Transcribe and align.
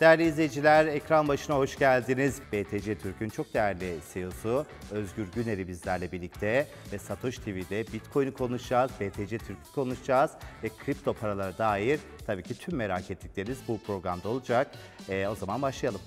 Değerli 0.00 0.24
izleyiciler, 0.24 0.86
ekran 0.86 1.28
başına 1.28 1.56
hoş 1.56 1.78
geldiniz. 1.78 2.40
BTC 2.52 2.98
Türk'ün 2.98 3.28
çok 3.28 3.54
değerli 3.54 3.98
CEO'su 4.14 4.66
Özgür 4.90 5.26
Güner'i 5.34 5.68
bizlerle 5.68 6.12
birlikte 6.12 6.66
ve 6.92 6.98
Satoshi 6.98 7.44
TV'de 7.44 7.92
Bitcoin'i 7.92 8.32
konuşacağız, 8.32 8.90
BTC 9.00 9.38
Türk'ü 9.38 9.72
konuşacağız 9.74 10.30
ve 10.62 10.68
kripto 10.84 11.12
paralara 11.12 11.58
dair 11.58 12.00
tabii 12.26 12.42
ki 12.42 12.58
tüm 12.58 12.76
merak 12.76 13.10
ettikleriniz 13.10 13.58
bu 13.68 13.78
programda 13.78 14.28
olacak. 14.28 14.70
Ee, 15.08 15.26
o 15.26 15.34
zaman 15.34 15.62
başlayalım. 15.62 16.00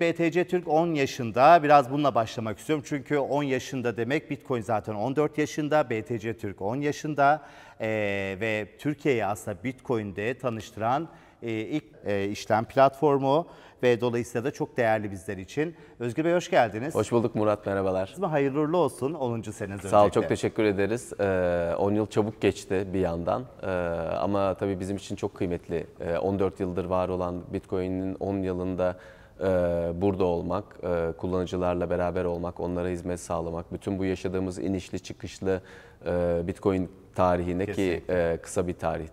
BTC 0.00 0.44
Türk 0.44 0.68
10 0.68 0.94
yaşında. 0.94 1.62
Biraz 1.62 1.90
bununla 1.90 2.14
başlamak 2.14 2.58
istiyorum. 2.58 2.84
Çünkü 2.88 3.18
10 3.18 3.42
yaşında 3.42 3.96
demek 3.96 4.30
Bitcoin 4.30 4.62
zaten 4.62 4.94
14 4.94 5.38
yaşında. 5.38 5.90
BTC 5.90 6.38
Türk 6.38 6.62
10 6.62 6.76
yaşında. 6.76 7.42
Ee, 7.80 8.36
ve 8.40 8.68
Türkiye'yi 8.78 9.24
aslında 9.26 9.64
Bitcoin'de 9.64 10.38
tanıştıran 10.38 11.08
e, 11.42 11.52
ilk 11.52 11.84
e, 12.04 12.28
işlem 12.28 12.64
platformu 12.64 13.46
ve 13.82 14.00
dolayısıyla 14.00 14.44
da 14.44 14.50
çok 14.50 14.76
değerli 14.76 15.10
bizler 15.10 15.36
için. 15.36 15.74
Özgür 15.98 16.24
Bey 16.24 16.34
hoş 16.34 16.50
geldiniz. 16.50 16.94
Hoş 16.94 17.12
bulduk 17.12 17.34
Murat, 17.34 17.66
merhabalar. 17.66 18.14
Hayırlı 18.22 18.60
uğurlu 18.60 18.76
olsun 18.76 19.14
10. 19.14 19.42
seneniz 19.42 19.80
Sağ 19.80 20.04
ol, 20.04 20.10
çok 20.10 20.28
teşekkür 20.28 20.64
ederiz. 20.64 21.12
Ee, 21.20 21.74
10 21.78 21.94
yıl 21.94 22.06
çabuk 22.06 22.40
geçti 22.40 22.86
bir 22.92 23.00
yandan 23.00 23.44
Ee, 23.62 23.66
ama 24.16 24.54
tabii 24.54 24.80
bizim 24.80 24.96
için 24.96 25.16
çok 25.16 25.34
kıymetli. 25.34 25.86
Ee, 26.00 26.18
14 26.18 26.60
yıldır 26.60 26.84
var 26.84 27.08
olan 27.08 27.42
Bitcoin'in 27.52 28.16
10 28.20 28.36
yılında 28.36 28.90
e, 28.90 29.19
burada 30.00 30.24
olmak, 30.24 30.64
e, 30.82 31.12
kullanıcılarla 31.18 31.90
beraber 31.90 32.24
olmak, 32.24 32.60
onlara 32.60 32.88
hizmet 32.88 33.20
sağlamak, 33.20 33.72
bütün 33.72 33.98
bu 33.98 34.04
yaşadığımız 34.04 34.58
inişli 34.58 35.00
çıkışlı 35.00 35.60
e, 36.06 36.42
Bitcoin 36.46 36.90
tarihine 37.14 37.66
ki 37.66 37.72
Kesinlikle. 37.72 38.32
e, 38.32 38.36
kısa 38.36 38.66
bir 38.66 38.74
tarih 38.74 39.06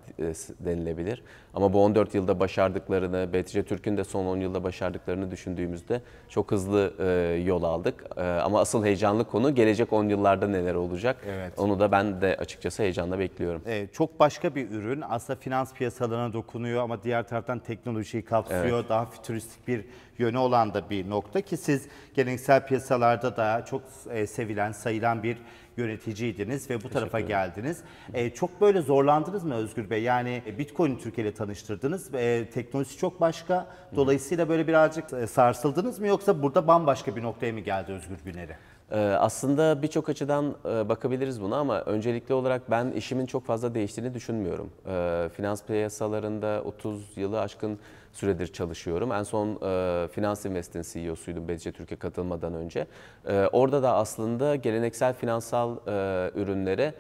denilebilir. 0.59 1.23
Ama 1.58 1.74
bu 1.74 1.84
14 1.84 2.16
yılda 2.16 2.40
başardıklarını, 2.40 3.34
BTC 3.34 3.64
Türk'ün 3.64 3.98
de 3.98 4.04
son 4.04 4.26
10 4.26 4.38
yılda 4.38 4.64
başardıklarını 4.64 5.31
düşündüğümüzde 5.31 6.02
çok 6.30 6.52
hızlı 6.52 6.94
e, 7.00 7.06
yol 7.45 7.64
aldık. 7.64 8.06
E, 8.18 8.22
ama 8.22 8.59
asıl 8.59 8.86
heyecanlı 8.86 9.26
konu 9.26 9.56
gelecek 9.56 9.94
10 9.94 10.09
yıllarda 10.09 10.48
neler 10.48 10.73
olacak? 10.73 11.18
Evet. 11.28 11.54
Onu 11.58 11.80
da 11.80 11.92
ben 11.92 12.22
de 12.22 12.38
açıkçası 12.40 12.84
heyecanla 12.84 13.20
bekliyorum. 13.20 13.62
Evet, 13.66 13.94
çok 13.94 14.20
başka 14.20 14.56
bir 14.56 14.72
ürün. 14.72 15.04
Aslında 15.09 15.40
finans 15.40 15.73
piyasalarına 15.73 16.34
dokunuyor 16.34 16.84
ama 16.84 17.04
diğer 17.04 17.28
taraftan 17.28 17.59
teknolojiyi 17.59 18.26
kapsıyor. 18.26 18.90
Daha 18.90 19.06
fütüristik 19.06 19.68
bir 19.68 19.86
yönü 20.18 20.38
olan 20.38 20.74
da 20.74 20.90
bir 20.90 21.09
nokta 21.09 21.42
ki 21.42 21.58
siz 21.58 21.88
geleneksel 22.14 22.68
piyasalarda 22.68 23.38
da 23.38 23.66
çok 23.66 23.81
e, 24.09 24.28
sevilen, 24.28 24.72
sayılan 24.72 25.24
bir 25.24 25.38
yöneticiydiniz 25.78 26.70
ve 26.70 26.84
bu 26.84 26.90
tarafa 26.90 27.20
geldiniz. 27.20 27.81
E, 28.14 28.30
çok 28.30 28.62
böyle 28.62 28.81
zorlandınız 28.81 29.44
mı 29.44 29.56
Özgür 29.56 29.90
Bey? 29.90 30.03
Yani 30.03 30.42
Bitcoin'i 30.59 31.00
Türkiye 31.00 31.28
ile 31.28 31.34
tanıştırdınız. 31.48 32.14
E, 32.14 32.50
teknolojisi 32.53 32.98
çok 32.98 33.22
başka. 33.22 33.67
Dolayısıyla 33.95 34.50
böyle 34.50 34.67
birazcık 34.67 35.14
e, 35.14 35.28
sarsıldınız 35.28 36.00
mı 36.00 36.08
yoksa 36.08 36.42
burada 36.44 36.67
bambaşka 36.67 37.16
bir 37.16 37.23
noktaya 37.23 37.53
mı 37.53 37.59
geldi 37.59 37.92
Özgür 37.92 38.17
Güner'i? 38.26 38.56
Ee, 38.92 38.98
Aslında 39.00 39.81
birçok 39.81 40.09
açıdan 40.09 40.56
e, 40.66 40.90
bakabiliriz 40.90 41.42
buna 41.42 41.58
ama 41.58 41.81
öncelikli 41.81 42.34
olarak 42.34 42.72
ben 42.72 42.92
işimin 42.92 43.25
çok 43.25 43.45
fazla 43.45 43.73
değiştiğini 43.73 44.14
düşünmüyorum. 44.14 44.70
Ee, 44.88 45.30
Finans 45.34 45.64
piyasalarında 45.64 46.62
30 46.66 47.18
yılı 47.18 47.42
aşkın 47.42 47.80
süredir 48.14 48.48
çalışıyorum. 48.48 49.12
En 49.12 49.23
son 49.23 49.48
e, 49.50 50.08
Finans 50.08 50.45
Invest'in 50.45 50.81
CEO'suydum 50.81 51.48
BTC 51.48 51.72
Türkiye 51.72 51.98
katılmadan 52.00 52.53
önce. 52.53 52.88
Ee, 53.28 53.50
Orada 53.52 53.84
da 53.84 53.94
aslında 53.95 54.56
geleneksel 54.56 55.14
finansal 55.14 55.78
e, 55.88 56.31
ürünlere 56.36 56.94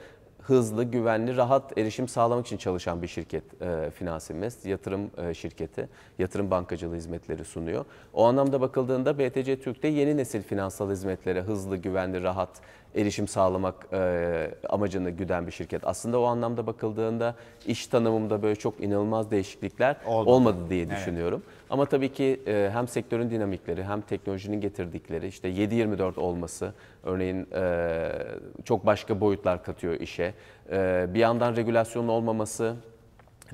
hızlı, 0.47 0.83
güvenli, 0.83 1.37
rahat 1.37 1.77
erişim 1.77 2.07
sağlamak 2.07 2.45
için 2.45 2.57
çalışan 2.57 3.01
bir 3.01 3.07
şirket 3.07 3.61
e, 3.61 3.91
Finans 3.91 4.29
Invest. 4.29 4.65
Yatırım 4.65 5.11
e, 5.17 5.33
şirketi, 5.33 5.89
yatırım 6.19 6.51
bankacılığı 6.51 6.95
hizmetleri 6.95 7.45
sunuyor. 7.45 7.85
O 8.13 8.25
anlamda 8.25 8.61
bakıldığında 8.61 9.19
BTC 9.19 9.59
Türk'te 9.59 9.87
yeni 9.87 10.17
nesil 10.17 10.41
finansal 10.41 10.91
hizmetlere 10.91 11.41
hızlı, 11.41 11.77
güvenli, 11.77 12.23
rahat 12.23 12.49
erişim 12.97 13.27
sağlamak 13.27 13.87
e, 13.93 14.51
amacını 14.69 15.09
güden 15.09 15.47
bir 15.47 15.51
şirket. 15.51 15.87
Aslında 15.87 16.19
o 16.19 16.23
anlamda 16.23 16.67
bakıldığında 16.67 17.35
iş 17.65 17.87
tanımımda 17.87 18.41
böyle 18.41 18.55
çok 18.55 18.83
inanılmaz 18.83 19.31
değişiklikler 19.31 19.95
Olmadı. 20.05 20.29
olmadı, 20.29 20.69
diye 20.69 20.89
düşünüyorum. 20.89 21.43
Ama 21.69 21.85
tabii 21.85 22.13
ki 22.13 22.41
e, 22.47 22.69
hem 22.73 22.87
sektörün 22.87 23.29
dinamikleri 23.29 23.83
hem 23.83 24.01
teknolojinin 24.01 24.61
getirdikleri 24.61 25.27
işte 25.27 25.49
7-24 25.49 26.19
olması 26.19 26.73
örneğin 27.03 27.47
e, 27.55 28.09
çok 28.65 28.85
başka 28.85 29.21
boyutlar 29.21 29.63
katıyor 29.63 29.93
işe. 29.93 30.33
E, 30.71 31.07
bir 31.13 31.19
yandan 31.19 31.55
regülasyonun 31.55 32.07
olmaması 32.07 32.75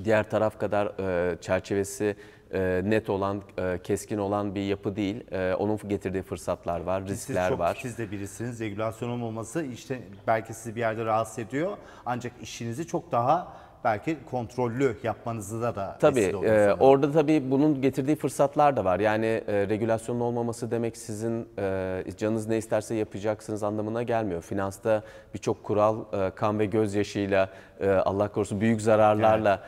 diğer 0.03 0.29
taraf 0.29 0.59
kadar 0.59 0.87
e, 0.87 1.37
çerçevesi 1.41 2.15
e, 2.53 2.81
net 2.85 3.09
olan, 3.09 3.41
e, 3.57 3.79
keskin 3.83 4.17
olan 4.17 4.55
bir 4.55 4.61
yapı 4.61 4.95
değil. 4.95 5.31
E, 5.31 5.53
onun 5.55 5.79
getirdiği 5.87 6.21
fırsatlar 6.21 6.79
var, 6.81 7.03
Siz 7.07 7.09
riskler 7.09 7.49
çok 7.49 7.59
var. 7.59 7.75
titiz 7.75 7.97
de 7.97 8.11
birisiniz. 8.11 8.59
Regülasyonun 8.59 9.21
olması 9.21 9.63
işte 9.63 9.99
belki 10.27 10.53
sizi 10.53 10.75
bir 10.75 10.79
yerde 10.79 11.05
rahatsız 11.05 11.39
ediyor. 11.39 11.77
Ancak 12.05 12.33
işinizi 12.41 12.87
çok 12.87 13.11
daha 13.11 13.63
belki 13.83 14.17
kontrollü 14.31 14.97
yapmanızı 15.03 15.61
da 15.61 15.75
da 15.75 15.97
Tabii 15.99 16.15
vesile 16.15 16.37
e, 16.37 16.49
sanırım. 16.49 16.79
orada 16.79 17.11
tabii 17.11 17.51
bunun 17.51 17.81
getirdiği 17.81 18.15
fırsatlar 18.15 18.77
da 18.77 18.85
var. 18.85 18.99
Yani 18.99 19.25
e, 19.25 19.67
regülasyonun 19.69 20.19
olmaması 20.19 20.71
demek 20.71 20.97
sizin 20.97 21.47
e, 21.59 22.03
canınız 22.17 22.47
ne 22.47 22.57
isterse 22.57 22.95
yapacaksınız 22.95 23.63
anlamına 23.63 24.03
gelmiyor. 24.03 24.41
Finansta 24.41 25.03
birçok 25.33 25.63
kural 25.63 25.97
e, 26.13 26.29
kan 26.35 26.59
ve 26.59 26.65
gözyaşıyla 26.65 27.49
e, 27.79 27.89
Allah 27.89 28.27
korusun 28.27 28.61
büyük 28.61 28.81
zararlarla 28.81 29.59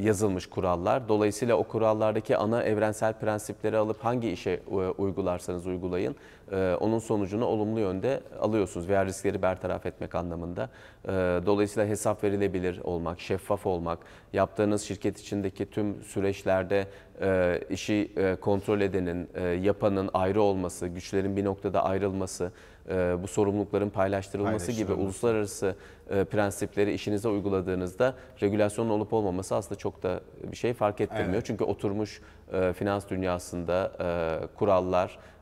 yazılmış 0.00 0.46
kurallar. 0.46 1.08
Dolayısıyla 1.08 1.56
o 1.56 1.64
kurallardaki 1.64 2.36
ana 2.36 2.62
evrensel 2.62 3.12
prensipleri 3.12 3.76
alıp 3.76 4.04
hangi 4.04 4.30
işe 4.30 4.50
e, 4.50 4.74
uygularsanız 4.74 5.66
uygulayın 5.66 6.16
e, 6.52 6.76
onun 6.80 6.98
sonucunu 6.98 7.44
olumlu 7.44 7.80
yönde 7.80 8.20
alıyorsunuz 8.40 8.88
veya 8.88 9.06
riskleri 9.06 9.42
bertaraf 9.42 9.86
etmek 9.86 10.14
anlamında. 10.14 10.70
E, 11.04 11.10
dolayısıyla 11.46 11.88
hesap 11.88 12.24
verilebilir 12.24 12.80
olmak, 12.84 13.20
şeffaf 13.20 13.66
olmak, 13.66 13.98
yaptığınız 14.32 14.82
şirket 14.82 15.20
içindeki 15.20 15.70
tüm 15.70 16.02
süreçlerde 16.02 16.86
e, 17.20 17.60
işi 17.70 18.12
e, 18.16 18.36
kontrol 18.36 18.80
edenin, 18.80 19.28
e, 19.34 19.42
yapanın 19.42 20.10
ayrı 20.14 20.42
olması, 20.42 20.86
güçlerin 20.86 21.36
bir 21.36 21.44
noktada 21.44 21.84
ayrılması, 21.84 22.44
e, 22.44 22.69
bu 23.22 23.28
sorumlulukların 23.28 23.90
paylaştırılması 23.90 24.72
gibi 24.72 24.92
uluslararası 24.92 25.74
e, 26.10 26.24
prensipleri 26.24 26.92
işinize 26.92 27.28
uyguladığınızda 27.28 28.14
regülasyonun 28.42 28.90
olup 28.90 29.12
olmaması 29.12 29.54
aslında 29.54 29.78
çok 29.78 30.02
da 30.02 30.20
bir 30.52 30.56
şey 30.56 30.74
fark 30.74 31.00
ettirmiyor. 31.00 31.34
Evet. 31.34 31.46
Çünkü 31.46 31.64
oturmuş 31.64 32.20
e, 32.52 32.72
finans 32.72 33.08
dünyasında 33.08 33.92
e, 34.00 34.06
kurallar 34.56 35.08
e, 35.08 35.39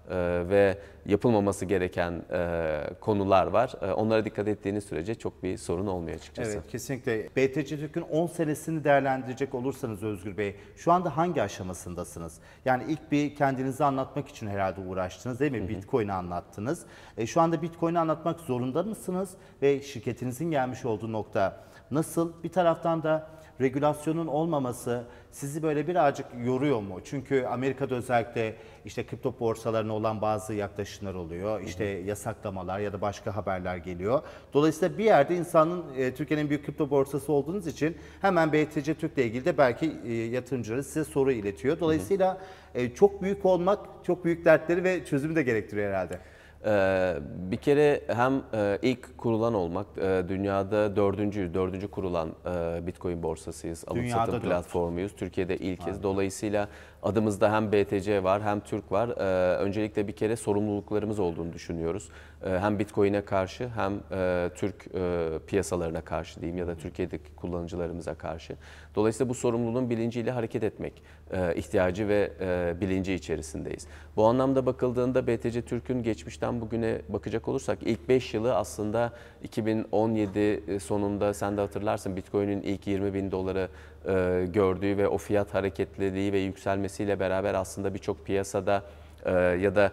ve 0.49 0.79
yapılmaması 1.07 1.65
gereken 1.65 2.23
e, 2.33 2.81
konular 3.01 3.47
var. 3.47 3.75
E, 3.83 3.93
onlara 3.93 4.25
dikkat 4.25 4.49
ettiğiniz 4.49 4.85
sürece 4.85 5.15
çok 5.15 5.43
bir 5.43 5.57
sorun 5.57 5.87
olmuyor 5.87 6.17
açıkçası. 6.17 6.51
Evet 6.51 6.69
kesinlikle. 6.69 7.29
BTC 7.37 7.79
Türk'ün 7.79 8.03
10 8.03 8.27
senesini 8.27 8.85
değerlendirecek 8.85 9.55
olursanız 9.55 10.03
Özgür 10.03 10.37
Bey, 10.37 10.57
şu 10.77 10.93
anda 10.93 11.17
hangi 11.17 11.43
aşamasındasınız? 11.43 12.39
Yani 12.65 12.83
ilk 12.89 13.13
bir 13.13 13.35
kendinizi 13.35 13.85
anlatmak 13.85 14.29
için 14.29 14.47
herhalde 14.47 14.81
uğraştınız 14.81 15.41
değil 15.41 15.53
mi? 15.53 15.69
Bitcoin'i 15.69 16.13
anlattınız. 16.13 16.87
E, 17.17 17.27
şu 17.27 17.41
anda 17.41 17.63
Bitcoin'i 17.63 17.99
anlatmak 17.99 18.41
zorunda 18.41 18.83
mısınız? 18.83 19.31
Ve 19.63 19.83
şirketinizin 19.83 20.51
gelmiş 20.51 20.85
olduğu 20.85 21.13
nokta 21.13 21.61
nasıl? 21.91 22.43
Bir 22.43 22.49
taraftan 22.49 23.03
da 23.03 23.27
regülasyonun 23.61 24.27
olmaması 24.27 25.05
sizi 25.31 25.63
böyle 25.63 25.89
birazcık 25.89 26.27
yoruyor 26.45 26.81
mu? 26.81 27.01
Çünkü 27.05 27.45
Amerika'da 27.45 27.95
özellikle 27.95 28.55
işte 28.85 29.07
kripto 29.07 29.35
borsalarına 29.41 29.93
olan 29.93 30.21
bazı 30.21 30.55
yaklaşımlar 30.55 31.15
oluyor. 31.15 31.61
İşte 31.61 31.85
yasaklamalar 31.85 32.79
ya 32.79 32.93
da 32.93 33.01
başka 33.01 33.37
haberler 33.37 33.77
geliyor. 33.77 34.23
Dolayısıyla 34.53 34.99
bir 34.99 35.05
yerde 35.05 35.37
insanın 35.37 35.85
e, 35.97 36.15
Türkiye'nin 36.15 36.45
en 36.45 36.51
büyük 36.51 36.67
kripto 36.67 36.91
borsası 36.91 37.33
olduğunuz 37.33 37.67
için 37.67 37.97
hemen 38.21 38.53
BTC 38.53 38.95
Türk'le 38.95 39.19
ilgili 39.19 39.45
de 39.45 39.59
belki 39.59 39.93
e, 40.07 40.13
yatırımcıları 40.13 40.85
size 40.85 41.05
soru 41.05 41.33
iletiyor. 41.33 41.81
Dolayısıyla 41.81 42.39
e, 42.75 42.95
çok 42.95 43.23
büyük 43.23 43.47
olmak 43.47 43.79
çok 44.07 44.25
büyük 44.25 44.45
dertleri 44.45 44.85
ve 44.85 45.05
çözümü 45.05 45.37
de 45.37 45.43
gerektiriyor 45.43 45.89
herhalde. 45.89 46.19
Ee, 46.65 47.15
bir 47.51 47.57
kere 47.57 48.01
hem 48.07 48.43
e, 48.55 48.79
ilk 48.83 49.19
kurulan 49.19 49.55
olmak, 49.55 49.87
e, 49.99 50.25
dünyada 50.29 50.97
dördüncü, 50.97 51.55
dördüncü 51.55 51.89
kurulan 51.91 52.29
e, 52.47 52.87
Bitcoin 52.87 53.23
borsasıyız, 53.23 53.85
alıp 53.87 53.97
Dünyada 53.97 54.19
satım 54.19 54.35
dört. 54.35 54.43
platformuyuz. 54.45 55.13
Türkiye'de 55.17 55.57
ilkiz. 55.57 56.03
Dolayısıyla 56.03 56.69
adımızda 57.03 57.53
hem 57.53 57.73
BTC 57.73 58.25
var 58.25 58.43
hem 58.43 58.61
Türk 58.61 58.93
var. 58.93 59.09
Ee, 59.09 59.57
öncelikle 59.57 60.09
bir 60.09 60.13
kere 60.13 60.37
sorumluluklarımız 60.37 61.19
olduğunu 61.19 61.53
düşünüyoruz. 61.53 62.09
Ee, 62.45 62.49
hem 62.49 62.79
Bitcoin'e 62.79 63.25
karşı 63.25 63.69
hem 63.69 64.01
e, 64.13 64.51
Türk 64.55 64.87
e, 64.95 65.31
piyasalarına 65.47 66.01
karşı 66.01 66.41
diyeyim 66.41 66.59
ya 66.59 66.67
da 66.67 66.75
Türkiye'deki 66.75 67.35
kullanıcılarımıza 67.37 68.15
karşı. 68.15 68.57
Dolayısıyla 68.95 69.29
bu 69.31 69.35
sorumluluğun 69.35 69.91
bilinciyle 69.91 70.31
hareket 70.31 70.63
etmek 70.63 71.03
e, 71.33 71.55
ihtiyacı 71.55 72.09
ve 72.09 72.33
e, 72.41 72.81
bilinci 72.81 73.15
içerisindeyiz. 73.15 73.87
Bu 74.17 74.27
anlamda 74.27 74.67
bakıldığında 74.67 75.27
BTC 75.27 75.63
Türk'ün 75.63 76.03
geçmişten 76.03 76.61
bugüne 76.61 76.99
bakacak 77.09 77.49
olursak 77.49 77.79
ilk 77.83 78.09
5 78.09 78.35
yılı 78.35 78.57
aslında 78.57 79.13
2017 79.43 80.81
sonunda 80.81 81.35
sen 81.35 81.57
de 81.57 81.61
hatırlarsın 81.61 82.17
Bitcoin'in 82.17 82.63
ilk 82.63 82.87
20 82.87 83.15
bin 83.15 83.31
doları 83.31 83.69
e, 84.09 84.47
gördüğü 84.47 84.97
ve 84.97 85.09
o 85.09 85.19
fiyat 85.19 85.55
hareketliliği 85.55 86.33
ve 86.33 86.39
yükselmesiyle 86.39 87.21
beraber 87.21 87.55
aslında 87.55 87.95
birçok 87.95 88.27
piyasada 88.27 88.83
e, 89.25 89.33
ya 89.33 89.77
da 89.77 89.93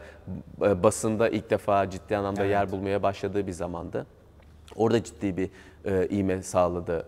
e, 0.62 0.84
basında 0.84 1.30
ilk 1.30 1.50
defa 1.50 1.90
ciddi 1.90 2.18
anlamda 2.18 2.42
Evet. 2.42 2.52
yer 2.52 2.72
bulmaya 2.72 3.04
başladığı 3.04 3.48
bir 3.48 3.52
zamandı. 3.52 4.06
Orada 4.76 5.04
ciddi 5.04 5.38
bir 5.38 5.50
e, 5.86 6.08
ivme 6.08 6.42
sağladı 6.42 7.06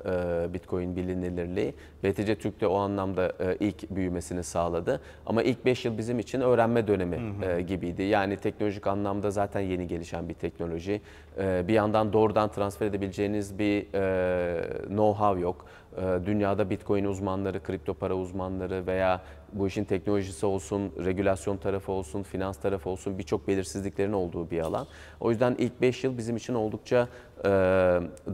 e, 0.50 0.54
Bitcoin 0.54 0.96
bilinirliği. 0.96 1.74
BTC 2.04 2.36
Türk 2.36 2.62
de 2.62 2.68
o 2.68 2.78
anlamda 2.78 3.34
e, 3.40 3.58
ilk 3.60 3.90
büyümesini 3.90 4.44
sağladı. 4.44 5.02
Ama 5.26 5.44
ilk 5.44 5.66
5 5.66 5.86
yıl 5.86 5.98
bizim 5.98 6.20
için 6.20 6.42
öğrenme 6.42 6.88
dönemi 6.88 7.20
e, 7.46 7.62
gibiydi. 7.62 8.04
Yani 8.04 8.38
teknolojik 8.38 8.88
anlamda 8.88 9.32
zaten 9.32 9.60
yeni 9.60 9.88
gelişen 9.88 10.30
bir 10.30 10.34
teknoloji. 10.34 11.02
E, 11.40 11.68
bir 11.68 11.74
yandan 11.74 12.14
doğrudan 12.14 12.52
transfer 12.52 12.86
edebileceğiniz 12.86 13.60
bir 13.60 13.86
e, 13.94 14.62
know-how 14.88 15.40
yok. 15.40 15.66
E, 15.98 16.26
dünyada 16.26 16.70
Bitcoin 16.70 17.06
uzmanları, 17.06 17.64
kripto 17.64 17.94
para 17.94 18.16
uzmanları 18.16 18.88
veya 18.88 19.22
bu 19.54 19.68
işin 19.68 19.84
teknolojisi 19.84 20.46
olsun, 20.46 20.92
regülasyon 21.06 21.58
tarafı 21.58 21.92
olsun, 21.92 22.24
finans 22.24 22.58
tarafı 22.58 22.90
olsun 22.90 23.18
birçok 23.18 23.48
belirsizliklerin 23.48 24.14
olduğu 24.14 24.52
bir 24.52 24.60
alan. 24.60 24.88
O 25.20 25.32
yüzden 25.32 25.56
ilk 25.58 25.82
5 25.82 26.04
yıl 26.04 26.18
bizim 26.18 26.36
için 26.36 26.54
oldukça 26.54 27.08
e, 27.46 27.50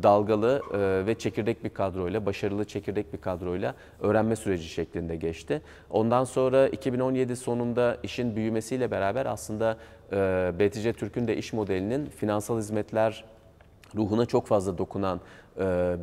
dalgalı 0.03 0.61
e, 0.73 1.05
ve 1.05 1.15
çekirdek 1.15 1.63
bir 1.63 1.69
kadroyla, 1.69 2.25
başarılı 2.25 2.65
çekirdek 2.65 3.13
bir 3.13 3.21
kadroyla 3.21 3.75
öğrenme 3.99 4.35
süreci 4.35 4.69
şeklinde 4.69 5.15
geçti. 5.15 5.61
Ondan 5.89 6.23
sonra 6.23 6.67
2017 6.67 7.35
sonunda 7.35 7.97
işin 8.03 8.35
büyümesiyle 8.35 8.91
beraber 8.91 9.25
aslında 9.25 9.77
e, 10.11 10.15
BTC 10.59 10.93
Türk'ün 10.93 11.27
de 11.27 11.37
iş 11.37 11.53
modelinin 11.53 12.05
finansal 12.05 12.57
hizmetler 12.57 13.25
ruhuna 13.95 14.25
çok 14.25 14.47
fazla 14.47 14.77
dokunan 14.77 15.19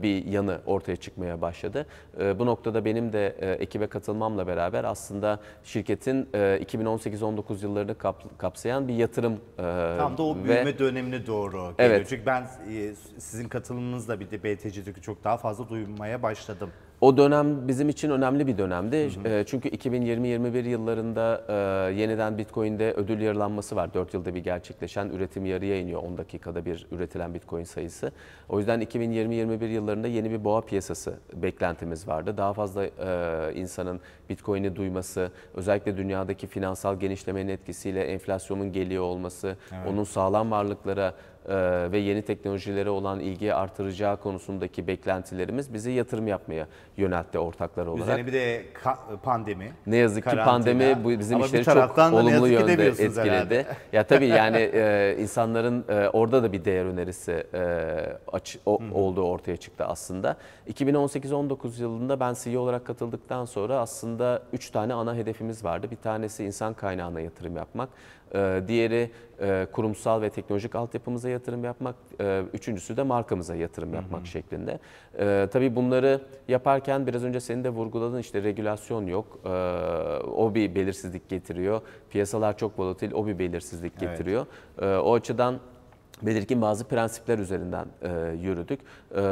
bir 0.02 0.24
yanı 0.26 0.60
ortaya 0.66 0.96
çıkmaya 0.96 1.40
başladı. 1.40 1.86
E, 2.20 2.38
Bu 2.38 2.46
noktada 2.46 2.84
benim 2.84 3.12
de 3.12 3.36
e, 3.40 3.50
ekibe 3.50 3.86
katılmamla 3.86 4.46
beraber 4.46 4.84
aslında 4.84 5.40
şirketin 5.64 6.28
e, 6.34 6.38
2018-19 6.62 7.62
yıllarını 7.64 7.98
kap- 7.98 8.38
kapsayan 8.38 8.88
bir 8.88 8.94
yatırım 8.94 9.32
e, 9.32 9.62
Tam 9.98 10.18
da 10.18 10.22
o 10.22 10.36
ve- 10.36 10.44
büyüme 10.44 10.78
dönemine 10.78 11.26
doğru 11.26 11.50
geliyor. 11.52 11.74
Evet. 11.78 12.06
Çünkü 12.08 12.26
ben 12.26 12.42
e, 12.42 12.94
sizin 13.18 13.48
katılımınızla 13.48 14.20
bir 14.20 14.30
de 14.30 14.42
BTC 14.42 14.84
Türk'ü 14.84 15.02
çok 15.02 15.24
daha 15.24 15.36
fazla 15.36 15.68
duymaya 15.68 16.22
başladım. 16.22 16.70
O 17.00 17.16
dönem 17.16 17.68
bizim 17.68 17.88
için 17.88 18.10
önemli 18.10 18.46
bir 18.46 18.58
dönemdi. 18.58 19.10
E, 19.24 19.44
Çünkü 19.46 19.68
2020-21 19.68 20.68
yıllarında 20.68 21.44
e, 21.48 21.54
yeniden 21.94 22.38
Bitcoin'de 22.38 22.92
ödül 22.92 23.20
yarılanması 23.20 23.76
var. 23.76 23.94
4 23.94 24.14
yılda 24.14 24.34
bir 24.34 24.40
gerçekleşen 24.44 25.08
üretim 25.08 25.46
yarıya 25.46 25.78
iniyor 25.80 26.02
10 26.02 26.18
dakikada 26.18 26.64
bir 26.64 26.86
üretilen 26.90 27.34
Bitcoin 27.34 27.64
sayısı. 27.64 28.12
O 28.48 28.58
yüzden 28.58 28.82
2020-21 28.82 29.64
yıllarında 29.64 30.08
yeni 30.08 30.30
bir 30.30 30.44
boğa 30.44 30.60
piyasası 30.60 31.14
beklentimiz 31.34 32.08
vardı. 32.08 32.34
Daha 32.36 32.52
fazla 32.52 32.84
e, 32.84 32.90
insanın 33.54 34.00
Bitcoin'i 34.30 34.76
duyması, 34.76 35.30
özellikle 35.54 35.96
dünyadaki 35.96 36.46
finansal 36.46 37.00
genişlemenin 37.00 37.48
etkisiyle 37.48 38.04
enflasyonun 38.04 38.72
geliyor 38.72 39.02
olması, 39.02 39.56
onun 39.88 40.04
sağlam 40.04 40.50
varlıklara 40.50 41.14
ve 41.92 41.98
yeni 41.98 42.22
teknolojilere 42.22 42.90
olan 42.90 43.20
ilgiyi 43.20 43.54
artıracağı 43.54 44.16
konusundaki 44.16 44.86
beklentilerimiz 44.86 45.74
bizi 45.74 45.90
yatırım 45.90 46.26
yapmaya 46.26 46.66
yöneltti 46.96 47.38
ortaklar 47.38 47.86
olarak. 47.86 48.02
Üzerine 48.02 48.26
bir 48.26 48.32
de 48.32 48.64
pandemi. 49.22 49.72
Ne 49.86 49.96
yazık 49.96 50.24
ki 50.24 50.30
karantina. 50.30 50.44
pandemi 50.52 51.04
bu 51.04 51.18
bizim 51.18 51.36
Ama 51.36 51.46
işleri 51.46 51.64
çok 51.64 51.98
olumlu 51.98 52.46
ki 52.46 52.52
yönde 52.52 52.72
etkiledi. 52.86 53.20
herhalde. 53.20 53.66
Ya 53.92 54.06
tabii 54.06 54.26
yani 54.26 54.56
e, 54.74 55.16
insanların 55.20 55.84
e, 55.88 56.08
orada 56.08 56.42
da 56.42 56.52
bir 56.52 56.64
değer 56.64 56.84
önerisi 56.84 57.44
e, 57.54 57.62
aç, 58.32 58.58
o- 58.66 58.80
olduğu 58.92 59.22
ortaya 59.22 59.56
çıktı 59.56 59.84
aslında. 59.84 60.36
2018-19 60.72 61.80
yılında 61.82 62.20
ben 62.20 62.34
CEO 62.42 62.60
olarak 62.62 62.84
katıldıktan 62.86 63.44
sonra 63.44 63.78
aslında 63.78 64.42
3 64.52 64.70
tane 64.70 64.94
ana 64.94 65.14
hedefimiz 65.14 65.64
vardı. 65.64 65.86
Bir 65.90 65.96
tanesi 65.96 66.44
insan 66.44 66.74
kaynağına 66.74 67.20
yatırım 67.20 67.56
yapmak. 67.56 67.88
E, 68.34 68.62
diğeri 68.68 69.10
e, 69.40 69.66
kurumsal 69.72 70.22
ve 70.22 70.30
teknolojik 70.30 70.74
altyapımıza 70.74 71.28
yatırım 71.28 71.64
yapmak. 71.64 71.94
e, 72.20 72.42
üçüncüsü 72.52 72.96
de 72.96 73.02
markamıza 73.02 73.54
yatırım 73.54 73.94
yapmak 73.94 74.26
şeklinde. 74.26 74.78
E, 75.18 75.48
tabii 75.52 75.76
bunları 75.76 76.20
yaparken 76.48 77.06
biraz 77.06 77.24
önce 77.24 77.40
senin 77.40 77.64
de 77.64 77.68
vurguladın 77.70 78.18
işte 78.18 78.42
regülasyon 78.42 79.06
yok. 79.06 79.38
O 80.36 80.54
bir 80.54 80.74
belirsizlik 80.74 81.28
getiriyor. 81.28 81.80
Piyasalar 82.10 82.56
çok 82.56 82.78
volatil, 82.78 83.12
o 83.12 83.26
bir 83.26 83.38
belirsizlik 83.38 83.92
Evet. 84.00 84.10
getiriyor. 84.10 84.46
E, 84.82 84.96
o 84.96 85.14
açıdan 85.14 85.58
belirgin 86.22 86.62
bazı 86.62 86.84
prensipler 86.84 87.38
üzerinden 87.38 87.86
e, 88.02 88.08
yürüdük. 88.42 88.80
E, 89.16 89.22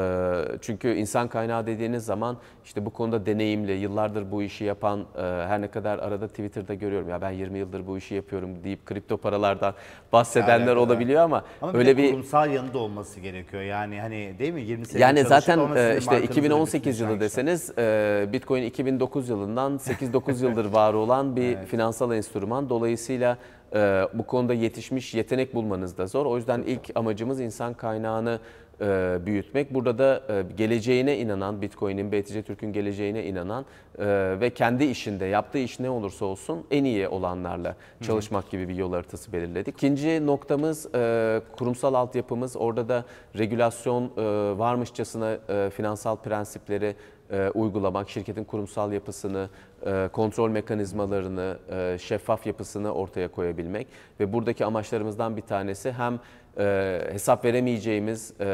çünkü 0.60 0.94
insan 0.94 1.28
kaynağı 1.28 1.66
dediğiniz 1.66 2.04
zaman 2.04 2.36
işte 2.64 2.86
bu 2.86 2.90
konuda 2.90 3.26
deneyimli, 3.26 3.72
yıllardır 3.72 4.30
bu 4.30 4.42
işi 4.42 4.64
yapan, 4.64 5.00
e, 5.00 5.20
her 5.22 5.60
ne 5.60 5.68
kadar 5.68 5.98
arada 5.98 6.28
Twitter'da 6.28 6.74
görüyorum 6.74 7.08
ya 7.08 7.20
ben 7.20 7.30
20 7.30 7.58
yıldır 7.58 7.86
bu 7.86 7.98
işi 7.98 8.14
yapıyorum 8.14 8.64
deyip 8.64 8.86
kripto 8.86 9.16
paralardan 9.16 9.74
bahsedenler 10.12 10.66
Alakalı. 10.66 10.80
olabiliyor 10.80 11.22
ama, 11.22 11.44
Ama 11.62 11.78
öyle 11.78 11.96
bir 11.96 12.10
kurumsal 12.10 12.50
yanında 12.50 12.78
olması 12.78 13.20
gerekiyor. 13.20 13.62
Yani 13.62 14.00
hani 14.00 14.34
değil 14.38 14.54
mi? 14.54 14.62
20 14.62 14.86
sene 14.86 15.02
yani 15.02 15.24
zaten 15.24 15.58
e, 15.58 15.96
işte 15.98 16.10
markanızın 16.10 16.32
2018 16.32 17.00
yılı 17.00 17.14
bir 17.14 17.20
deseniz 17.20 17.78
e, 17.78 18.28
Bitcoin 18.32 18.62
2009 18.62 19.28
yılından 19.28 19.72
8-9 19.78 20.44
yıldır 20.44 20.64
var 20.64 20.94
olan 20.94 21.36
bir 21.36 21.56
finansal 21.66 22.12
enstrüman. 22.12 22.68
Dolayısıyla 22.68 23.38
e, 23.74 24.08
bu 24.14 24.26
konuda 24.26 24.54
yetişmiş 24.54 25.14
yetenek 25.14 25.54
bulmanız 25.54 25.98
da 25.98 26.06
zor. 26.06 26.26
O 26.26 26.36
yüzden 26.36 26.62
ilk 26.62 26.90
amacımız 26.94 27.40
insan 27.40 27.74
kaynağını 27.74 28.38
e, 28.80 29.18
büyütmek. 29.26 29.74
Burada 29.74 29.98
da 29.98 30.22
e, 30.28 30.44
geleceğine 30.56 31.18
inanan, 31.18 31.62
Bitcoin'in, 31.62 32.12
BTC 32.12 32.42
Türk'ün 32.42 32.72
geleceğine 32.72 33.24
inanan 33.24 33.66
e, 33.98 34.06
ve 34.40 34.50
kendi 34.50 34.84
işinde, 34.84 35.24
yaptığı 35.24 35.58
iş 35.58 35.80
ne 35.80 35.90
olursa 35.90 36.24
olsun 36.24 36.66
en 36.70 36.84
iyi 36.84 37.08
olanlarla 37.08 37.76
çalışmak 38.00 38.50
gibi 38.50 38.68
bir 38.68 38.74
yol 38.74 38.92
haritası 38.92 39.32
belirledik. 39.32 39.74
İkinci 39.74 40.26
noktamız 40.26 40.94
e, 40.94 41.40
kurumsal 41.58 41.94
altyapımız. 41.94 42.56
Orada 42.56 42.88
da 42.88 43.04
regülasyon 43.38 44.04
e, 44.04 44.08
varmışçasına 44.58 45.38
e, 45.48 45.70
finansal 45.70 46.16
prensipleri 46.16 46.94
e, 47.30 47.50
uygulamak, 47.54 48.10
şirketin 48.10 48.44
kurumsal 48.44 48.92
yapısını, 48.92 49.48
e, 49.86 50.08
kontrol 50.12 50.50
mekanizmalarını, 50.50 51.58
e, 51.70 51.98
şeffaf 52.00 52.46
yapısını 52.46 52.92
ortaya 52.92 53.28
koyabilmek. 53.28 53.86
Ve 54.20 54.32
buradaki 54.32 54.64
amaçlarımızdan 54.64 55.36
bir 55.36 55.42
tanesi 55.42 55.92
hem 55.92 56.20
e, 56.58 57.00
hesap 57.12 57.44
veremeyeceğimiz 57.44 58.32
e, 58.40 58.44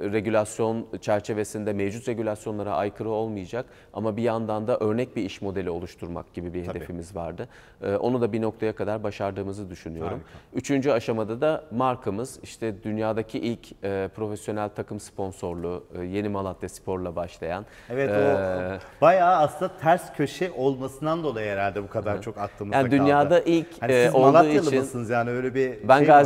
regülasyon 0.00 0.86
çerçevesinde 1.00 1.72
mevcut 1.72 2.08
regülasyonlara 2.08 2.74
aykırı 2.74 3.08
olmayacak 3.10 3.66
ama 3.92 4.16
bir 4.16 4.22
yandan 4.22 4.66
da 4.66 4.78
örnek 4.78 5.16
bir 5.16 5.22
iş 5.24 5.42
modeli 5.42 5.70
oluşturmak 5.70 6.34
gibi 6.34 6.54
bir 6.54 6.64
Tabii. 6.64 6.76
hedefimiz 6.76 7.16
vardı. 7.16 7.48
E, 7.82 7.96
onu 7.96 8.20
da 8.20 8.32
bir 8.32 8.42
noktaya 8.42 8.72
kadar 8.72 9.02
başardığımızı 9.02 9.70
düşünüyorum. 9.70 10.10
Harika. 10.12 10.28
Üçüncü 10.54 10.90
aşamada 10.90 11.40
da 11.40 11.64
markamız 11.70 12.38
işte 12.42 12.82
dünyadaki 12.82 13.38
ilk 13.38 13.84
e, 13.84 14.08
profesyonel 14.16 14.68
takım 14.68 15.00
sponsorluğu 15.00 15.84
e, 16.00 16.04
Yeni 16.04 16.28
Malatya 16.28 16.68
Spor'la 16.68 17.16
başlayan. 17.16 17.66
Evet 17.90 18.10
e, 18.10 18.14
o 18.14 19.00
bayağı 19.00 19.36
aslında 19.36 19.70
ters 19.80 20.12
köşe 20.16 20.50
olmasından 20.56 21.22
dolayı 21.22 21.50
herhalde 21.50 21.82
bu 21.82 21.88
kadar 21.88 22.22
çok 22.22 22.38
aklımızda 22.38 22.76
Yani 22.76 22.90
kaldı. 22.90 23.00
dünyada 23.00 23.40
ilk, 23.40 23.66
hani 23.82 23.92
e, 23.92 24.04
siz 24.06 24.14
olduğu 24.14 24.26
Malatyalı 24.32 24.66
için- 24.66 24.78
mısınız 24.78 25.10
yani 25.10 25.30
öyle 25.30 25.54
bir 25.54 25.88
Ben 25.88 25.94
şey 25.98 26.06
mi 26.06 26.12
var? 26.12 26.18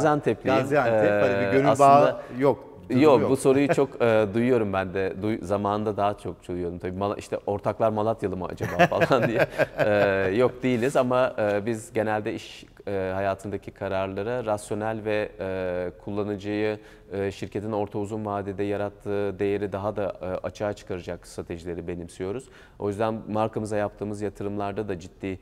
Hani 0.99 1.41
bir 1.41 1.47
Ee, 1.47 1.53
gönül 1.53 1.71
aslında- 1.71 1.89
bağı 1.89 2.17
yok. 2.39 2.59
durum 2.91 3.03
Yok, 3.03 3.31
bu 3.31 3.37
soruyu 3.37 3.69
çok 3.75 4.03
e, 4.03 4.27
duyuyorum 4.35 4.73
ben 4.73 4.95
de. 4.95 5.13
Duy, 5.23 5.39
zamanında 5.43 5.97
daha 5.97 6.19
çok 6.19 6.49
duyuyordum 6.49 6.79
tabii. 6.79 6.93
Mala, 6.99 7.15
işte 7.17 7.39
ortaklar 7.47 7.91
Malatyalı 7.91 8.37
mı 8.37 8.47
acaba 8.47 8.87
falan 9.07 9.29
diye. 9.29 9.47
E, 9.79 9.91
yok 10.37 10.63
değiliz 10.63 10.97
ama 10.97 11.35
e, 11.39 11.67
biz 11.67 11.93
genelde 11.93 12.35
iş 12.35 12.65
e, 12.89 13.11
hayatındaki 13.15 13.71
kararlara 13.71 14.45
rasyonel 14.45 15.05
ve 15.05 15.29
e, 15.41 15.91
kullanıcıyı 16.05 16.79
e, 17.13 17.31
şirketin 17.31 17.73
orta 17.73 17.99
uzun 17.99 18.25
vadede 18.25 18.63
yarattığı 18.63 19.39
değeri 19.39 19.73
daha 19.73 19.97
da 19.97 20.13
e, 20.23 20.27
açığa 20.27 20.73
çıkaracak 20.73 21.27
stratejileri 21.27 21.89
benimsiyoruz. 21.89 22.45
O 22.79 22.89
yüzden 22.89 23.15
markamıza 23.29 23.77
yaptığımız 23.77 24.23
yatırımlarda 24.23 24.89
da 24.89 24.99
ciddi 24.99 25.39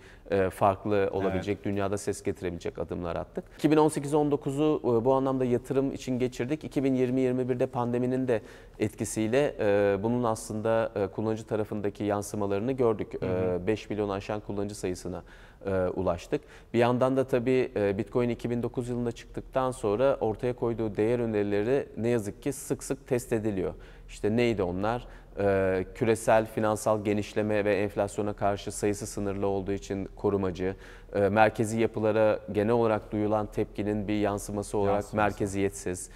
farklı 0.50 1.08
olabilecek, 1.12 1.64
dünyada 1.64 1.98
ses 1.98 2.22
getirebilecek 2.22 2.78
adımlar 2.78 3.16
attık. 3.16 3.44
2018-19'u 3.58 4.80
e, 4.84 5.04
bu 5.04 5.14
anlamda 5.14 5.44
yatırım 5.44 5.92
için 5.92 6.18
geçirdik. 6.18 6.64
2020-21'de 6.76 7.66
pandeminin 7.66 8.28
de 8.28 8.42
etkisiyle 8.78 9.54
e, 9.60 10.02
bunun 10.02 10.24
aslında 10.24 10.92
e, 10.94 11.06
kullanıcı 11.06 11.44
tarafındaki 11.46 12.04
yansımalarını 12.04 12.72
gördük. 12.72 13.14
E, 13.22 13.66
5 13.66 13.90
milyonu 13.90 14.12
aşan 14.12 14.40
kullanıcı 14.40 14.74
sayısına 14.74 15.22
e, 15.66 15.88
ulaştık. 15.88 16.40
Bir 16.74 16.78
yandan 16.78 17.16
da 17.16 17.24
tabii 17.24 17.70
e, 17.76 17.98
Bitcoin 17.98 18.28
2009 18.28 18.88
yılında 18.88 19.12
çıktıktan 19.12 19.70
sonra 19.70 20.16
ortaya 20.20 20.52
koyduğu 20.52 20.96
değer 20.96 21.18
önerileri 21.18 21.88
ne 21.96 22.08
yazık 22.08 22.42
ki 22.42 22.52
sık 22.52 22.84
sık 22.84 23.06
test 23.08 23.32
ediliyor. 23.32 23.74
İşte 24.08 24.36
neydi 24.36 24.62
onlar? 24.62 25.06
E, 25.38 25.84
küresel 25.94 26.46
finansal 26.46 27.04
genişleme 27.04 27.64
ve 27.64 27.74
enflasyona 27.76 28.32
karşı 28.32 28.72
sayısı 28.72 29.06
sınırlı 29.06 29.46
olduğu 29.46 29.72
için 29.72 30.08
korumacı, 30.16 30.76
e, 31.14 31.28
merkezi 31.28 31.80
yapılara 31.80 32.38
genel 32.52 32.72
olarak 32.72 33.12
duyulan 33.12 33.46
tepkinin 33.46 34.08
bir 34.08 34.20
yansıması 34.20 34.78
olarak 34.78 34.94
Yansıması. 34.94 35.16
merkeziyetsiz, 35.16 36.10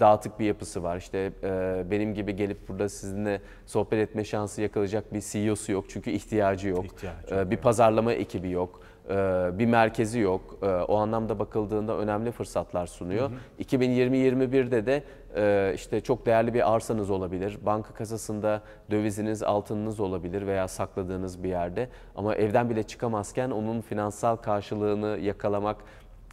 dağıtık 0.00 0.38
bir 0.40 0.44
yapısı 0.46 0.82
var. 0.82 0.96
İşte 0.96 1.32
e, 1.42 1.84
benim 1.90 2.14
gibi 2.14 2.36
gelip 2.36 2.68
burada 2.68 2.88
sizinle 2.88 3.40
sohbet 3.66 3.98
etme 4.08 4.24
şansı 4.24 4.62
yakalayacak 4.62 5.14
bir 5.14 5.20
CEO'su 5.20 5.72
yok 5.72 5.84
çünkü 5.88 6.10
ihtiyacı 6.10 6.68
yok. 6.68 6.84
İhtiyacı 6.84 7.34
E, 7.34 7.38
yok, 7.38 7.50
bir 7.50 7.56
pazarlama 7.56 8.12
ekibi 8.12 8.50
yok. 8.50 8.80
e, 9.10 9.14
Bir 9.58 9.66
merkezi 9.66 10.18
yok. 10.20 10.58
E, 10.62 10.66
O 10.66 10.96
anlamda 10.96 11.38
bakıldığında 11.38 11.96
önemli 11.98 12.32
fırsatlar 12.32 12.86
sunuyor. 12.86 13.30
2020-21'de 13.60 14.86
de 14.86 15.02
e, 15.36 15.72
işte 15.74 16.00
çok 16.00 16.26
değerli 16.26 16.54
bir 16.54 16.74
arsanız 16.74 17.10
olabilir. 17.10 17.58
Banka 17.66 17.94
kasasında 17.94 18.62
döviziniz, 18.90 19.42
altınınız 19.42 20.00
olabilir 20.00 20.46
veya 20.46 20.68
sakladığınız 20.68 21.42
bir 21.42 21.48
yerde. 21.48 21.88
Ama 22.16 22.34
evden 22.34 22.70
bile 22.70 22.82
çıkamazken 22.82 23.50
onun 23.50 23.80
finansal 23.80 24.36
karşılığını 24.36 25.18
yakalamak 25.18 25.76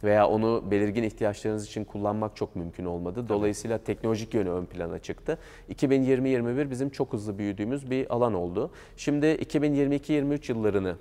veya 0.04 0.28
onu 0.28 0.64
belirgin 0.70 1.02
ihtiyaçlarınız 1.02 1.66
için 1.66 1.84
kullanmak 1.84 2.36
çok 2.36 2.56
mümkün 2.56 2.84
olmadı. 2.84 3.28
Dolayısıyla 3.28 3.78
teknolojik 3.78 4.34
yönü 4.34 4.50
ön 4.50 4.66
plana 4.66 4.98
çıktı. 4.98 5.38
2020-21 5.70 6.70
bizim 6.70 6.90
çok 6.90 7.12
hızlı 7.12 7.38
büyüdüğümüz 7.38 7.90
bir 7.90 8.14
alan 8.14 8.34
oldu. 8.34 8.70
Şimdi 8.96 9.26
2022-23 9.26 10.52
yıllarını 10.52 10.96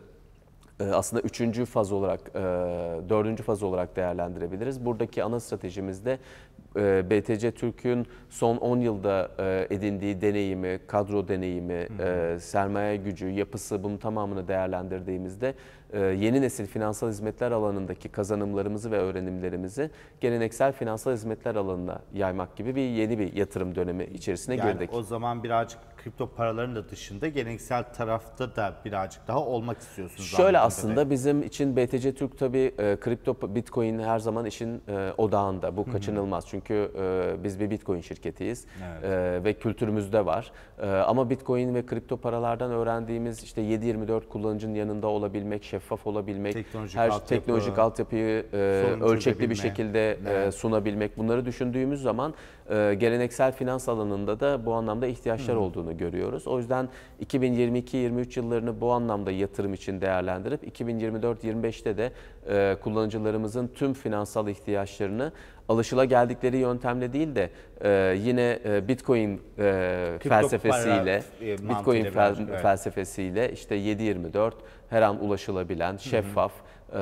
e, 0.79 0.83
aslında 0.83 1.21
üçüncü 1.21 1.65
faz 1.65 1.91
olarak, 1.91 2.19
e, 2.35 2.39
dördüncü 3.09 3.43
faz 3.43 3.63
olarak 3.63 3.95
değerlendirebiliriz. 3.95 4.85
Buradaki 4.85 5.23
ana 5.23 5.39
stratejimizde 5.39 6.11
e, 6.11 6.19
BTC 6.77 7.51
Türk'ün 7.51 8.07
son 8.29 8.57
10 8.57 8.79
yılda 8.79 9.31
e, 9.39 9.67
edindiği 9.69 10.21
deneyimi, 10.21 10.79
kadro 10.87 11.27
deneyimi, 11.27 11.87
e, 11.99 12.37
sermaye 12.39 12.95
gücü, 12.95 13.27
yapısı 13.27 13.83
bunun 13.83 13.97
tamamını 13.97 14.47
değerlendirdiğimizde 14.47 15.53
e, 15.93 15.99
yeni 15.99 16.41
nesil 16.41 16.65
finansal 16.65 17.09
hizmetler 17.09 17.51
alanındaki 17.51 18.09
kazanımlarımızı 18.09 18.91
ve 18.91 18.97
öğrenimlerimizi 18.97 19.89
geleneksel 20.21 20.73
finansal 20.73 21.13
hizmetler 21.13 21.55
alanına 21.55 21.99
yaymak 22.13 22.55
gibi 22.55 22.75
bir 22.75 22.89
yeni 22.89 23.19
bir 23.19 23.33
yatırım 23.33 23.75
dönemi 23.75 24.03
içerisine 24.03 24.55
Yani 24.55 24.73
girdik. 24.73 24.89
o 24.93 25.01
zaman 25.01 25.43
birazcık 25.43 25.79
kripto 25.97 26.29
paraların 26.29 26.75
da 26.75 26.89
dışında 26.89 27.27
geleneksel 27.27 27.83
tarafta 27.83 28.55
da 28.55 28.75
birazcık 28.85 29.27
daha 29.27 29.45
olmak 29.45 29.77
istiyorsunuz. 29.77 30.29
Şöyle 30.37 30.59
aslında 30.59 31.09
bizim 31.09 31.43
için 31.43 31.75
BTC 31.75 32.13
Türk 32.15 32.37
tabii 32.37 32.73
e, 32.77 32.97
kripto 32.99 33.55
Bitcoin 33.55 33.99
her 33.99 34.19
zaman 34.19 34.45
işin 34.45 34.81
e, 34.87 35.11
odağında. 35.17 35.77
Bu 35.77 35.91
kaçınılmaz. 35.91 36.46
Çünkü 36.49 36.91
e, 36.99 37.43
biz 37.43 37.59
bir 37.59 37.69
Bitcoin 37.69 38.01
şirketiyiz 38.01 38.65
E, 39.03 39.43
ve 39.43 39.53
kültürümüzde 39.53 40.25
var. 40.25 40.51
E, 40.81 40.87
ama 40.87 41.29
Bitcoin 41.29 41.75
ve 41.75 41.85
kripto 41.85 42.17
paralardan 42.17 42.71
öğrendiğimiz 42.71 43.43
işte 43.43 43.61
7/24 43.61 44.27
kullanıcının 44.29 44.75
yanında 44.75 45.07
olabilmek, 45.07 45.63
şeffaf 45.63 46.07
olabilmek, 46.07 46.53
Teknolojik 46.53 46.97
her 46.97 47.09
altyapı, 47.09 47.27
teknolojik 47.27 47.79
altyapıyı 47.79 48.45
e, 48.53 48.57
ölçekli 49.01 49.49
bir 49.49 49.55
şekilde 49.55 50.11
e, 50.11 50.17
Evet. 50.27 50.53
sunabilmek. 50.53 51.17
Bunları 51.17 51.45
düşündüğümüz 51.45 52.01
zaman 52.01 52.33
e, 52.69 52.93
geleneksel 52.99 53.51
finans 53.51 53.89
alanında 53.89 54.39
da 54.39 54.65
bu 54.65 54.73
anlamda 54.73 55.07
ihtiyaçlar 55.07 55.55
olduğunu 55.55 55.97
görüyoruz. 55.97 56.47
O 56.47 56.57
yüzden 56.57 56.89
2022-23 57.25 58.39
yıllarını 58.39 58.81
bu 58.81 58.91
anlamda 58.91 59.31
yatırım 59.31 59.73
için 59.73 60.01
değerlendirip 60.01 60.79
2024-25'te 60.79 61.97
de 61.97 62.11
e, 62.49 62.75
kullanıcılarımızın 62.81 63.67
tüm 63.67 63.93
finansal 63.93 64.47
ihtiyaçlarını 64.47 65.31
alışılageldikleri 65.69 66.57
yöntemle 66.57 67.13
değil 67.13 67.35
de 67.35 67.49
e, 67.81 68.17
yine 68.19 68.59
e, 68.65 68.87
Bitcoin 68.87 69.41
e, 69.59 70.17
felsefesiyle, 70.19 71.23
e, 71.41 71.57
Bitcoin 71.57 72.05
fel- 72.05 72.49
evet. 72.49 72.61
felsefesiyle 72.61 73.51
işte 73.51 73.75
7/24 73.75 74.51
her 74.89 75.01
an 75.01 75.23
ulaşılabilen, 75.23 75.97
şeffaf, 75.97 76.51
e, 76.93 76.97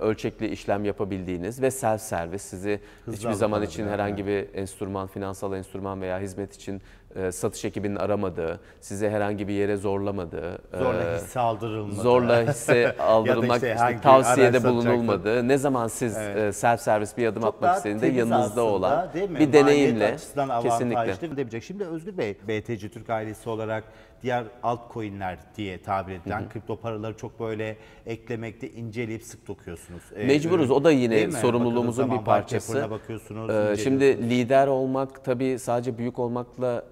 ölçekli 0.00 0.48
işlem 0.48 0.84
yapabildiğiniz 0.84 1.62
ve 1.62 1.70
self 1.70 2.00
servis 2.00 2.42
sizi 2.42 2.80
Hızlı 3.04 3.16
hiçbir 3.18 3.32
zaman 3.32 3.62
için 3.62 3.88
herhangi 3.88 4.26
bir 4.26 4.54
enstrüman, 4.54 5.06
finansal 5.06 5.52
enstrüman 5.54 6.00
veya 6.00 6.20
hizmet 6.20 6.54
için 6.54 6.82
satış 7.32 7.64
ekibinin 7.64 7.96
aramadığı, 7.96 8.60
size 8.80 9.10
herhangi 9.10 9.48
bir 9.48 9.52
yere 9.52 9.76
zorlamadığı, 9.76 10.58
Zorla 10.78 11.04
e, 11.04 11.16
hisse 11.16 11.40
aldırılmadı. 11.40 11.94
zorla 12.02 12.42
hisse 12.42 12.96
aldırmak, 12.96 13.56
işte 13.62 13.74
işte 13.74 14.00
tavsiyede 14.02 14.64
bulunulmadığı, 14.64 15.48
ne 15.48 15.58
zaman 15.58 15.88
siz 15.88 16.16
e, 16.16 16.52
self 16.52 16.80
servis 16.80 17.16
bir 17.16 17.26
adım 17.26 17.42
Çok 17.42 17.54
atmak 17.54 17.76
istediğinde 17.76 18.06
yanınızda 18.06 18.36
aslında, 18.44 18.62
olan 18.62 19.08
bir 19.14 19.52
deneyimle 19.52 20.16
kesinlikle. 20.62 21.60
Şimdi 21.60 21.84
Özgür 21.84 22.18
Bey, 22.18 22.36
BTC 22.48 22.88
Türk 22.88 23.10
ailesi 23.10 23.50
olarak 23.50 23.84
diğer 24.22 24.44
altcoin'ler 24.62 25.38
diye 25.56 25.82
tabir 25.82 26.12
edilen 26.12 26.48
kripto 26.48 26.76
paraları 26.76 27.16
çok 27.16 27.40
böyle 27.40 27.76
eklemekte 28.06 28.70
inceleyip 28.70 29.22
sık 29.22 29.48
dokuyorsunuz. 29.48 30.02
Ee, 30.16 30.26
Mecburuz. 30.26 30.70
O 30.70 30.84
da 30.84 30.90
yine 30.90 31.30
sorumluluğumuzun 31.30 32.10
bir 32.10 32.24
parçası. 32.24 32.90
bakıyorsunuz. 32.90 33.50
Ee. 33.50 33.76
Şimdi 33.82 34.30
lider 34.30 34.66
olmak 34.66 35.24
tabii 35.24 35.58
sadece 35.58 35.98
büyük 35.98 36.18
olmakla 36.18 36.84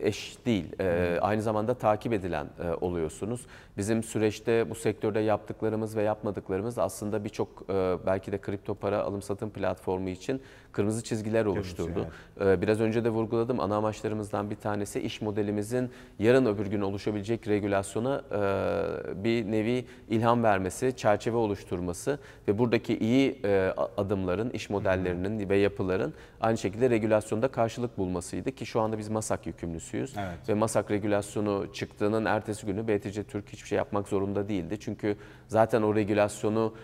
e, 0.00 0.06
eş 0.08 0.38
değil. 0.46 0.80
E, 0.80 1.18
Aynı 1.20 1.42
zamanda 1.42 1.74
takip 1.74 2.12
edilen 2.12 2.46
e, 2.64 2.84
oluyorsunuz. 2.84 3.46
Bizim 3.76 4.02
süreçte 4.02 4.70
bu 4.70 4.74
sektörde 4.74 5.20
yaptıklarımız 5.20 5.96
ve 5.96 6.02
yapmadıklarımız 6.02 6.78
aslında 6.78 7.24
birçok 7.24 7.48
e, 7.70 7.96
belki 8.06 8.32
de 8.32 8.38
kripto 8.40 8.74
para 8.74 9.02
alım 9.02 9.22
satım 9.22 9.50
platformu 9.50 10.08
için 10.08 10.42
kırmızı 10.76 11.02
çizgiler 11.04 11.46
oluşturdu. 11.46 12.06
E, 12.40 12.62
Biraz 12.62 12.80
önce 12.80 13.04
de 13.04 13.10
vurguladım. 13.10 13.60
Ana 13.60 13.76
amaçlarımızdan 13.76 14.50
bir 14.50 14.56
tanesi 14.56 15.00
iş 15.00 15.20
modelimizin 15.22 15.90
yarın 16.18 16.46
öbür 16.46 16.66
gün 16.66 16.80
oluşabilecek 16.80 17.48
regülasyona 17.48 18.22
e, 18.32 19.24
bir 19.24 19.50
nevi 19.52 19.84
ilham 20.08 20.42
vermesi, 20.42 20.96
çerçeve 20.96 21.36
oluşturması 21.36 22.18
ve 22.48 22.58
buradaki 22.58 22.98
iyi 22.98 23.40
e, 23.44 23.72
adımların, 23.96 24.50
iş 24.50 24.70
modellerinin 24.70 25.48
ve 25.48 25.56
yapıların 25.56 26.12
aynı 26.40 26.58
şekilde 26.58 26.90
regülasyonda 26.90 27.48
karşılık 27.48 27.98
bulmasıydı 27.98 28.52
ki 28.52 28.66
şu 28.66 28.80
anda 28.80 28.98
biz 28.98 29.08
MASAK 29.08 29.46
yükümlüsüyüz. 29.46 30.14
Evet. 30.18 30.48
Ve 30.48 30.54
MASAK 30.54 30.90
regülasyonu 30.90 31.66
çıktığının 31.72 32.24
ertesi 32.24 32.66
günü 32.66 32.88
BTC 32.88 33.24
Türk 33.24 33.48
hiçbir 33.48 33.68
şey 33.68 33.76
yapmak 33.78 34.08
zorunda 34.08 34.48
değildi. 34.48 34.76
Çünkü 34.80 35.16
zaten 35.48 35.82
o 35.82 35.94
regülasyonu 35.94 36.74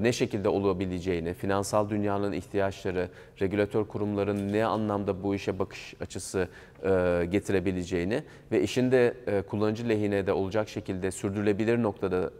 ne 0.00 0.12
şekilde 0.12 0.48
olabileceğini, 0.48 1.34
finansal 1.34 1.90
dünyanın 1.90 2.32
ihtiyaçları, 2.32 3.08
regülatör 3.40 3.84
kurumların 3.84 4.52
ne 4.52 4.64
anlamda 4.64 5.22
bu 5.22 5.34
işe 5.34 5.58
bakış 5.58 5.94
açısı 6.00 6.48
e, 6.84 7.24
getirebileceğini 7.30 8.22
ve 8.52 8.62
işin 8.62 8.92
de 8.92 9.14
e, 9.26 9.42
kullanıcı 9.42 9.88
lehine 9.88 10.26
de 10.26 10.32
olacak 10.32 10.68
şekilde 10.68 11.10
sürdürülebilir 11.10 11.82
noktada 11.82 12.30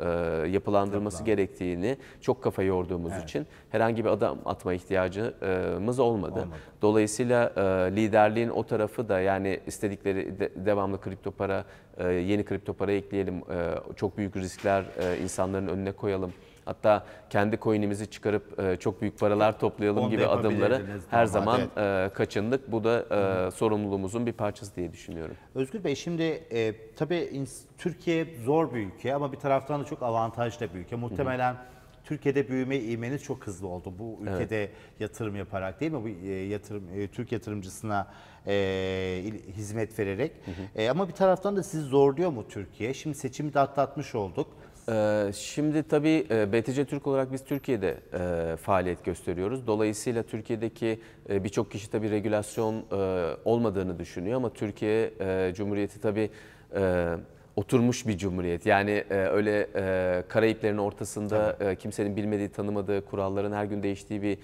e, 0.44 0.48
yapılandırılması 0.48 1.24
gerektiğini 1.24 1.96
çok 2.20 2.42
kafa 2.42 2.62
yorduğumuz 2.62 3.12
için 3.24 3.46
herhangi 3.70 4.04
bir 4.04 4.10
adım 4.10 4.38
atma 4.44 4.74
ihtiyacımız 4.74 5.98
olmadı. 5.98 6.48
Dolayısıyla 6.82 7.52
e, 7.56 7.60
liderliğin 7.96 8.48
o 8.48 8.64
tarafı 8.66 9.08
da 9.08 9.20
yani 9.20 9.60
istedikleri 9.66 10.38
de- 10.40 10.50
devamlı 10.56 11.00
kripto 11.00 11.30
para, 11.30 11.64
e, 11.98 12.08
yeni 12.08 12.44
kripto 12.44 12.72
para 12.72 12.92
ekleyelim, 12.92 13.36
e, 13.36 13.42
çok 13.96 14.18
büyük 14.18 14.36
riskler 14.36 14.84
e, 15.00 15.18
insanların 15.22 15.68
önüne 15.68 15.92
koyalım. 15.92 16.32
Hatta 16.68 17.04
kendi 17.30 17.58
coin'imizi 17.60 18.10
çıkarıp 18.10 18.60
e, 18.60 18.76
çok 18.76 19.00
büyük 19.00 19.18
paralar 19.18 19.58
toplayalım 19.58 20.02
Onu 20.02 20.10
gibi 20.10 20.26
adımları 20.26 20.82
her 21.10 21.26
zaman 21.26 21.60
e, 21.76 22.10
kaçındık. 22.14 22.72
Bu 22.72 22.84
da 22.84 23.04
e, 23.46 23.50
sorumluluğumuzun 23.50 24.26
bir 24.26 24.32
parçası 24.32 24.76
diye 24.76 24.92
düşünüyorum. 24.92 25.34
Özgür 25.54 25.84
Bey 25.84 25.94
şimdi 25.94 26.22
e, 26.22 26.74
tabii 26.96 27.44
Türkiye 27.78 28.26
zor 28.44 28.74
bir 28.74 28.86
ülke 28.86 29.14
ama 29.14 29.32
bir 29.32 29.36
taraftan 29.36 29.80
da 29.80 29.84
çok 29.84 30.02
avantajlı 30.02 30.74
bir 30.74 30.78
ülke. 30.78 30.96
Muhtemelen 30.96 31.56
Türkiye'de 32.04 32.48
büyüme 32.48 32.76
ivmeniz 32.76 33.22
çok 33.22 33.46
hızlı 33.46 33.68
oldu. 33.68 33.94
Bu 33.98 34.18
ülkede 34.22 34.70
yatırım 35.00 35.36
yaparak 35.36 35.80
değil 35.80 35.92
mi? 35.92 36.02
Bu 36.02 36.08
e, 36.08 36.32
yatırım 36.32 36.84
e, 36.94 37.08
Türk 37.08 37.32
yatırımcısına 37.32 38.06
e, 38.46 39.24
hizmet 39.56 39.98
vererek. 39.98 40.32
E, 40.76 40.90
ama 40.90 41.08
bir 41.08 41.12
taraftan 41.12 41.56
da 41.56 41.62
sizi 41.62 41.82
zorluyor 41.82 42.30
mu 42.30 42.48
Türkiye? 42.48 42.94
Şimdi 42.94 43.16
seçimi 43.16 43.54
de 43.54 43.60
atlatmış 43.60 44.14
olduk. 44.14 44.46
Ee, 44.88 45.30
Şimdi 45.34 45.82
tabii 45.82 46.26
e, 46.30 46.52
BTC 46.52 46.84
Türk 46.84 47.06
olarak 47.06 47.32
biz 47.32 47.44
Türkiye'de 47.44 47.96
e, 48.12 48.56
faaliyet 48.56 49.04
gösteriyoruz. 49.04 49.66
Dolayısıyla 49.66 50.22
Türkiye'deki 50.22 51.00
e, 51.30 51.44
birçok 51.44 51.70
kişi 51.70 51.90
tabii 51.90 52.10
regülasyon 52.10 52.84
olmadığını 53.44 53.98
düşünüyor 53.98 54.36
ama 54.36 54.52
Türkiye 54.52 55.12
Cumhuriyeti 55.54 56.00
tabii 56.00 56.30
oturmuş 57.56 58.06
bir 58.06 58.18
cumhuriyet. 58.18 58.66
Yani 58.66 59.04
öyle 59.10 59.68
Karayiplerin 60.28 60.78
ortasında 60.78 61.56
kimsenin 61.78 62.16
bilmediği, 62.16 62.48
tanımadığı 62.48 63.04
kuralların 63.04 63.52
her 63.52 63.64
gün 63.64 63.82
değiştiği 63.82 64.22
bir 64.22 64.38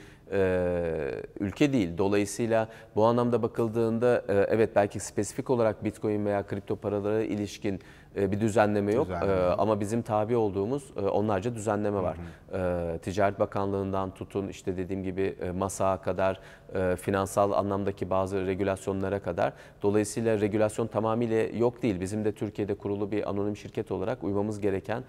ülke 1.40 1.72
değil. 1.72 1.98
Dolayısıyla 1.98 2.68
bu 2.96 3.04
anlamda 3.04 3.42
bakıldığında 3.42 4.24
evet 4.28 4.70
belki 4.76 5.00
spesifik 5.00 5.50
olarak 5.50 5.84
Bitcoin 5.84 6.26
veya 6.26 6.46
kripto 6.46 6.76
paralara 6.76 7.22
ilişkin 7.22 7.80
bir 8.16 8.40
düzenleme 8.40 8.92
yok. 8.92 9.06
Düzenleme 9.06 9.32
E, 9.32 9.54
ama 9.58 9.80
bizim 9.80 10.02
tabi 10.02 10.36
olduğumuz 10.36 10.84
e, 10.96 11.00
onlarca 11.00 11.54
düzenleme 11.54 12.02
var. 12.02 12.16
E, 12.52 12.98
Ticaret 12.98 13.40
Bakanlığı'ndan 13.40 14.10
tutun 14.10 14.48
işte 14.48 14.76
dediğim 14.76 15.02
gibi 15.02 15.36
e, 15.40 15.50
MASA'a 15.50 15.96
kadar, 16.02 16.40
e, 16.74 16.96
finansal 16.96 17.52
anlamdaki 17.52 18.10
bazı 18.10 18.46
regülasyonlara 18.46 19.22
kadar. 19.22 19.52
Dolayısıyla 19.82 20.40
regülasyon 20.40 20.86
tamamıyla 20.86 21.42
yok 21.42 21.82
değil. 21.82 22.00
Bizim 22.00 22.24
de 22.24 22.32
Türkiye'de 22.32 22.74
kurulu 22.74 23.10
bir 23.10 23.30
anonim 23.30 23.56
şirket 23.56 23.90
olarak 23.90 24.24
uymamız 24.24 24.60
gereken 24.60 25.04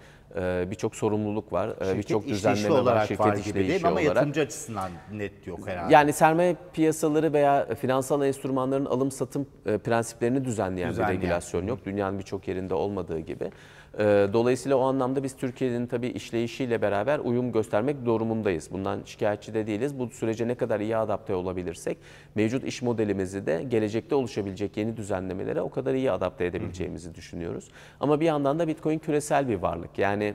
birçok 0.70 0.96
sorumluluk 0.96 1.52
var. 1.52 1.68
E, 1.68 1.84
Şirket 1.84 1.98
birçok 1.98 2.26
düzenleme 2.26 2.74
var. 2.74 2.78
olarak 2.80 3.02
Şirket 3.06 3.20
var 3.20 3.34
değil 3.36 3.46
mi? 3.54 3.60
işleyişi 3.60 3.86
Ama 3.86 3.94
olarak. 3.96 4.06
yatırımcı 4.16 4.40
açısından 4.40 4.90
net 5.12 5.46
yok 5.46 5.60
herhalde. 5.68 5.94
Yani 5.94 6.12
sermaye 6.12 6.56
piyasaları 6.72 7.32
veya 7.32 7.74
finansal 7.74 8.22
enstrümanların 8.22 8.84
alım 8.84 9.10
satım 9.10 9.46
e, 9.66 9.78
prensiplerini 9.78 10.44
düzenleyen, 10.44 10.90
Düzenleyen. 10.90 11.16
bir 11.20 11.22
regülasyon 11.26 11.66
yok. 11.66 11.78
Dünyanın 11.84 12.18
birçok 12.18 12.48
yerinde 12.48 12.74
olmadığı 12.74 13.18
gibi. 13.18 13.50
E, 13.98 14.28
Dolayısıyla 14.32 14.76
o 14.76 14.80
anlamda 14.80 15.22
biz 15.22 15.36
Türkiye'nin 15.36 15.86
tabii 15.86 16.08
işleyişiyle 16.08 16.82
beraber 16.82 17.18
uyum 17.18 17.52
göstermek 17.52 18.04
durumundayız. 18.04 18.68
Bundan 18.72 19.00
şikayetçi 19.04 19.54
de 19.54 19.66
değiliz. 19.66 19.98
Bu 19.98 20.10
sürece 20.10 20.48
ne 20.48 20.54
kadar 20.54 20.80
iyi 20.80 20.96
adapte 20.96 21.34
olabilirsek 21.34 21.98
mevcut 22.34 22.64
iş 22.64 22.82
modelimizi 22.82 23.46
de 23.46 23.64
gelecekte 23.68 24.14
oluşabilecek 24.14 24.76
yeni 24.76 24.96
düzenlemelere 24.96 25.60
o 25.60 25.70
kadar 25.70 25.94
iyi 25.94 26.10
adapte 26.10 26.44
edebileceğimizi 26.44 27.14
düşünüyoruz. 27.14 27.68
Ama 28.00 28.20
bir 28.20 28.26
yandan 28.26 28.58
da 28.58 28.68
Bitcoin 28.68 28.98
küresel 28.98 29.48
bir 29.48 29.56
varlık. 29.56 29.98
Yani 29.98 30.34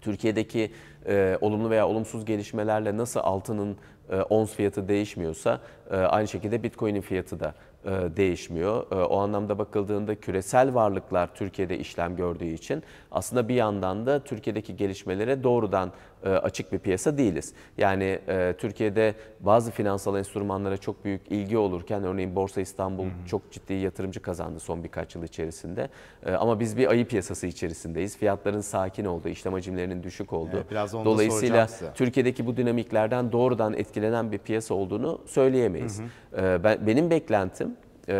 Türkiye'deki 0.00 0.70
e, 1.06 1.38
olumlu 1.40 1.70
veya 1.70 1.88
olumsuz 1.88 2.24
gelişmelerle 2.24 2.96
nasıl 2.96 3.20
altının 3.20 3.76
e, 4.10 4.16
ons 4.16 4.52
fiyatı 4.54 4.88
değişmiyorsa 4.88 5.60
e, 5.90 5.96
aynı 5.96 6.28
şekilde 6.28 6.62
Bitcoin'in 6.62 7.00
fiyatı 7.00 7.40
da 7.40 7.54
değişmiyor. 7.90 8.92
E, 8.92 8.94
o 8.94 9.18
anlamda 9.18 9.58
bakıldığında 9.58 10.14
küresel 10.14 10.74
varlıklar 10.74 11.34
Türkiye'de 11.34 11.78
işlem 11.78 12.16
gördüğü 12.16 12.44
için 12.44 12.82
aslında 13.10 13.48
bir 13.48 13.54
yandan 13.54 14.06
da 14.06 14.20
Türkiye'deki 14.20 14.76
gelişmelere 14.76 15.42
doğrudan 15.42 15.88
e, 15.88 15.92
açık 16.28 16.72
bir 16.72 16.78
piyasa 16.78 17.18
değiliz. 17.18 17.54
Yani 17.78 18.18
e, 18.28 18.54
Türkiye'de 18.58 19.14
bazı 19.40 19.70
finansal 19.70 20.16
enstrümanlara 20.16 20.76
çok 20.76 21.04
büyük 21.04 21.20
ilgi 21.30 21.58
olurken 21.58 22.04
örneğin 22.04 22.36
Borsa 22.36 22.60
İstanbul 22.60 23.06
çok 23.26 23.52
ciddi 23.52 23.72
yatırımcı 23.72 24.22
kazandı 24.22 24.60
son 24.60 24.84
birkaç 24.84 25.14
yıl 25.14 25.22
içerisinde. 25.22 25.88
E, 26.26 26.32
ama 26.32 26.60
biz 26.60 26.76
bir 26.76 26.90
ayı 26.90 27.06
piyasası 27.06 27.46
içerisindeyiz. 27.46 28.16
Fiyatların 28.16 28.60
sakin 28.60 29.04
olduğu, 29.04 29.28
işlem 29.28 29.52
hacimlerinin 29.52 30.02
düşük 30.02 30.32
olduğu. 30.32 30.56
Evet, 30.56 30.70
biraz 30.70 30.94
onu 30.94 31.04
Dolayısıyla. 31.04 31.68
Türkiye'deki 31.94 32.46
bu 32.46 32.56
dinamiklerden 32.56 33.32
doğrudan 33.32 33.74
etkilenen 33.74 34.32
bir 34.32 34.38
piyasa 34.38 34.74
olduğunu 34.74 35.20
söyleyemeyiz. 35.26 36.00
E, 36.36 36.64
ben, 36.64 36.86
benim 36.86 37.10
beklentim 37.10 37.76
e, 38.08 38.14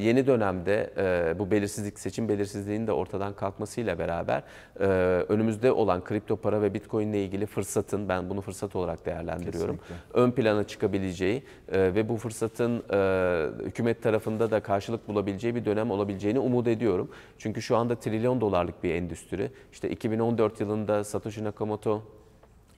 yeni 0.00 0.26
dönemde 0.26 0.90
e, 0.96 1.38
bu 1.38 1.50
belirsizlik, 1.50 1.98
seçim 1.98 2.28
belirsizliğinin 2.28 2.86
de 2.86 2.92
ortadan 2.92 3.34
kalkmasıyla 3.34 3.98
beraber 3.98 4.42
e, 4.80 4.84
önümüzde 5.28 5.72
olan 5.72 6.04
kripto 6.04 6.36
para 6.36 6.62
ve 6.62 6.74
bitcoin 6.74 7.08
ile 7.08 7.24
ilgili 7.24 7.46
fırsatın, 7.46 8.08
ben 8.08 8.30
bunu 8.30 8.40
fırsat 8.40 8.76
olarak 8.76 9.06
değerlendiriyorum, 9.06 9.78
ön 10.14 10.30
plana 10.30 10.64
çıkabileceği 10.64 11.42
e, 11.72 11.94
ve 11.94 12.08
bu 12.08 12.16
fırsatın 12.16 12.82
e, 12.92 13.64
hükümet 13.64 14.02
tarafında 14.02 14.50
da 14.50 14.60
karşılık 14.60 15.08
bulabileceği 15.08 15.54
bir 15.54 15.64
dönem 15.64 15.90
olabileceğini 15.90 16.38
umut 16.38 16.68
ediyorum. 16.68 17.10
Çünkü 17.38 17.62
şu 17.62 17.76
anda 17.76 17.94
trilyon 17.94 18.40
dolarlık 18.40 18.84
bir 18.84 18.94
endüstri. 18.94 19.50
İşte 19.72 19.90
2014 19.90 20.60
yılında 20.60 21.04
Satoshi 21.04 21.44
Nakamoto 21.44 22.02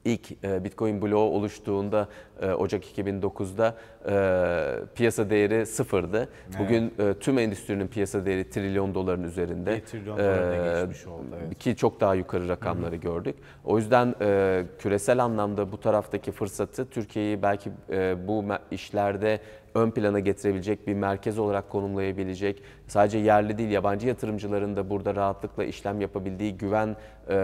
İlk 0.04 0.44
e, 0.44 0.64
Bitcoin 0.64 1.02
bloğu 1.02 1.30
oluştuğunda 1.30 2.08
Ocak 2.46 2.84
2009'da 2.98 3.74
e, 4.08 4.94
piyasa 4.94 5.30
değeri 5.30 5.66
sıfırdı. 5.66 6.28
Bugün 6.58 6.94
e, 6.98 7.14
tüm 7.14 7.38
endüstrinin 7.38 7.88
piyasa 7.88 8.26
değeri 8.26 8.50
trilyon 8.50 8.94
doların 8.94 9.22
üzerinde. 9.22 9.76
Bir 9.76 9.80
trilyon 9.80 10.18
dolara 10.18 10.78
E, 10.78 10.80
geçmiş 10.80 11.06
oldu, 11.06 11.26
evet. 11.46 11.58
Ki 11.58 11.76
çok 11.76 12.00
daha 12.00 12.14
yukarı 12.14 12.48
rakamları 12.48 12.96
gördük. 12.96 13.34
O 13.64 13.78
yüzden 13.78 14.14
e, 14.20 14.62
küresel 14.78 15.24
anlamda 15.24 15.72
bu 15.72 15.80
taraftaki 15.80 16.32
fırsatı 16.32 16.90
Türkiye'yi 16.90 17.42
belki 17.42 17.70
e, 17.90 18.28
bu 18.28 18.44
işlerde 18.70 19.40
ön 19.74 19.90
plana 19.90 20.20
getirebilecek 20.20 20.86
bir 20.86 20.94
merkez 20.94 21.38
olarak 21.38 21.70
konumlayabilecek, 21.70 22.62
sadece 22.86 23.18
yerli 23.18 23.58
değil 23.58 23.70
yabancı 23.70 24.08
yatırımcıların 24.08 24.76
da 24.76 24.90
burada 24.90 25.14
rahatlıkla 25.14 25.64
işlem 25.64 26.00
yapabildiği, 26.00 26.56
güven 26.56 26.96
e, 27.28 27.34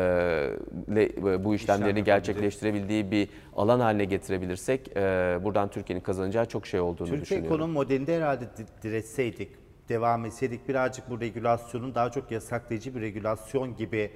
le, 0.95 1.05
e, 1.05 1.45
bu 1.45 1.55
işlemlerini 1.55 1.87
yapabildiği. 1.89 2.05
gerçekleştirebildiği 2.05 3.11
bir 3.11 3.29
alan 3.59 3.81
haline 3.81 4.05
getirebilirsek 4.05 4.97
e, 4.97 5.01
buradan 5.45 5.69
Türkiye'nin 5.69 6.03
kazanacağı 6.03 6.47
çok 6.47 6.67
şey 6.67 6.81
olduğunu 6.81 7.07
Türkiye 7.09 7.21
düşünüyorum. 7.23 7.47
ekonomi 7.47 7.73
modelinde 7.73 8.17
herhalde 8.17 8.45
di- 8.45 8.83
diretseydik, 8.83 9.49
devam 9.89 10.25
etseydik 10.25 10.69
birazcık 10.69 11.11
bu 11.11 11.21
regülasyonun 11.21 11.95
daha 11.95 12.11
çok 12.11 12.31
yasaklayıcı 12.31 12.95
bir 12.95 13.01
regülasyon 13.01 13.77
gibi 13.77 14.11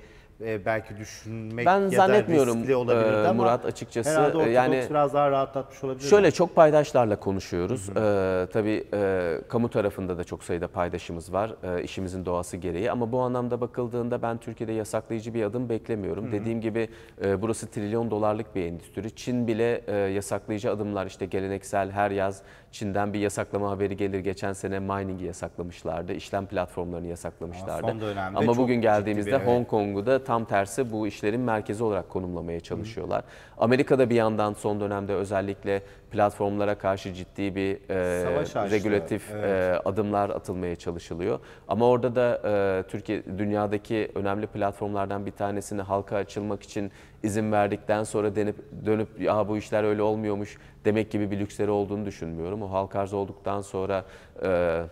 e, 0.46 0.64
belki 0.64 0.96
düşünmek 0.96 1.66
Ben 1.66 1.80
ya 1.80 1.88
zannetmiyorum, 1.90 2.54
da 2.54 2.58
riskli 2.60 2.74
olabilirdi 2.76 3.16
e, 3.16 3.28
ama 3.28 3.32
Murat, 3.42 3.64
açıkçası. 3.66 4.10
herhalde 4.10 4.42
E, 4.42 4.50
yani- 4.50 4.86
biraz 4.90 5.14
daha 5.14 5.30
rahatlatmış 5.30 5.84
olabilir. 5.84 6.08
Şöyle 6.08 6.30
çok 6.30 6.56
paydaşlarla 6.56 7.16
konuşuyoruz. 7.16 7.88
Ee, 7.88 8.46
tabii 8.52 8.84
e, 8.94 9.38
kamu 9.48 9.68
tarafında 9.68 10.18
da 10.18 10.24
çok 10.24 10.44
sayıda 10.44 10.68
paydaşımız 10.68 11.32
var 11.32 11.54
e, 11.62 11.82
işimizin 11.82 12.24
doğası 12.24 12.56
gereği. 12.56 12.90
Ama 12.90 13.12
bu 13.12 13.20
anlamda 13.20 13.60
bakıldığında 13.60 14.22
ben 14.22 14.38
Türkiye'de 14.38 14.72
yasaklayıcı 14.72 15.34
bir 15.34 15.42
adım 15.44 15.68
beklemiyorum. 15.68 16.32
Dediğim 16.32 16.60
gibi 16.60 16.88
e, 17.24 17.42
burası 17.42 17.70
trilyon 17.70 18.10
dolarlık 18.10 18.54
bir 18.54 18.66
endüstri. 18.66 19.16
Çin 19.16 19.46
bile 19.48 19.82
e, 19.86 19.96
yasaklayıcı 19.96 20.70
adımlar 20.70 21.06
işte 21.06 21.26
geleneksel 21.26 21.90
her 21.90 22.10
yaz 22.10 22.42
Çin'den 22.72 23.12
bir 23.12 23.18
yasaklama 23.18 23.70
haberi 23.70 23.96
gelir. 23.96 24.18
Geçen 24.18 24.52
sene 24.52 24.78
mining'i 24.78 25.24
yasaklamışlardı. 25.24 26.12
işlem 26.12 26.46
platformlarını 26.46 27.06
yasaklamışlardı. 27.06 28.00
dönemde 28.00 28.38
Ama 28.38 28.56
bugün 28.56 28.80
geldiğimizde 28.80 29.30
bir, 29.30 29.36
evet. 29.36 29.48
Hong 29.48 29.66
Kong'u 29.68 30.06
da 30.06 30.24
tam 30.32 30.44
tersi 30.44 30.92
bu 30.92 31.06
işlerin 31.06 31.40
merkezi 31.40 31.84
olarak 31.84 32.08
konumlamaya 32.08 32.60
çalışıyorlar. 32.60 33.24
Amerika'da 33.58 34.10
bir 34.10 34.14
yandan 34.14 34.52
son 34.52 34.80
dönemde 34.80 35.14
özellikle 35.14 35.82
platformlara 36.10 36.74
karşı 36.74 37.14
ciddi 37.14 37.56
bir 37.56 37.90
e, 37.90 38.70
regülatif 38.70 39.30
evet. 39.30 39.44
e, 39.44 39.80
adımlar 39.84 40.30
atılmaya 40.30 40.76
çalışılıyor. 40.76 41.40
Ama 41.68 41.88
orada 41.88 42.14
da 42.14 42.40
e, 42.44 42.82
Türkiye 42.88 43.22
dünyadaki 43.38 44.10
önemli 44.14 44.46
platformlardan 44.46 45.26
bir 45.26 45.30
tanesini 45.30 45.82
halka 45.82 46.16
açılmak 46.16 46.62
için 46.62 46.92
izin 47.22 47.52
verdikten 47.52 48.04
sonra 48.04 48.36
denip 48.36 48.56
dönüp 48.86 49.20
ya 49.20 49.48
bu 49.48 49.56
işler 49.56 49.84
öyle 49.84 50.02
olmuyormuş 50.02 50.58
demek 50.84 51.10
gibi 51.10 51.30
bir 51.30 51.38
lüksleri 51.40 51.70
olduğunu 51.70 52.06
düşünmüyorum. 52.06 52.62
O 52.62 52.70
halka 52.70 53.00
arz 53.00 53.12
olduktan 53.12 53.60
sonra 53.60 54.04
e, 54.44 54.82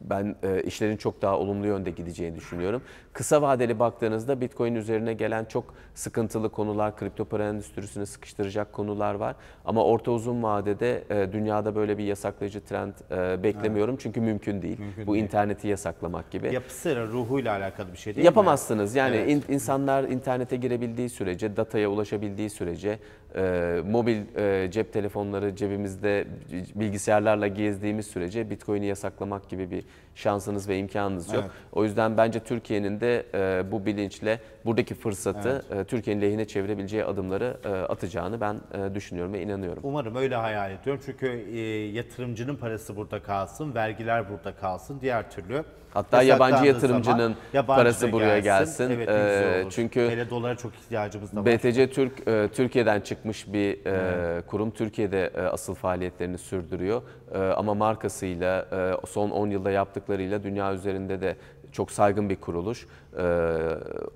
ben 0.00 0.36
e, 0.42 0.62
işlerin 0.62 0.96
çok 0.96 1.22
daha 1.22 1.38
olumlu 1.38 1.66
yönde 1.66 1.90
gideceğini 1.90 2.36
düşünüyorum. 2.36 2.82
Kısa 3.12 3.42
vadeli 3.42 3.78
baktığınızda 3.78 4.40
Bitcoin 4.40 4.74
üzerine 4.74 5.14
gelen 5.14 5.44
çok 5.44 5.74
sıkıntılı 5.94 6.48
konular, 6.48 6.96
kripto 6.96 7.24
para 7.24 7.48
endüstrisini 7.48 8.06
sıkıştıracak 8.06 8.72
konular 8.72 9.14
var. 9.14 9.36
Ama 9.64 9.84
orta 9.84 10.10
uzun 10.10 10.42
vadede 10.42 11.04
e, 11.10 11.32
dünyada 11.32 11.74
böyle 11.74 11.98
bir 11.98 12.04
yasaklayıcı 12.04 12.60
trend 12.60 12.92
e, 13.10 13.42
beklemiyorum. 13.42 13.96
Çünkü 13.96 14.20
mümkün 14.20 14.62
değil. 14.62 14.78
Bu 15.06 15.16
interneti 15.16 15.68
yasaklamak 15.68 16.30
gibi. 16.30 16.54
Yapısıyla, 16.54 17.06
ruhuyla 17.06 17.56
alakalı 17.56 17.92
bir 17.92 17.98
şey 17.98 18.14
değil 18.14 18.22
mi? 18.22 18.26
Yapamazsınız. 18.26 18.94
Yani 18.94 19.16
Evet. 19.16 19.28
in- 19.30 19.54
insanlar 19.54 20.04
internete 20.04 20.56
girebildiği 20.56 21.08
sürece, 21.08 21.56
dataya 21.56 21.90
ulaşabildiği 21.90 22.50
sürece, 22.50 22.98
e, 23.36 23.82
mobil 23.86 24.16
e, 24.36 24.70
cep 24.70 24.92
telefonları 24.92 25.56
cebimizde 25.56 26.26
bilgisayarlarla 26.74 27.46
gezdiğimiz 27.46 28.06
sürece 28.06 28.50
Bitcoin'i 28.50 28.86
yasaklamak 28.86 29.48
gibi 29.48 29.70
bir 29.70 29.84
şansınız 30.14 30.68
ve 30.68 30.78
imkanınız 30.78 31.32
yok. 31.32 31.42
Evet. 31.42 31.52
O 31.72 31.84
yüzden 31.84 32.16
bence 32.16 32.40
Türkiye'nin 32.40 33.00
de 33.00 33.26
e, 33.34 33.72
bu 33.72 33.86
bilinçle 33.86 34.40
buradaki 34.64 34.94
fırsatı 34.94 35.64
e, 35.70 35.84
Türkiye'nin 35.84 36.22
lehine 36.22 36.44
çevirebileceği 36.44 37.04
adımları 37.04 37.56
e, 37.64 37.68
atacağını 37.68 38.40
ben 38.40 38.60
e, 38.74 38.94
düşünüyorum 38.94 39.32
ve 39.32 39.42
inanıyorum. 39.42 39.82
Umarım 39.82 40.16
öyle 40.16 40.36
hayal 40.36 40.70
ediyorum. 40.70 41.02
Çünkü 41.06 41.26
e, 41.52 41.60
yatırımcının 41.86 42.56
parası 42.56 42.96
burada 42.96 43.22
kalsın, 43.22 43.74
vergiler 43.74 44.30
burada 44.30 44.54
kalsın. 44.54 45.00
Diğer 45.00 45.30
türlü 45.30 45.64
Hatta 45.94 46.22
yabancı 46.22 46.64
yatırımcının 46.64 47.36
yabancı 47.52 47.76
parası 47.82 48.12
buraya 48.12 48.38
gelsin. 48.38 48.90
Evet, 48.90 49.08
güzel 49.08 49.58
Ee, 49.58 49.62
olur. 49.62 49.70
çünkü 49.70 50.00
Hele 50.00 50.30
dolara 50.30 50.56
çok 50.56 50.74
ihtiyacımız 50.74 51.32
da 51.32 51.40
var. 51.40 51.46
BTC 51.46 51.90
Türk 51.90 52.28
e, 52.28 52.48
Türkiye'den 52.54 53.00
çıkmış 53.00 53.52
bir 53.52 53.86
e, 53.86 54.40
kurum. 54.46 54.70
Türkiye'de 54.70 55.30
e, 55.34 55.40
asıl 55.40 55.74
faaliyetlerini 55.74 56.38
sürdürüyor. 56.38 57.02
E, 57.34 57.38
ama 57.38 57.74
markasıyla 57.74 58.66
e, 59.02 59.06
son 59.06 59.30
10 59.30 59.50
yılda 59.50 59.70
yaptığı 59.70 59.99
yaptıklarıyla 60.00 60.42
dünya 60.42 60.74
üzerinde 60.74 61.20
de 61.20 61.36
çok 61.72 61.90
saygın 61.90 62.30
bir 62.30 62.36
kuruluş. 62.36 62.86
E, 63.18 63.22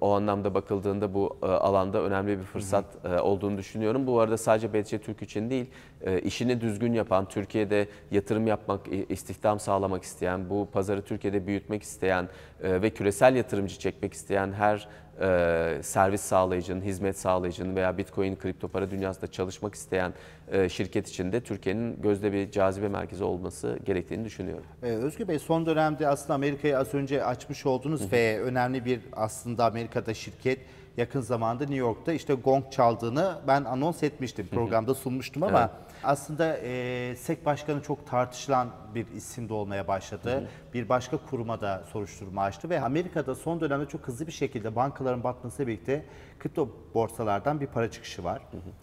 o 0.00 0.12
anlamda 0.12 0.54
bakıldığında 0.54 1.14
bu 1.14 1.36
e, 1.42 1.46
alanda 1.46 2.02
önemli 2.02 2.38
bir 2.38 2.44
fırsat 2.44 2.84
e, 3.04 3.20
olduğunu 3.20 3.58
düşünüyorum. 3.58 4.06
Bu 4.06 4.20
arada 4.20 4.36
sadece 4.36 4.72
BTC 4.72 4.98
Türk 4.98 5.22
için 5.22 5.50
değil, 5.50 5.66
e, 6.02 6.20
işini 6.20 6.60
düzgün 6.60 6.92
yapan, 6.92 7.28
Türkiye'de 7.28 7.88
yatırım 8.10 8.46
yapmak, 8.46 8.80
istihdam 9.08 9.60
sağlamak 9.60 10.02
isteyen, 10.02 10.50
bu 10.50 10.68
pazarı 10.72 11.02
Türkiye'de 11.02 11.46
büyütmek 11.46 11.82
isteyen 11.82 12.28
ve 12.62 12.90
küresel 12.90 13.36
yatırımcı 13.36 13.78
çekmek 13.78 14.12
isteyen 14.12 14.52
her 14.52 14.88
e, 15.20 15.78
servis 15.82 16.20
sağlayıcının, 16.20 16.80
hizmet 16.80 17.18
sağlayıcının 17.18 17.76
veya 17.76 17.98
Bitcoin, 17.98 18.36
kripto 18.36 18.68
para 18.68 18.90
dünyasında 18.90 19.26
çalışmak 19.26 19.74
isteyen 19.74 20.12
e, 20.52 20.68
şirket 20.68 21.08
için 21.08 21.32
de 21.32 21.40
Türkiye'nin 21.40 22.02
gözde 22.02 22.32
bir 22.32 22.50
cazibe 22.50 22.88
merkezi 22.88 23.24
olması 23.24 23.78
gerektiğini 23.84 24.24
düşünüyorum. 24.24 24.64
Ee, 24.82 24.86
Özgür 24.86 25.28
Bey 25.28 25.38
son 25.38 25.66
dönemde 25.66 26.08
aslında 26.08 26.34
Amerika'yı 26.34 26.78
az 26.78 26.94
önce 26.94 27.24
açmış 27.24 27.66
oldunuz 27.66 28.12
ve 28.12 28.40
önemli 28.40 28.84
bir 28.84 29.00
aslında 29.12 29.64
Amerika'da 29.64 30.14
şirket 30.14 30.58
yakın 30.96 31.20
zamanda 31.20 31.64
New 31.64 31.76
York'ta 31.76 32.12
işte 32.12 32.34
gong 32.34 32.70
çaldığını 32.70 33.34
ben 33.46 33.64
anons 33.64 34.02
etmiştim. 34.02 34.46
Programda 34.46 34.94
sunmuştum 34.94 35.42
ama 35.42 35.70
aslında 36.04 36.56
e, 36.58 37.16
SEC 37.16 37.44
Başkanı 37.44 37.82
çok 37.82 38.06
tartışılan 38.06 38.68
bir 38.94 39.06
isim 39.06 39.48
de 39.48 39.54
olmaya 39.54 39.88
başladı. 39.88 40.48
Bir 40.74 40.88
başka 40.88 41.16
kuruma 41.16 41.60
da 41.60 41.84
soruşturma 41.92 42.42
açtı 42.42 42.70
ve 42.70 42.80
Amerika'da 42.80 43.34
son 43.34 43.60
dönemde 43.60 43.86
çok 43.88 44.08
hızlı 44.08 44.26
bir 44.26 44.32
şekilde 44.32 44.76
bankaların 44.76 45.24
batmasıyla 45.24 45.72
birlikte 45.72 46.04
kripto 46.38 46.68
borsalardan 46.94 47.60
bir 47.60 47.66
para 47.66 47.90
çıkışı 47.90 48.24
var. 48.24 48.42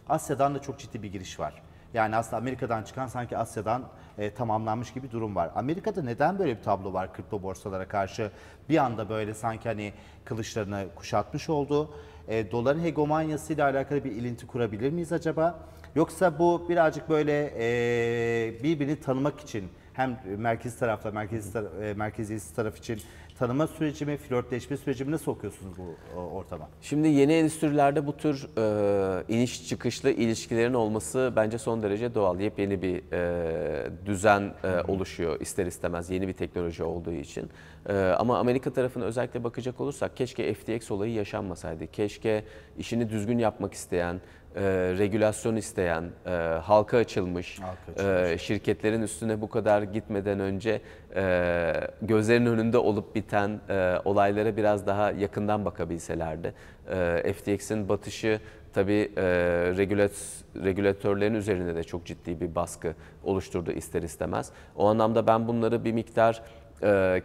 Asya'dan 0.09 0.55
da 0.55 0.61
çok 0.61 0.79
ciddi 0.79 1.03
bir 1.03 1.11
giriş 1.11 1.39
var. 1.39 1.61
Yani 1.93 2.15
aslında 2.15 2.37
Amerika'dan 2.37 2.83
çıkan 2.83 3.07
sanki 3.07 3.37
Asya'dan 3.37 3.83
e, 4.17 4.33
tamamlanmış 4.33 4.93
gibi 4.93 5.11
durum 5.11 5.35
var. 5.35 5.51
Amerika'da 5.55 6.01
neden 6.01 6.39
böyle 6.39 6.57
bir 6.57 6.63
tablo 6.63 6.93
var 6.93 7.13
kripto 7.13 7.43
borsalara 7.43 7.87
karşı? 7.87 8.31
Bir 8.69 8.77
anda 8.77 9.09
böyle 9.09 9.33
sanki 9.33 9.69
hani 9.69 9.93
kılıçlarını 10.25 10.85
kuşatmış 10.95 11.49
oldu. 11.49 11.89
E, 12.27 12.51
doların 12.51 12.83
hegemonyasıyla 12.83 13.65
alakalı 13.65 14.03
bir 14.03 14.11
ilinti 14.11 14.47
kurabilir 14.47 14.91
miyiz 14.91 15.11
acaba? 15.11 15.59
Yoksa 15.95 16.39
bu 16.39 16.65
birazcık 16.69 17.09
böyle 17.09 17.53
e, 17.59 18.63
birbirini 18.63 18.95
tanımak 18.99 19.39
için 19.39 19.63
hem 19.93 20.19
merkezi 20.37 20.79
tarafla 20.79 21.11
merkezi 21.11 21.57
tar- 21.57 21.83
e, 21.83 21.93
merkeziyetçi 21.93 22.55
taraf 22.55 22.77
için 22.77 23.01
tanıma 23.39 23.67
süreci 23.67 24.05
mi, 24.05 24.17
flörtleşme 24.17 24.77
süreci 24.77 25.05
mi 25.05 25.11
nasıl 25.11 25.31
okuyorsunuz 25.31 25.73
bu 25.77 25.95
o, 26.19 26.21
ortama? 26.21 26.69
Şimdi 26.81 27.07
yeni 27.07 27.33
endüstrilerde 27.33 28.07
bu 28.07 28.17
tür 28.17 28.47
e, 28.57 29.23
iniş 29.33 29.67
çıkışlı 29.67 30.09
ilişkilerin 30.11 30.73
olması 30.73 31.33
bence 31.35 31.57
son 31.57 31.83
derece 31.83 32.15
doğal. 32.15 32.39
Yepyeni 32.39 32.81
bir 32.81 33.03
e, 33.13 33.91
düzen 34.05 34.53
e, 34.63 34.91
oluşuyor 34.91 35.41
ister 35.41 35.65
istemez 35.65 36.09
yeni 36.09 36.27
bir 36.27 36.33
teknoloji 36.33 36.83
olduğu 36.83 37.11
için. 37.13 37.49
E, 37.89 37.93
ama 37.93 38.39
Amerika 38.39 38.73
tarafına 38.73 39.03
özellikle 39.05 39.43
bakacak 39.43 39.81
olursak 39.81 40.17
keşke 40.17 40.53
FTX 40.53 40.91
olayı 40.91 41.13
yaşanmasaydı. 41.13 41.87
Keşke 41.87 42.43
işini 42.77 43.09
düzgün 43.09 43.37
yapmak 43.37 43.73
isteyen, 43.73 44.21
e, 44.55 44.61
regülasyon 44.97 45.55
isteyen, 45.55 46.03
e, 46.25 46.29
halka 46.63 46.97
açılmış, 46.97 47.59
Halka 47.59 48.29
e, 48.29 48.37
şirketlerin 48.37 49.01
üstüne 49.01 49.41
bu 49.41 49.49
kadar 49.49 49.81
gitmeden 49.81 50.39
önce 50.39 50.81
e, 51.15 51.73
gözlerin 52.01 52.45
önünde 52.45 52.77
olup 52.77 53.15
biten 53.15 53.59
e, 53.69 53.95
olaylara 54.05 54.57
biraz 54.57 54.87
daha 54.87 55.11
yakından 55.11 55.65
bakabilselerdi. 55.65 56.53
E, 56.89 57.33
FTX'in 57.33 57.89
batışı 57.89 58.39
tabii 58.73 59.11
e, 59.17 59.23
regülat, 59.77 60.11
regülatörlerin 60.63 61.33
üzerinde 61.33 61.75
de 61.75 61.83
çok 61.83 62.05
ciddi 62.05 62.41
bir 62.41 62.55
baskı 62.55 62.93
oluşturdu 63.23 63.71
ister 63.71 64.01
istemez. 64.03 64.51
O 64.75 64.87
anlamda 64.87 65.27
ben 65.27 65.47
bunları 65.47 65.83
bir 65.83 65.91
miktar 65.91 66.35
e, 66.35 66.60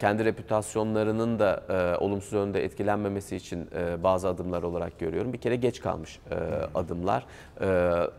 kendi 0.00 0.24
reputasyonlarının 0.24 1.38
da 1.38 1.62
e, 1.68 2.04
olumsuz 2.04 2.32
yönde 2.32 2.64
etkilenmemesi 2.64 3.36
için 3.36 3.68
e, 3.76 4.02
bazı 4.02 4.28
adımlar 4.28 4.62
olarak 4.62 4.98
görüyorum. 4.98 5.32
Bir 5.32 5.38
kere 5.38 5.56
geç 5.56 5.80
kalmış 5.80 6.20
e, 6.30 6.34
adımlar. 6.74 7.26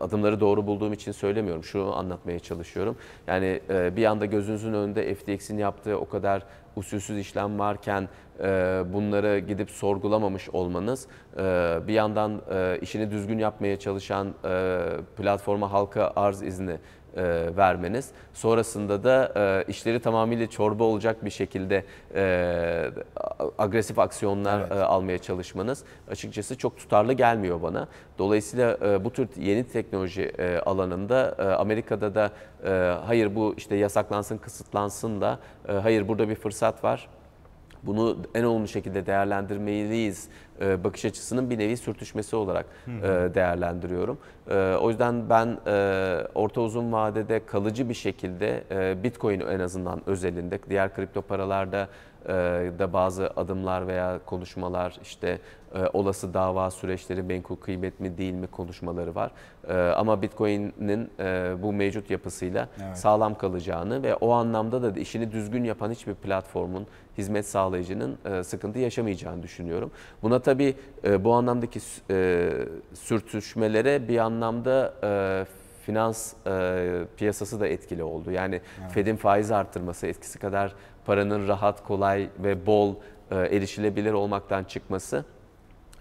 Adımları 0.00 0.40
doğru 0.40 0.66
bulduğum 0.66 0.92
için 0.92 1.12
söylemiyorum. 1.12 1.64
Şunu 1.64 1.96
anlatmaya 1.96 2.38
çalışıyorum. 2.38 2.96
Yani 3.26 3.60
bir 3.68 4.04
anda 4.04 4.26
gözünüzün 4.26 4.72
önünde 4.72 5.14
FTX'in 5.14 5.58
yaptığı 5.58 5.98
o 5.98 6.08
kadar 6.08 6.42
usulsüz 6.76 7.18
işlem 7.18 7.58
varken 7.58 8.08
e, 8.40 8.44
bunları 8.92 9.38
gidip 9.38 9.70
sorgulamamış 9.70 10.48
olmanız, 10.48 11.06
bir 11.86 11.92
yandan 11.92 12.42
işini 12.80 13.10
düzgün 13.10 13.38
yapmaya 13.38 13.78
çalışan 13.78 14.34
platforma 15.16 15.72
halka 15.72 16.12
arz 16.16 16.42
izni 16.42 16.76
e, 17.16 17.56
vermeniz. 17.56 18.10
Sonrasında 18.34 19.04
da 19.04 19.32
e, 19.36 19.70
işleri 19.70 20.00
tamamıyla 20.00 20.46
çorba 20.46 20.84
olacak 20.84 21.24
bir 21.24 21.30
şekilde 21.30 21.84
e, 22.14 22.90
agresif 23.58 23.98
aksiyonlar 23.98 24.60
Evet. 24.60 24.72
e, 24.72 24.74
almaya 24.74 25.18
çalışmanız 25.18 25.84
açıkçası 26.10 26.58
çok 26.58 26.78
tutarlı 26.78 27.12
gelmiyor 27.12 27.62
bana. 27.62 27.88
Dolayısıyla 28.18 28.78
e, 28.84 29.04
bu 29.04 29.10
tür 29.12 29.28
yeni 29.36 29.64
teknoloji 29.64 30.22
e, 30.22 30.58
alanında 30.58 31.34
e, 31.38 31.42
Amerika'da 31.42 32.14
da 32.14 32.30
e, 32.64 32.70
hayır 33.06 33.34
bu 33.34 33.54
işte 33.56 33.76
yasaklansın, 33.76 34.38
kısıtlansın 34.38 35.20
da 35.20 35.38
e, 35.68 35.72
hayır 35.72 36.08
burada 36.08 36.28
bir 36.28 36.34
fırsat 36.34 36.84
var. 36.84 37.08
Bunu 37.82 38.16
en 38.34 38.44
olumlu 38.44 38.68
şekilde 38.68 39.06
değerlendirmeliyiz 39.06 40.28
e, 40.60 40.84
bakış 40.84 41.04
açısının 41.04 41.50
bir 41.50 41.58
nevi 41.58 41.76
sürtüşmesi 41.76 42.36
olarak 42.36 42.66
e, 42.88 43.02
değerlendiriyorum. 43.34 44.18
E, 44.50 44.54
o 44.56 44.90
yüzden 44.90 45.30
ben 45.30 45.58
e, 45.66 46.26
orta 46.34 46.60
uzun 46.60 46.92
vadede 46.92 47.46
kalıcı 47.46 47.88
bir 47.88 47.94
şekilde 47.94 48.64
e, 48.70 49.02
Bitcoin 49.02 49.40
en 49.40 49.60
azından 49.60 50.00
özelinde 50.06 50.58
diğer 50.70 50.94
kripto 50.94 51.22
paralarda 51.22 51.88
da 52.78 52.92
bazı 52.92 53.30
adımlar 53.36 53.86
veya 53.86 54.20
konuşmalar 54.26 54.98
işte 55.02 55.38
e, 55.74 55.86
olası 55.92 56.34
dava 56.34 56.70
süreçleri 56.70 57.22
menkul 57.22 57.56
kıymet 57.56 58.00
mi 58.00 58.18
değil 58.18 58.32
mi 58.34 58.46
konuşmaları 58.46 59.14
var. 59.14 59.30
E, 59.68 59.74
ama 59.74 60.22
Bitcoin'in 60.22 61.10
e, 61.20 61.54
bu 61.62 61.72
mevcut 61.72 62.10
yapısıyla 62.10 62.68
Evet. 62.86 62.96
sağlam 62.98 63.34
kalacağını 63.34 64.02
ve 64.02 64.14
o 64.14 64.32
anlamda 64.32 64.82
da 64.94 65.00
işini 65.00 65.32
düzgün 65.32 65.64
yapan 65.64 65.90
hiçbir 65.90 66.14
platformun, 66.14 66.86
hizmet 67.18 67.46
sağlayıcının 67.46 68.18
e, 68.24 68.42
sıkıntı 68.44 68.78
yaşamayacağını 68.78 69.42
düşünüyorum. 69.42 69.90
Buna 70.22 70.38
tabii 70.38 70.76
bu 71.20 71.32
anlamdaki 71.34 71.78
sü- 71.78 72.68
sürtüşmelere 72.94 74.08
bir 74.08 74.18
anlamda 74.18 74.94
finans 75.86 76.34
e, 76.46 77.04
piyasası 77.16 77.60
da 77.60 77.66
etkili 77.66 78.02
oldu. 78.02 78.30
Yani 78.30 78.60
Fed'in 78.88 79.16
faiz 79.16 79.50
arttırması 79.50 80.06
etkisi 80.06 80.38
kadar 80.38 80.74
paranın 81.08 81.48
rahat, 81.48 81.84
kolay 81.84 82.28
ve 82.38 82.66
bol 82.66 82.94
e, 83.30 83.36
erişilebilir 83.36 84.12
olmaktan 84.12 84.64
çıkması 84.64 85.24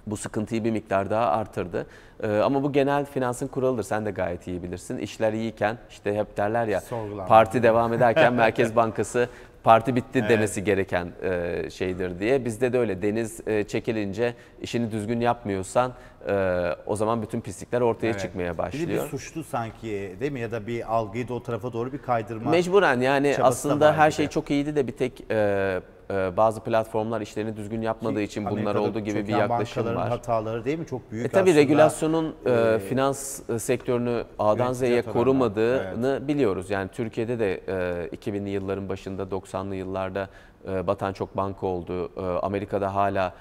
bu 0.08 0.18
sıkıntıyı 0.18 0.64
bir 0.64 0.72
miktar 0.72 1.10
daha 1.10 1.26
artırdı. 1.26 1.86
Ee, 2.24 2.38
ama 2.38 2.64
bu 2.64 2.72
genel 2.72 3.06
finansın 3.06 3.48
kuralıdır. 3.48 3.84
Sen 3.84 4.06
de 4.06 4.12
gayet 4.12 4.48
iyi 4.48 4.64
bilirsin. 4.64 4.98
İşler 4.98 5.34
iyiyken 5.34 5.78
işte 5.90 6.16
hep 6.16 6.38
derler 6.38 6.68
ya 6.68 6.82
Sorgulanma. 6.82 7.26
parti 7.26 7.64
devam 7.64 7.94
ederken 7.94 8.34
Merkez 8.34 8.76
Bankası 8.76 9.30
parti 9.68 9.96
bitti 9.96 10.26
demesi 10.30 10.64
gereken 10.64 11.12
e, 11.24 11.70
şeydir 11.70 12.20
diye. 12.20 12.46
Bizde 12.46 12.74
de 12.74 12.80
öyle 12.80 13.02
deniz 13.02 13.48
e, 13.48 13.64
çekilince 13.64 14.34
işini 14.62 14.92
düzgün 14.92 15.20
yapmıyorsan 15.22 15.94
e, 16.28 16.34
o 16.86 16.96
zaman 16.96 17.22
bütün 17.22 17.42
pislikler 17.42 17.82
ortaya 17.82 18.08
Evet. 18.08 18.20
çıkmaya 18.20 18.54
Bir 18.54 18.58
başlıyor. 18.58 19.04
bir 19.04 19.10
suçlu 19.10 19.44
sanki 19.44 20.16
değil 20.20 20.32
mi? 20.32 20.40
Ya 20.40 20.52
da 20.52 20.68
bir 20.68 20.96
algıyı 20.96 21.28
da 21.28 21.34
o 21.34 21.44
tarafa 21.44 21.74
doğru 21.74 21.94
bir 21.94 21.98
kaydırma. 21.98 22.52
Mecburen 22.52 23.02
yani 23.02 23.36
aslında 23.42 23.98
her 23.98 24.12
şey 24.12 24.28
çok 24.28 24.52
iyiydi 24.52 24.76
de 24.76 24.88
bir 24.88 24.92
tek 24.92 25.24
e, 25.32 25.80
bazı 26.10 26.60
platformlar 26.62 27.22
işlerini 27.22 27.56
düzgün 27.58 27.82
yapmadığı 27.82 28.22
için 28.22 28.46
bunlar 28.46 28.52
Amerika'da 28.52 28.82
olduğu 28.82 29.00
gibi 29.00 29.28
bir 29.28 29.34
yaklaşım 29.38 29.84
bankaların 29.86 30.02
var. 30.02 30.10
hataları 30.10 30.66
değil 30.66 30.80
mi? 30.80 30.86
Çok 30.86 31.12
büyük 31.12 31.26
E 31.26 31.30
tabii 31.30 31.50
aslında. 31.50 31.62
regülasyonun 31.62 32.36
e, 32.46 32.52
e, 32.52 32.80
finans 32.80 33.50
e, 33.50 33.60
sektörünü 33.60 34.24
A'dan 34.40 34.74
Z'ye 34.74 35.02
korumadığını 35.02 36.28
biliyoruz. 36.28 36.70
Yani 36.70 36.90
Türkiye'de 36.90 37.40
de 37.40 37.54
e, 37.68 38.16
2000'li 38.16 38.50
yılların 38.50 38.90
başında 38.90 39.24
90'lı 39.24 39.76
yıllarda 39.76 40.30
e, 40.70 40.88
batan 40.88 41.14
çok 41.14 41.38
banka 41.38 41.68
oldu. 41.68 42.12
E, 42.18 42.22
Amerika'da 42.40 42.96
hala 42.96 43.34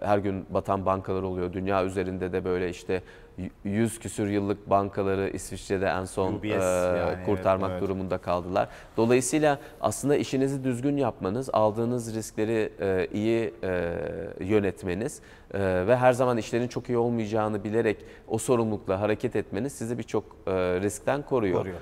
her 0.00 0.18
gün 0.18 0.46
batan 0.50 0.86
bankalar 0.86 1.22
oluyor. 1.22 1.52
Dünya 1.52 1.84
üzerinde 1.84 2.32
de 2.32 2.44
böyle 2.44 2.70
işte 2.70 3.02
y- 3.38 3.50
100 3.64 3.98
küsür 3.98 4.28
yıllık 4.28 4.70
bankaları 4.70 5.28
İsviçre'de 5.28 5.86
en 5.86 6.04
son 6.04 6.32
UBS 6.32 6.44
e, 6.44 6.98
yani, 6.98 7.24
kurtarmak 7.24 7.70
evet, 7.70 7.78
evet. 7.80 7.88
durumunda 7.88 8.18
kaldılar. 8.18 8.68
Dolayısıyla 8.96 9.58
aslında 9.80 10.16
işinizi 10.16 10.64
düzgün 10.64 10.96
yapmanız, 10.96 11.50
aldığınız 11.52 12.14
riskleri 12.14 12.72
e, 12.80 13.08
iyi 13.12 13.54
e, 13.62 13.92
yönetmeniz 14.40 15.20
e, 15.54 15.86
ve 15.86 15.96
her 15.96 16.12
zaman 16.12 16.36
işlerin 16.36 16.68
çok 16.68 16.88
iyi 16.88 16.98
olmayacağını 16.98 17.64
bilerek 17.64 17.96
o 18.28 18.38
sorumlulukla 18.38 19.00
hareket 19.00 19.36
etmeniz 19.36 19.72
sizi 19.72 19.98
birçok 19.98 20.24
e, 20.46 20.52
riskten 20.80 21.22
koruyor. 21.22 21.58
Koruyor. 21.58 21.78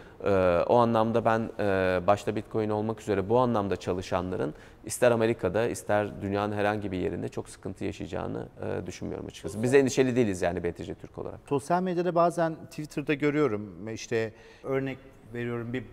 E, 0.61 0.64
o 0.64 0.76
anlamda 0.76 1.24
ben 1.24 1.50
e, 1.59 2.00
başta 2.07 2.37
Bitcoin 2.37 2.70
olmak 2.70 3.00
üzere 3.00 3.28
bu 3.28 3.38
anlamda 3.38 3.76
çalışanların 3.76 4.54
ister 4.87 5.11
Amerika'da 5.11 5.68
ister 5.68 6.23
dünyanın 6.23 6.57
herhangi 6.57 6.92
bir 6.92 6.99
yerinde 6.99 7.29
çok 7.29 7.49
sıkıntı 7.49 7.85
yaşayacağını 7.85 8.49
e, 8.62 8.87
düşünmüyorum 8.87 9.27
açıkçası. 9.27 9.62
Biz 9.62 9.75
endişeli 9.75 10.16
değiliz 10.16 10.42
yani 10.42 10.64
BTC 10.64 10.94
Türk 10.94 11.18
olarak. 11.18 11.40
Sosyal 11.49 11.83
medyada 11.83 12.14
bazen 12.14 12.55
Twitter'da 12.70 13.14
görüyorum 13.14 13.88
işte 13.88 14.33
örnek 14.64 14.99
veriyorum 15.35 15.73
bir 15.73 15.85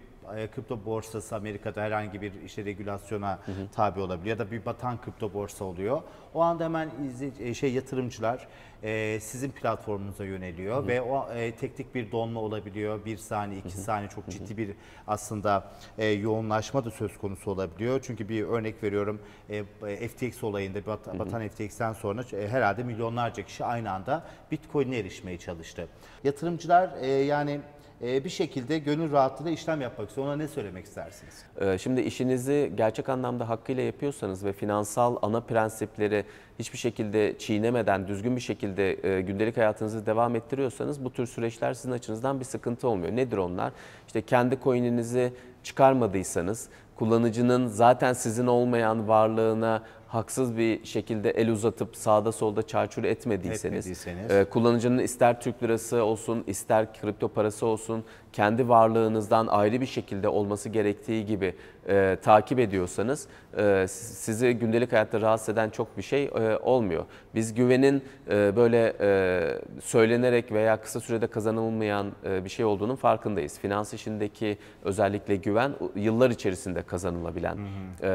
kripto 0.56 0.86
borsası 0.86 1.36
Amerika'da 1.36 1.82
herhangi 1.82 2.22
bir 2.22 2.34
işte 2.46 2.66
regülasyona 2.66 3.40
tabi 3.76 4.00
olabiliyor 4.00 4.38
ya 4.40 4.46
da 4.48 4.52
bir 4.52 4.66
batan 4.66 5.02
kripto 5.02 5.34
borsa 5.34 5.66
oluyor. 5.66 6.02
O 6.34 6.42
anda 6.42 6.64
hemen 6.64 6.90
izleyici, 7.08 7.44
e, 7.44 7.54
şey 7.54 7.74
yatırımcılar 7.74 8.48
e, 8.84 9.20
sizin 9.20 9.52
platformunuza 9.52 10.26
yöneliyor 10.26 10.88
ve 10.88 11.02
o 11.02 11.30
e, 11.34 11.56
teknik 11.56 11.96
bir 11.96 12.12
donma 12.12 12.40
olabiliyor. 12.40 13.06
Bir 13.06 13.18
saniye, 13.18 13.60
iki 13.60 13.78
saniye 13.78 14.10
çok 14.10 14.30
ciddi 14.30 14.58
bir 14.58 14.72
aslında 15.08 15.72
e, 15.98 16.06
yoğunlaşma 16.06 16.86
da 16.86 16.92
söz 16.92 17.18
konusu 17.18 17.52
olabiliyor. 17.52 18.00
Çünkü 18.04 18.30
bir 18.30 18.44
örnek 18.44 18.84
veriyorum 18.84 19.22
e, 19.50 19.58
e, 19.88 20.08
FTX 20.08 20.44
olayında 20.44 20.80
bat- 20.80 21.20
batan 21.20 21.48
FTX'ten 21.48 21.94
sonra 21.94 22.24
e, 22.34 22.48
herhalde 22.48 22.84
milyonlarca 22.84 23.44
kişi 23.46 23.66
aynı 23.66 23.92
anda 23.92 24.24
Bitcoin'e 24.52 24.98
erişmeye 24.98 25.38
çalıştı. 25.38 25.88
Yatırımcılar 26.24 26.90
e, 27.02 27.08
yani 27.08 27.52
e, 27.52 27.62
bir 28.02 28.30
şekilde 28.30 28.80
gönül 28.80 29.12
rahatlığıyla 29.12 29.52
işlem 29.52 29.82
yapmak 29.82 30.10
istiyor. 30.10 30.28
Ona 30.28 30.36
ne 30.36 30.48
söylemek 30.48 30.86
istersiniz? 30.86 31.34
Ee, 31.62 31.78
Şimdi 31.78 32.02
işinizi 32.02 32.72
gerçek 32.76 33.10
anlamda 33.10 33.50
hakkıyla 33.50 33.84
yapıyorsanız 33.84 34.46
ve 34.46 34.54
finansal 34.54 35.16
ana 35.22 35.42
prensipleri 35.42 36.26
hiçbir 36.60 36.78
şekilde 36.78 37.38
çiğnemeden 37.38 38.08
düzgün 38.08 38.36
bir 38.36 38.42
şekilde 38.42 39.08
e, 39.18 39.22
gündelik 39.22 39.58
hayatınızı 39.58 40.06
devam 40.06 40.36
ettiriyorsanız 40.36 41.04
bu 41.06 41.14
tür 41.14 41.28
süreçler 41.28 41.74
sizin 41.74 41.92
açınızdan 41.92 42.40
bir 42.40 42.46
sıkıntı 42.46 42.88
olmuyor. 42.88 43.16
Nedir 43.16 43.38
onlar? 43.38 43.72
İşte 44.08 44.22
kendi 44.22 44.60
coin'inizi 44.64 45.34
çıkarmadıysanız, 45.64 46.70
kullanıcının 46.96 47.68
zaten 47.68 48.14
sizin 48.14 48.48
olmayan 48.48 49.08
varlığına 49.08 49.84
haksız 50.12 50.58
bir 50.58 50.86
şekilde 50.86 51.30
el 51.30 51.50
uzatıp 51.50 51.96
sağda 51.96 52.32
solda 52.32 52.68
çarçur 52.68 53.04
etmediyseniz, 53.04 53.88
Etmediyseniz. 53.88 54.32
e, 54.32 54.46
kullanıcının 54.50 54.98
ister 55.00 55.42
Türk 55.42 55.64
lirası 55.64 56.04
olsun, 56.04 56.44
ister 56.48 56.94
kripto 56.94 57.28
parası 57.28 57.66
olsun, 57.66 58.04
kendi 58.34 58.70
varlığınızdan 58.70 59.48
ayrı 59.48 59.82
bir 59.82 59.86
şekilde 59.86 60.28
olması 60.28 60.70
gerektiği 60.70 61.26
gibi 61.26 61.56
e, 61.90 62.18
takip 62.22 62.60
ediyorsanız 62.60 63.28
e, 63.58 63.86
sizi 63.90 64.54
gündelik 64.54 64.92
hayatta 64.92 65.22
rahatsız 65.22 65.50
eden 65.50 65.70
çok 65.70 65.98
bir 65.98 66.02
şey 66.02 66.24
e, 66.24 66.58
olmuyor. 66.58 67.06
Biz 67.36 67.54
güvenin 67.54 68.04
e, 68.30 68.56
böyle 68.56 68.94
e, 69.02 69.82
söylenerek 69.82 70.52
veya 70.52 70.82
kısa 70.82 71.00
sürede 71.00 71.28
kazanılmayan 71.28 72.12
e, 72.26 72.46
bir 72.46 72.50
şey 72.50 72.66
olduğunun 72.66 72.96
farkındayız. 72.96 73.60
Finans 73.60 73.94
işindeki 73.94 74.58
özellikle 74.84 75.36
güven 75.36 75.72
yıllar 75.96 76.30
içerisinde 76.30 76.82
kazanılabilen 76.82 77.58
e, 78.04 78.08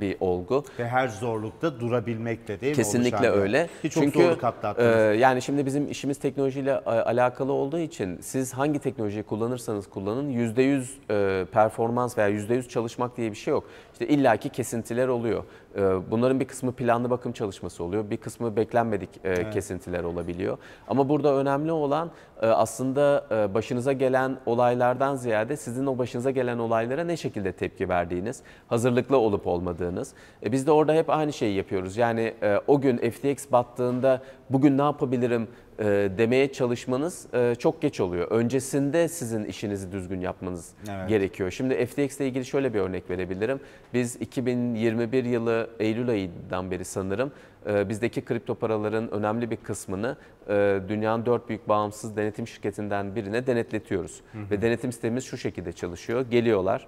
bir 0.00 0.16
olgu. 0.20 0.64
Ve 0.78 0.88
her 0.88 1.08
zorlukta 1.08 1.80
durabilmek 1.80 2.48
de 2.48 2.60
değil 2.60 2.72
mi? 2.72 2.76
Kesinlikle 2.76 3.16
Oluşan 3.16 3.34
bir- 3.34 3.40
öyle. 3.40 3.68
Birçok 3.84 4.02
Çünkü 4.02 4.18
zorluk 4.22 4.78
e, 4.78 4.84
yani 5.18 5.42
şimdi 5.42 5.66
bizim 5.66 5.90
işimiz 5.90 6.18
teknolojiyle 6.18 6.70
e, 6.70 6.90
alakalı 6.90 7.52
olduğu 7.52 7.78
için 7.78 8.18
siz 8.20 8.52
hangi 8.54 8.78
teknolojiyi 8.78 9.22
kullanırsanız 9.22 9.90
kullanın 9.90 10.30
%100 10.30 10.84
e, 11.10 11.44
performans 11.44 12.18
veya 12.18 12.28
%100 12.30 12.68
çalışmak 12.78 13.16
diye 13.16 13.30
bir 13.30 13.36
şey 13.36 13.52
yok. 13.52 13.64
İşte 13.92 14.08
illaki 14.08 14.48
kesintiler 14.48 15.08
oluyor. 15.08 15.44
E, 15.76 16.10
bunların 16.10 16.40
bir 16.40 16.44
kısmı 16.44 16.72
planlı 16.72 17.10
bakım 17.10 17.32
çalışması 17.32 17.84
oluyor. 17.84 18.10
Bir 18.10 18.16
kısmı 18.16 18.56
beklenmedik 18.56 19.10
e, 19.24 19.50
kesintiler 19.50 20.04
olabiliyor. 20.04 20.58
Ama 20.88 21.08
burada 21.08 21.34
önemli 21.34 21.72
olan 21.72 22.10
e, 22.42 22.46
aslında 22.46 23.26
e, 23.30 23.54
başınıza 23.54 23.92
gelen 23.92 24.36
olaylardan 24.46 25.16
ziyade 25.16 25.56
sizin 25.56 25.86
o 25.86 25.98
başınıza 25.98 26.30
gelen 26.30 26.58
olaylara 26.58 27.04
ne 27.04 27.16
şekilde 27.16 27.52
tepki 27.52 27.88
verdiğiniz, 27.88 28.42
hazırlıklı 28.68 29.16
olup 29.16 29.46
olmadığınız. 29.46 30.14
Biz 30.44 30.66
de 30.66 30.70
orada 30.70 30.94
hep 30.94 31.10
aynı 31.10 31.32
şeyi 31.32 31.56
yapıyoruz. 31.56 31.96
Yani 31.96 32.34
o 32.66 32.80
gün 32.80 32.96
FTX 33.10 33.52
battığında 33.52 34.22
bugün 34.50 34.78
ne 34.78 34.82
yapabilirim 34.82 35.48
e, 35.78 35.84
demeye 36.18 36.52
çalışmanız 36.52 37.26
e, 37.34 37.54
çok 37.58 37.82
geç 37.82 38.00
oluyor. 38.00 38.30
Öncesinde 38.30 39.08
sizin 39.08 39.44
işinizi 39.44 39.92
düzgün 39.92 40.20
yapmanız 40.20 40.70
Evet. 40.90 41.08
gerekiyor. 41.08 41.50
Şimdi 41.50 41.86
FTX 41.86 42.16
ile 42.20 42.26
ilgili 42.28 42.44
şöyle 42.44 42.74
bir 42.74 42.80
örnek 42.80 43.10
verebilirim. 43.10 43.60
Biz 43.94 44.16
2021 44.16 45.24
yılı 45.24 45.70
Eylül 45.78 46.08
ayından 46.08 46.70
beri 46.70 46.84
sanırım 46.84 47.32
e, 47.66 47.88
bizdeki 47.88 48.24
kripto 48.24 48.54
paraların 48.54 49.10
önemli 49.10 49.50
bir 49.50 49.56
kısmını 49.56 50.16
e, 50.48 50.80
dünyanın 50.88 51.26
dört 51.26 51.48
büyük 51.48 51.68
bağımsız 51.68 52.16
denetim 52.16 52.46
şirketinden 52.46 53.14
birine 53.16 53.46
denetletiyoruz. 53.46 54.20
Ve 54.50 54.62
denetim 54.62 54.92
sistemimiz 54.92 55.24
şu 55.24 55.36
şekilde 55.36 55.72
çalışıyor. 55.72 56.26
Geliyorlar 56.30 56.86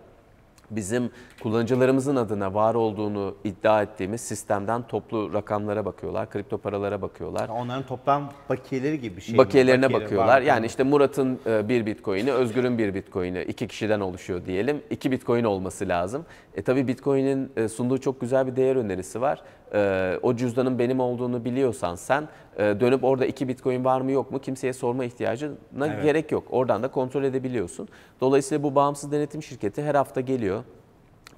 bizim 0.71 1.11
kullanıcılarımızın 1.43 2.17
adına 2.17 2.55
var 2.55 2.75
olduğunu 2.75 3.35
iddia 3.45 3.83
ettiğimiz 3.83 4.21
sistemden 4.21 4.83
toplu 4.83 5.33
rakamlara 5.33 5.85
bakıyorlar, 5.85 6.31
kripto 6.31 6.59
paralara 6.59 7.03
bakıyorlar. 7.03 7.49
Onların 7.49 7.87
toplam 7.87 8.33
bakiyeleri 8.49 9.01
gibi 9.01 9.17
bir 9.17 9.21
şey? 9.23 9.39
Bakiyelerine 9.39 9.83
Bakiyeleri 9.83 10.05
bakıyorlar. 10.05 10.29
var. 10.37 10.43
Yani 10.43 10.67
işte 10.67 10.83
Murat'ın 10.83 11.41
e, 11.47 11.69
bir 11.69 11.87
bitcoin'i, 11.87 12.33
Özgür'ün 12.33 12.79
bir 12.79 12.95
bitcoin'i 12.95 13.43
iki 13.43 13.69
kişiden 13.69 14.01
oluşuyor 14.01 14.47
diyelim. 14.47 14.83
İki 14.91 15.11
bitcoin 15.11 15.45
olması 15.45 15.89
lazım. 15.89 16.25
E 16.55 16.63
tabii 16.63 16.89
bitcoin'in 16.89 17.53
e, 17.57 17.69
sunduğu 17.69 17.99
çok 17.99 18.21
güzel 18.21 18.47
bir 18.47 18.57
değer 18.57 18.77
önerisi 18.77 19.21
var. 19.21 19.43
E, 19.75 20.19
o 20.23 20.37
cüzdanın 20.37 20.79
benim 20.79 21.01
olduğunu 21.01 21.45
biliyorsan 21.45 21.95
sen 21.95 22.29
e, 22.57 22.81
dönüp 22.81 23.05
orada 23.05 23.27
iki 23.27 23.49
bitcoin 23.49 23.85
var 23.85 24.01
mı 24.01 24.11
yok 24.11 24.31
mu 24.33 24.39
kimseye 24.39 24.73
sorma 24.73 25.05
ihtiyacına 25.05 25.53
Evet. 25.87 26.03
gerek 26.03 26.33
yok. 26.33 26.45
Oradan 26.51 26.83
da 26.83 26.89
kontrol 26.89 27.25
edebiliyorsun. 27.25 27.89
Dolayısıyla 28.21 28.63
bu 28.63 28.75
bağımsız 28.75 29.13
denetim 29.13 29.43
şirketi 29.43 29.83
her 29.83 29.95
hafta 29.95 30.21
geliyor. 30.21 30.65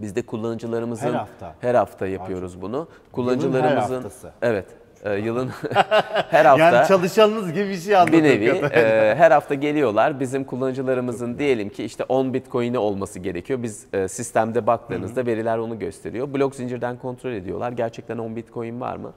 Biz 0.00 0.16
de 0.16 0.22
kullanıcılarımızın 0.22 1.06
Her 1.06 1.12
hafta? 1.14 1.54
her 1.60 1.74
hafta 1.74 2.06
yapıyoruz 2.06 2.62
bunu. 2.62 2.88
Kullanıcılarımızın 3.12 3.94
haftası. 3.94 4.32
evet 4.42 4.66
e, 5.02 5.14
yılın 5.14 5.48
her 6.30 6.44
hafta 6.44 6.64
Yani 6.64 6.88
çalışanınız 6.88 7.52
gibi 7.52 7.68
bir 7.68 7.76
şey 7.78 7.96
anladım. 7.96 8.12
bir 8.18 8.22
nevi 8.22 8.46
e, 8.48 9.14
her 9.18 9.30
hafta 9.30 9.54
geliyorlar. 9.54 10.20
Bizim 10.20 10.44
kullanıcılarımızın 10.44 11.38
diyelim 11.38 11.68
ki 11.68 11.84
işte 11.84 12.04
10 12.08 12.34
bitcoin'i 12.34 12.78
olması 12.78 13.18
gerekiyor. 13.18 13.62
Biz 13.62 13.86
e, 13.92 14.08
sistemde 14.08 14.66
baktığınızda 14.66 15.26
veriler 15.26 15.58
onu 15.58 15.78
gösteriyor. 15.78 16.34
Blok 16.34 16.54
zincirden 16.54 16.96
kontrol 16.96 17.32
ediyorlar. 17.32 17.72
Gerçekten 17.72 18.18
10 18.18 18.36
bitcoin 18.36 18.80
var 18.80 18.96
mı? 18.96 19.12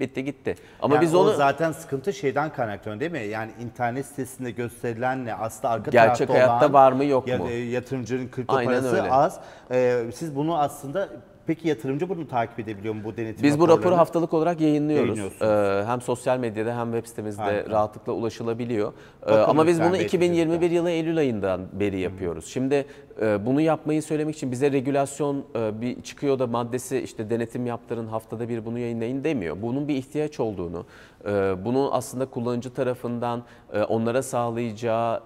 Bitti 0.00 0.24
gitti. 0.24 0.54
Ama 0.82 0.94
Yani 0.94 1.02
biz 1.02 1.14
onu 1.14 1.32
zaten 1.32 1.72
sıkıntı 1.72 2.12
şeyden 2.12 2.50
kaynaklanıyor 2.52 3.00
değil 3.00 3.12
mi? 3.12 3.24
Yani 3.32 3.50
internet 3.60 4.06
sitesinde 4.06 4.50
gösterilenle 4.50 5.34
aslında 5.34 5.70
arka 5.74 5.90
Gerçek 5.90 6.28
tarafta 6.28 6.48
hayatta 6.48 6.66
olan 6.66 6.72
var 6.72 6.92
mı, 6.92 7.04
yok 7.04 7.26
mu? 7.26 7.48
e, 7.50 7.54
Yatırımcının 7.54 8.28
kripto 8.28 8.56
Aynen 8.56 8.70
parası 8.72 8.96
öyle. 8.96 9.10
az. 9.10 9.40
Ee, 9.70 10.02
siz 10.14 10.36
bunu 10.36 10.58
aslında 10.58 11.08
peki 11.48 11.68
yatırımcı 11.68 12.08
bunu 12.08 12.28
takip 12.28 12.58
edebiliyor 12.58 12.94
mu 12.94 13.00
bu 13.04 13.16
denetim 13.16 13.42
Biz 13.42 13.60
bu 13.60 13.68
raporu 13.68 13.96
haftalık 13.96 14.34
olarak 14.34 14.60
yayınlıyoruz. 14.60 15.42
Ee, 15.42 15.84
hem 15.86 16.00
sosyal 16.00 16.38
medyada 16.38 16.78
hem 16.78 16.92
web 16.92 17.06
sitemizde 17.06 17.42
Harika. 17.42 17.70
rahatlıkla 17.70 18.12
ulaşılabiliyor. 18.12 18.92
Ee, 19.28 19.30
Bakın 19.30 19.50
ama 19.50 19.66
biz 19.66 19.80
bunu 19.80 19.92
Bey 19.92 20.04
2021 20.04 20.70
yılı 20.70 20.90
Eylül 20.90 21.18
ayından 21.18 21.60
beri 21.72 22.00
yapıyoruz. 22.00 22.46
Şimdi 22.46 22.86
e, 23.22 23.46
bunu 23.46 23.60
yapmayı 23.60 24.02
söylemek 24.02 24.36
için 24.36 24.52
bize 24.52 24.72
regülasyon 24.72 25.44
e, 25.56 25.80
bir 25.80 26.02
çıkıyor 26.02 26.38
da 26.38 26.46
maddesi 26.46 26.98
işte 26.98 27.30
denetim 27.30 27.66
yaptırın 27.66 28.06
haftada 28.06 28.48
bir 28.48 28.64
bunu 28.64 28.78
yayınlayın 28.78 29.24
demiyor. 29.24 29.62
Bunun 29.62 29.88
bir 29.88 29.94
ihtiyaç 29.96 30.40
olduğunu, 30.40 30.86
e, 31.24 31.30
bunu 31.64 31.94
aslında 31.94 32.26
kullanıcı 32.26 32.74
tarafından 32.74 33.42
onlara 33.88 34.22
sağlayacağı 34.22 35.20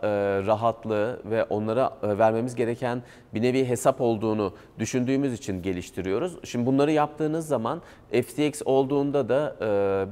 rahatlığı 0.46 1.20
ve 1.24 1.44
onlara 1.44 1.92
vermemiz 2.02 2.54
gereken 2.54 3.02
bir 3.34 3.42
nevi 3.42 3.68
hesap 3.68 4.00
olduğunu 4.00 4.52
düşündüğümüz 4.78 5.34
için 5.34 5.62
geliştiriyoruz. 5.62 6.36
Şimdi 6.44 6.66
bunları 6.66 6.92
yaptığınız 6.92 7.46
zaman 7.46 7.82
FTX 8.10 8.62
olduğunda 8.64 9.28
da 9.28 9.56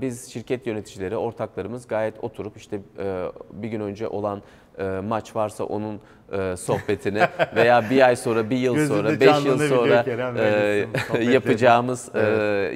biz 0.01 0.29
şirket 0.33 0.67
yöneticileri, 0.67 1.17
ortaklarımız 1.17 1.87
gayet 1.87 2.25
oturup 2.25 2.57
işte 2.57 2.81
bir 3.53 3.69
gün 3.69 3.80
önce 3.81 4.09
olan 4.09 4.43
e, 4.79 4.85
maç 4.85 5.37
varsa 5.37 5.65
onun 5.65 6.01
e, 6.33 6.57
sohbetini 6.57 7.23
veya 7.57 7.91
bir 7.91 8.07
ay 8.07 8.17
sonra, 8.17 8.51
bir 8.51 8.57
yıl 8.57 8.75
Gözünde 8.75 8.99
sonra, 8.99 9.21
beş 9.21 9.45
yıl 9.45 9.59
sonra 9.69 10.05
Kerem 10.05 10.37
e, 10.37 11.23
yapacağımız 11.33 12.15
e, 12.15 12.21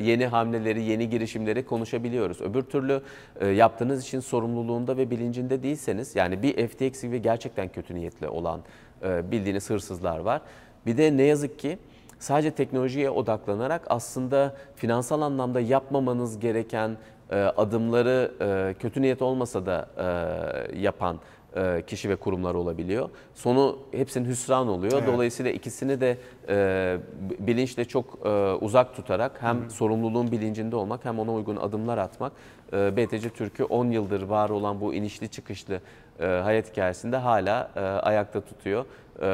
yeni 0.01 0.27
hamleleri, 0.27 0.83
yeni 0.83 1.11
girişimleri 1.11 1.67
konuşabiliyoruz. 1.67 2.41
Öbür 2.41 2.63
türlü 2.63 3.03
e, 3.41 3.49
yaptığınız 3.49 4.03
için 4.03 4.21
sorumluluğunda 4.21 4.97
ve 4.97 5.11
bilincinde 5.11 5.63
değilseniz 5.63 6.17
yani 6.17 6.43
bir 6.43 6.69
FTX 6.69 7.03
gibi 7.03 7.23
gerçekten 7.23 7.69
kötü 7.69 7.95
niyetli 7.95 8.29
olan 8.29 8.61
e, 9.03 9.31
bildiğiniz 9.31 9.71
hırsızlar 9.71 10.19
var. 10.19 10.41
Bir 10.87 10.99
de 10.99 11.17
ne 11.17 11.23
yazık 11.23 11.59
ki 11.59 11.79
sadece 12.19 12.51
teknolojiye 12.51 13.11
odaklanarak 13.11 13.83
aslında 13.87 14.55
finansal 14.77 15.21
anlamda 15.21 15.61
yapmamanız 15.61 16.41
gereken 16.41 16.97
adımları 17.35 18.33
e, 18.41 18.75
kötü 18.79 19.03
niyet 19.03 19.23
olmasa 19.23 19.67
da 19.67 19.89
e, 19.99 20.79
yapan 20.79 21.21
e, 21.57 21.83
kişi 21.87 22.09
ve 22.09 22.17
kurumlar 22.17 22.55
olabiliyor. 22.55 23.11
Sonu 23.35 23.79
hepsinin 23.93 24.29
hüsran 24.29 24.69
oluyor. 24.69 24.93
Evet. 24.93 25.15
Dolayısıyla 25.15 25.53
ikisini 25.53 26.01
de 26.01 26.19
e, 26.49 26.99
bilinçle 27.39 27.85
çok 27.85 28.19
e, 28.25 28.29
uzak 28.53 28.97
tutarak 28.97 29.43
hem 29.43 29.71
sorumluluğun 29.71 30.33
bilincinde 30.33 30.77
olmak 30.77 31.05
hem 31.05 31.19
ona 31.19 31.33
uygun 31.33 31.57
adımlar 31.57 31.99
atmak 31.99 32.33
e, 32.73 32.97
BTC 32.97 33.31
Türk'ü 33.31 33.65
10 33.65 33.91
yıldır 33.91 34.23
var 34.23 34.51
olan 34.51 34.81
bu 34.81 34.95
inişli 34.95 35.29
çıkışlı 35.29 35.81
e, 36.21 36.27
hayat 36.27 36.71
hikayesinde 36.71 37.17
hala 37.17 37.71
e, 37.77 37.81
ayakta 37.81 38.41
tutuyor. 38.41 38.85
E, 39.21 39.27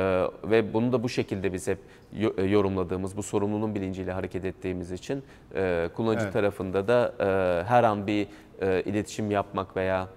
ve 0.50 0.74
bunu 0.74 0.92
da 0.92 1.02
bu 1.02 1.08
şekilde 1.08 1.52
biz 1.52 1.68
hep 1.68 1.78
e, 1.78 1.99
yorumladığımız, 2.48 3.16
bu 3.16 3.22
sorumluluğun 3.22 3.74
bilinciyle 3.74 4.12
hareket 4.12 4.44
ettiğimiz 4.44 4.92
için 4.92 5.22
e, 5.54 5.88
kullanıcı 5.96 6.24
Evet. 6.24 6.32
tarafında 6.32 6.88
da 6.88 7.14
e, 7.20 7.68
her 7.68 7.84
an 7.84 8.06
bir 8.06 8.26
e, 8.60 8.82
iletişim 8.82 9.30
yapmak 9.30 9.76
veya 9.76 10.08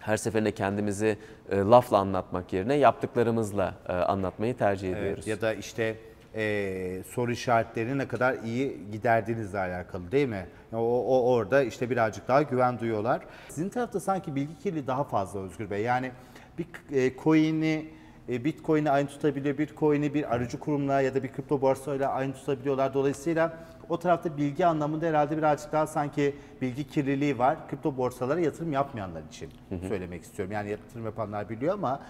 her 0.00 0.16
seferinde 0.16 0.52
kendimizi 0.52 1.18
e, 1.50 1.56
lafla 1.56 1.98
anlatmak 1.98 2.52
yerine 2.52 2.74
yaptıklarımızla 2.74 3.74
e, 3.88 3.92
anlatmayı 3.92 4.56
tercih 4.56 4.92
ediyoruz. 4.96 5.26
Ya 5.26 5.40
da 5.40 5.54
işte 5.54 5.96
e, 6.34 7.02
soru 7.14 7.32
işaretlerini 7.32 7.98
ne 7.98 8.08
kadar 8.08 8.34
iyi 8.44 8.90
giderdiğinizle 8.92 9.58
alakalı 9.58 10.12
değil 10.12 10.28
mi? 10.28 10.46
O, 10.72 10.78
o 10.78 11.32
orada 11.34 11.62
işte 11.62 11.90
birazcık 11.90 12.28
daha 12.28 12.42
güven 12.42 12.78
duyuyorlar. 12.78 13.20
Sizin 13.48 13.68
tarafta 13.68 14.00
sanki 14.00 14.34
bilgi 14.34 14.58
kirliliği 14.58 14.86
daha 14.86 15.04
fazla 15.04 15.40
Özgür 15.40 15.70
Bey. 15.70 15.82
Yani 15.82 16.10
bir 16.58 16.66
e, 16.96 17.16
coin'i 17.16 17.86
e, 18.28 18.44
Bitcoin'i 18.44 18.90
aynı 18.90 19.08
tutabiliyor, 19.08 19.58
Bitcoin'i 19.58 20.14
bir 20.14 20.34
aracı 20.34 20.58
kurumla 20.58 21.00
ya 21.00 21.14
da 21.14 21.22
bir 21.22 21.32
kripto 21.32 21.60
borsayla 21.60 22.12
aynı 22.12 22.32
tutabiliyorlar. 22.34 22.94
Dolayısıyla 22.94 23.58
o 23.88 23.98
tarafta 23.98 24.36
bilgi 24.36 24.66
anlamında 24.66 25.06
herhalde 25.06 25.36
birazcık 25.36 25.72
daha 25.72 25.86
sanki 25.86 26.34
bilgi 26.62 26.88
kirliliği 26.88 27.38
var. 27.38 27.68
Kripto 27.68 27.96
borsalara 27.96 28.40
yatırım 28.40 28.72
yapmayanlar 28.72 29.22
için 29.22 29.50
söylemek 29.88 30.22
istiyorum. 30.22 30.52
Yani 30.52 30.70
yatırım 30.70 31.04
yapanlar 31.04 31.48
biliyor 31.48 31.74
ama 31.74 32.00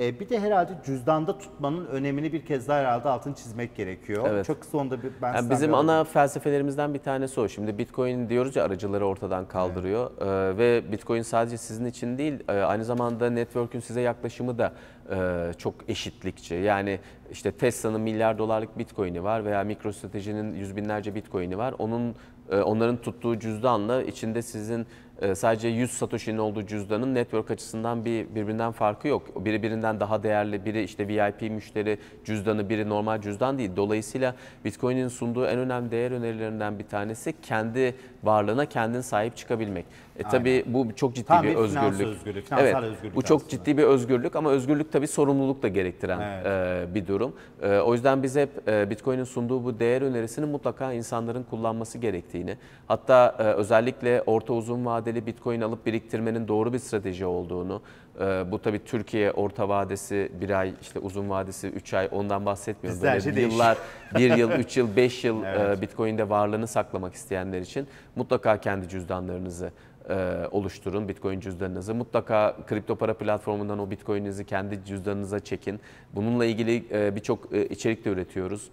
e, 0.00 0.20
bir 0.20 0.28
de 0.28 0.40
herhalde 0.40 0.72
cüzdanda 0.84 1.38
tutmanın 1.38 1.86
önemini 1.86 2.32
bir 2.32 2.44
kez 2.44 2.68
daha 2.68 2.78
herhalde 2.78 3.08
altını 3.08 3.34
çizmek 3.34 3.76
gerekiyor. 3.76 4.26
Evet. 4.30 4.46
Çok 4.46 4.60
kısa 4.60 4.78
onda 4.78 5.02
bir 5.02 5.10
ben 5.22 5.34
Yani 5.34 5.50
bizim 5.50 5.74
ana 5.74 6.04
felsefelerimizden 6.04 6.94
bir 6.94 6.98
tanesi 6.98 7.40
o. 7.40 7.48
Şimdi 7.48 7.78
Bitcoin 7.78 8.28
diyoruz 8.28 8.56
ya 8.56 8.64
aracıları 8.64 9.06
ortadan 9.06 9.48
kaldırıyor 9.48 10.10
Ee, 10.20 10.58
ve 10.58 10.92
Bitcoin 10.92 11.22
sadece 11.22 11.56
sizin 11.56 11.84
için 11.84 12.18
değil 12.18 12.34
e, 12.48 12.52
aynı 12.52 12.84
zamanda 12.84 13.30
network'ün 13.30 13.80
size 13.80 14.00
yaklaşımı 14.00 14.58
da 14.58 14.72
e, 15.10 15.52
çok 15.58 15.74
eşitlikçi. 15.88 16.54
Yani 16.54 17.00
işte 17.30 17.52
Tesla'nın 17.52 18.00
milyar 18.00 18.38
dolarlık 18.38 18.78
Bitcoin'i 18.78 19.24
var 19.24 19.44
veya 19.44 19.64
MicroStrategy'nin 19.64 20.54
yüz 20.54 20.76
binlerce 20.76 21.14
Bitcoin'i 21.14 21.58
var. 21.58 21.74
Onun 21.78 22.14
e, 22.50 22.56
onların 22.60 22.96
tuttuğu 22.96 23.38
cüzdanla 23.38 24.02
içinde 24.02 24.42
sizin 24.42 24.80
e, 24.80 24.86
sadece 25.34 25.68
100 25.68 25.90
Satoshi'nin 25.90 26.38
olduğu 26.38 26.66
cüzdanın 26.66 27.14
network 27.14 27.50
açısından 27.50 28.04
bir 28.04 28.34
birbirinden 28.34 28.72
farkı 28.72 29.08
yok. 29.08 29.44
Biri 29.44 29.62
birinden 29.62 30.00
daha 30.00 30.22
değerli, 30.22 30.64
biri 30.64 30.82
işte 30.82 31.08
VIP 31.08 31.50
müşteri 31.50 31.98
cüzdanı, 32.24 32.68
biri 32.68 32.88
normal 32.88 33.20
cüzdan 33.20 33.58
değil. 33.58 33.70
Dolayısıyla 33.76 34.34
Bitcoin'in 34.64 35.08
sunduğu 35.08 35.46
en 35.46 35.58
önemli 35.58 35.90
değer 35.90 36.10
önerilerinden 36.10 36.78
bir 36.78 36.86
tanesi 36.86 37.34
kendi 37.42 37.94
varlığına 38.24 38.66
kendin 38.66 39.00
sahip 39.00 39.36
çıkabilmek. 39.36 39.86
E 40.20 40.22
tabii 40.22 40.64
bu 40.66 40.86
çok 40.96 41.14
ciddi 41.14 41.26
Tam 41.26 41.42
bir 41.42 41.48
bir 41.50 41.56
özgürlük. 41.56 42.46
finansal 42.46 42.58
evet, 42.60 42.74
özgürlük 42.92 43.16
bu 43.16 43.22
çok 43.22 43.36
aslında. 43.36 43.50
ciddi 43.50 43.78
bir 43.78 43.82
özgürlük 43.82 44.36
ama 44.36 44.50
özgürlük 44.50 44.92
tabii 44.92 45.06
sorumluluk 45.06 45.62
da 45.62 45.68
gerektiren 45.68 46.20
Evet. 46.20 46.46
e, 46.90 46.94
bir 46.94 47.06
durum. 47.06 47.32
E, 47.62 47.78
o 47.78 47.92
yüzden 47.94 48.22
biz 48.22 48.36
hep 48.36 48.68
e, 48.68 48.90
Bitcoin'in 48.90 49.24
sunduğu 49.24 49.64
bu 49.64 49.78
değer 49.80 50.02
önerisini 50.02 50.46
mutlaka 50.46 50.92
insanların 50.92 51.42
kullanması 51.42 51.98
gerektiğini, 51.98 52.56
hatta 52.88 53.36
e, 53.38 53.42
özellikle 53.42 54.22
orta 54.26 54.52
uzun 54.52 54.86
vadeli 54.86 55.26
Bitcoin 55.26 55.60
alıp 55.60 55.86
biriktirmenin 55.86 56.48
doğru 56.48 56.72
bir 56.72 56.78
strateji 56.78 57.26
olduğunu, 57.26 57.82
e, 58.20 58.50
bu 58.50 58.62
tabii 58.62 58.84
Türkiye 58.84 59.32
orta 59.32 59.68
vadesi 59.68 60.32
bir 60.40 60.50
ay, 60.50 60.74
işte 60.82 60.98
uzun 60.98 61.30
vadesi 61.30 61.68
3 61.68 61.94
ay 61.94 62.08
ondan 62.12 62.46
bahsetmiyorum. 62.46 62.96
Bizde 62.96 63.10
her 63.10 63.24
Böyle 63.24 63.34
şey 63.34 63.42
yıllar, 63.42 63.78
bir 64.16 64.36
yıl, 64.36 64.50
üç 64.50 64.76
yıl, 64.76 64.96
beş 64.96 65.24
yıl 65.24 65.44
Evet. 65.44 65.78
e, 65.78 65.82
Bitcoin'de 65.82 66.28
varlığını 66.28 66.66
saklamak 66.66 67.14
isteyenler 67.14 67.60
için 67.60 67.86
mutlaka 68.16 68.60
kendi 68.60 68.88
cüzdanlarınızı 68.88 69.70
e, 70.08 70.36
oluşturun, 70.50 71.08
Bitcoin 71.08 71.40
cüzdanınızı. 71.40 71.94
Mutlaka 71.94 72.56
kripto 72.66 72.96
para 72.96 73.14
platformundan 73.14 73.78
o 73.78 73.90
Bitcoin'inizi 73.90 74.44
kendi 74.46 74.84
cüzdanınıza 74.84 75.40
çekin. 75.40 75.80
Bununla 76.12 76.44
ilgili 76.44 76.84
e, 76.92 77.16
birçok 77.16 77.52
e, 77.52 77.66
içerik 77.66 78.04
de 78.04 78.10
üretiyoruz. 78.10 78.70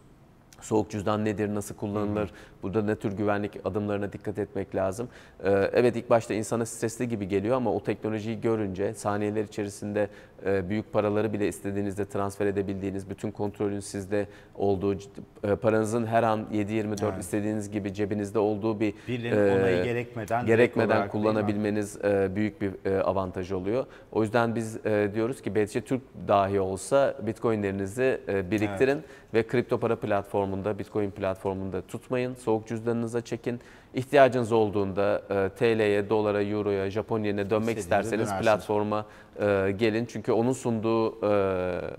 Soğuk 0.67 0.89
cüzdan 0.89 1.25
nedir, 1.25 1.55
nasıl 1.55 1.75
kullanılır, 1.75 2.29
burada 2.63 2.81
ne 2.81 2.95
tür 2.95 3.11
güvenlik 3.11 3.51
adımlarına 3.65 4.13
dikkat 4.13 4.39
etmek 4.39 4.75
lazım. 4.75 5.09
Ee, 5.43 5.49
Evet 5.73 5.95
ilk 5.95 6.09
başta 6.09 6.33
insana 6.33 6.65
stresli 6.65 7.09
gibi 7.09 7.27
geliyor 7.27 7.55
ama 7.55 7.73
o 7.73 7.83
teknolojiyi 7.83 8.41
görünce 8.41 8.93
saniyeler 8.93 9.43
içerisinde 9.43 10.09
e, 10.45 10.69
büyük 10.69 10.93
paraları 10.93 11.33
bile 11.33 11.47
istediğinizde 11.47 12.05
transfer 12.05 12.45
edebildiğiniz, 12.45 13.09
bütün 13.09 13.31
kontrolün 13.31 13.79
sizde 13.79 14.27
olduğu, 14.55 14.97
e, 15.43 15.55
paranızın 15.55 16.05
her 16.05 16.23
an 16.23 16.45
7-24 16.53 17.05
Evet. 17.13 17.23
istediğiniz 17.23 17.71
gibi 17.71 17.93
cebinizde 17.93 18.39
olduğu 18.39 18.79
bir 18.79 18.93
Birilerinin 19.07 19.55
e, 19.55 19.59
onayı 19.59 19.83
gerekmeden 19.83 20.45
gerekmeden 20.45 21.09
kullanabilmeniz 21.09 21.97
e, 22.05 22.35
büyük 22.35 22.61
bir 22.61 22.71
e, 22.85 23.01
avantaj 23.01 23.51
oluyor. 23.51 23.85
O 24.11 24.21
yüzden 24.21 24.55
biz 24.55 24.83
diyoruz 25.13 25.41
ki 25.41 25.55
BTC 25.55 25.81
Türk 25.81 26.01
dahi 26.27 26.59
olsa 26.59 27.15
Bitcoin'lerinizi 27.27 28.21
biriktirin 28.51 29.01
ve 29.33 29.47
kripto 29.47 29.79
para 29.79 29.95
platformunda, 29.95 30.56
Bitcoin 30.65 31.11
platformunda 31.11 31.81
tutmayın. 31.81 32.35
Soğuk 32.35 32.67
cüzdanınıza 32.67 33.21
çekin. 33.21 33.59
İhtiyacınız 33.93 34.51
olduğunda 34.51 35.21
e, 35.29 35.49
TL'ye, 35.49 36.09
dolara, 36.09 36.43
euroya, 36.43 36.89
Japon 36.89 37.23
dönmek 37.23 37.77
isterseniz 37.77 38.11
dönersiniz. 38.11 38.41
platforma 38.41 39.05
e, 39.39 39.75
gelin. 39.77 40.05
Çünkü 40.05 40.31
onun 40.31 40.53
sunduğu 40.53 41.25
e, 41.25 41.27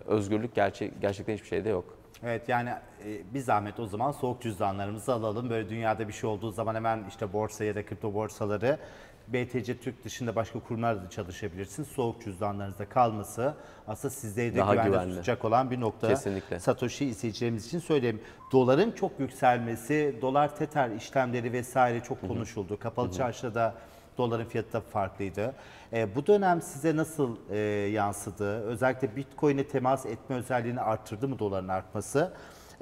özgürlük 0.07 0.55
gerçek, 0.55 1.01
gerçekten 1.01 1.35
hiçbir 1.35 1.49
şeyde 1.49 1.69
yok. 1.69 1.85
Evet 2.23 2.49
yani 2.49 2.71
e, 3.05 3.35
bir 3.35 3.41
zahmet 3.41 3.81
o 3.81 3.87
zaman 3.87 4.13
soğuk 4.13 4.43
cüzdanlarımızı 4.43 5.13
alalım. 5.13 5.51
Böyle 5.51 5.69
dünyada 5.69 6.09
bir 6.09 6.13
şey 6.13 6.31
olduğu 6.31 6.51
zaman 6.51 6.75
hemen 6.75 7.05
işte 7.09 7.33
borsa 7.33 7.65
ya 7.65 7.75
da 7.75 7.87
kripto 7.87 8.15
borsaları 8.15 8.79
BTC 9.33 9.79
Türk 9.79 10.05
dışında 10.05 10.37
başka 10.37 10.61
kurumlarda 10.61 11.03
da 11.05 11.11
çalışabilirsiniz. 11.11 11.89
Soğuk 11.89 12.23
cüzdanlarınızda 12.25 12.89
kalması 12.89 13.55
aslında 13.89 14.15
sizleri 14.15 14.55
de 14.55 14.59
Daha 14.59 14.73
güvende 14.73 14.91
güvenli. 14.91 15.11
tutacak 15.11 15.45
olan 15.45 15.71
bir 15.71 15.81
nokta. 15.81 16.09
Kesinlikle. 16.09 16.61
Satoshi 16.61 17.05
izleyicilerimiz 17.05 17.67
için 17.67 17.79
söyleyeyim. 17.79 18.21
Doların 18.53 18.91
çok 18.91 19.21
yükselmesi, 19.21 20.19
dolar 20.23 20.57
tetar 20.57 20.91
işlemleri 20.91 21.53
vesaire 21.53 22.03
çok 22.03 22.21
konuşuldu. 22.21 22.79
Kapalı 22.79 23.13
çarşıda 23.13 23.55
da 23.55 23.75
doların 24.19 24.45
fiyatı 24.45 24.73
da 24.73 24.81
farklıydı. 24.81 25.55
E, 25.93 26.15
bu 26.15 26.27
dönem 26.27 26.63
size 26.63 26.97
nasıl 26.97 27.37
e, 27.51 27.57
yansıdı? 27.93 28.61
Özellikle 28.61 29.17
Bitcoin'e 29.17 29.69
temas 29.69 30.07
etme 30.07 30.37
özelliğini 30.37 30.81
arttırdı 30.81 31.29
mı 31.29 31.39
doların 31.39 31.69
artması? 31.69 32.33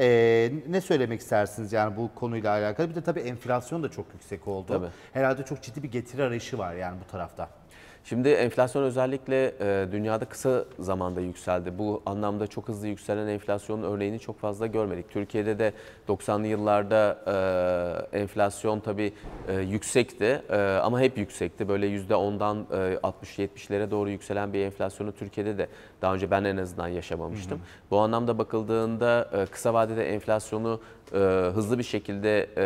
E, 0.01 0.53
ne 0.69 0.81
söylemek 0.81 1.21
istersiniz 1.21 1.73
yani 1.73 1.97
bu 1.97 2.11
konuyla 2.15 2.51
alakalı? 2.51 2.91
Bir 2.91 2.95
de 2.95 3.03
tabii 3.03 3.21
enflasyon 3.21 3.83
da 3.83 3.91
çok 3.91 4.07
yüksek 4.15 4.49
oldu. 4.49 4.73
Tabii. 4.73 4.89
Herhalde 5.13 5.43
çok 5.45 5.63
ciddi 5.63 5.83
bir 5.83 5.91
getiri 5.91 6.23
arayışı 6.23 6.59
var 6.59 6.75
yani 6.75 6.97
bu 7.07 7.11
tarafta. 7.11 7.49
Şimdi 8.09 8.29
enflasyon 8.29 8.83
özellikle 8.83 9.53
e, 9.61 9.93
dünyada 9.93 10.25
kısa 10.25 10.65
zamanda 10.79 11.21
yükseldi. 11.21 11.79
Bu 11.79 12.03
anlamda 12.07 12.47
çok 12.47 12.69
hızlı 12.69 12.89
yükselen 12.89 13.27
enflasyonun 13.27 13.83
örneğini 13.83 14.21
çok 14.21 14.41
fazla 14.41 14.67
görmedik. 14.67 15.11
Türkiye'de 15.11 15.59
de 15.59 15.73
90'lı 16.09 16.47
yıllarda 16.47 17.19
e, 18.13 18.19
enflasyon 18.19 18.81
tabii 18.81 19.13
e, 19.49 19.55
yüksekti 19.55 20.43
e, 20.51 20.57
ama 20.59 21.01
hep 21.01 21.19
yüksekti. 21.19 21.69
Böyle 21.69 21.87
%10'dan 21.87 22.67
e, 22.73 22.75
60-70'lere 22.95 23.91
doğru 23.91 24.11
yükselen 24.11 24.53
bir 24.53 24.61
enflasyonu 24.61 25.13
Türkiye'de 25.13 25.59
de 25.59 25.69
daha 26.03 26.15
önce 26.15 26.31
ben 26.31 26.45
en 26.45 26.57
azından 26.57 26.89
yaşamamıştım. 26.89 27.61
Bu 27.91 27.99
anlamda 27.99 28.39
bakıldığında 28.39 29.31
e, 29.33 29.47
kısa 29.47 29.75
vadede 29.75 30.15
enflasyonu 30.15 30.81
e, 31.13 31.19
hızlı 31.55 31.79
bir 31.79 31.83
şekilde 31.83 32.49
e, 32.57 32.65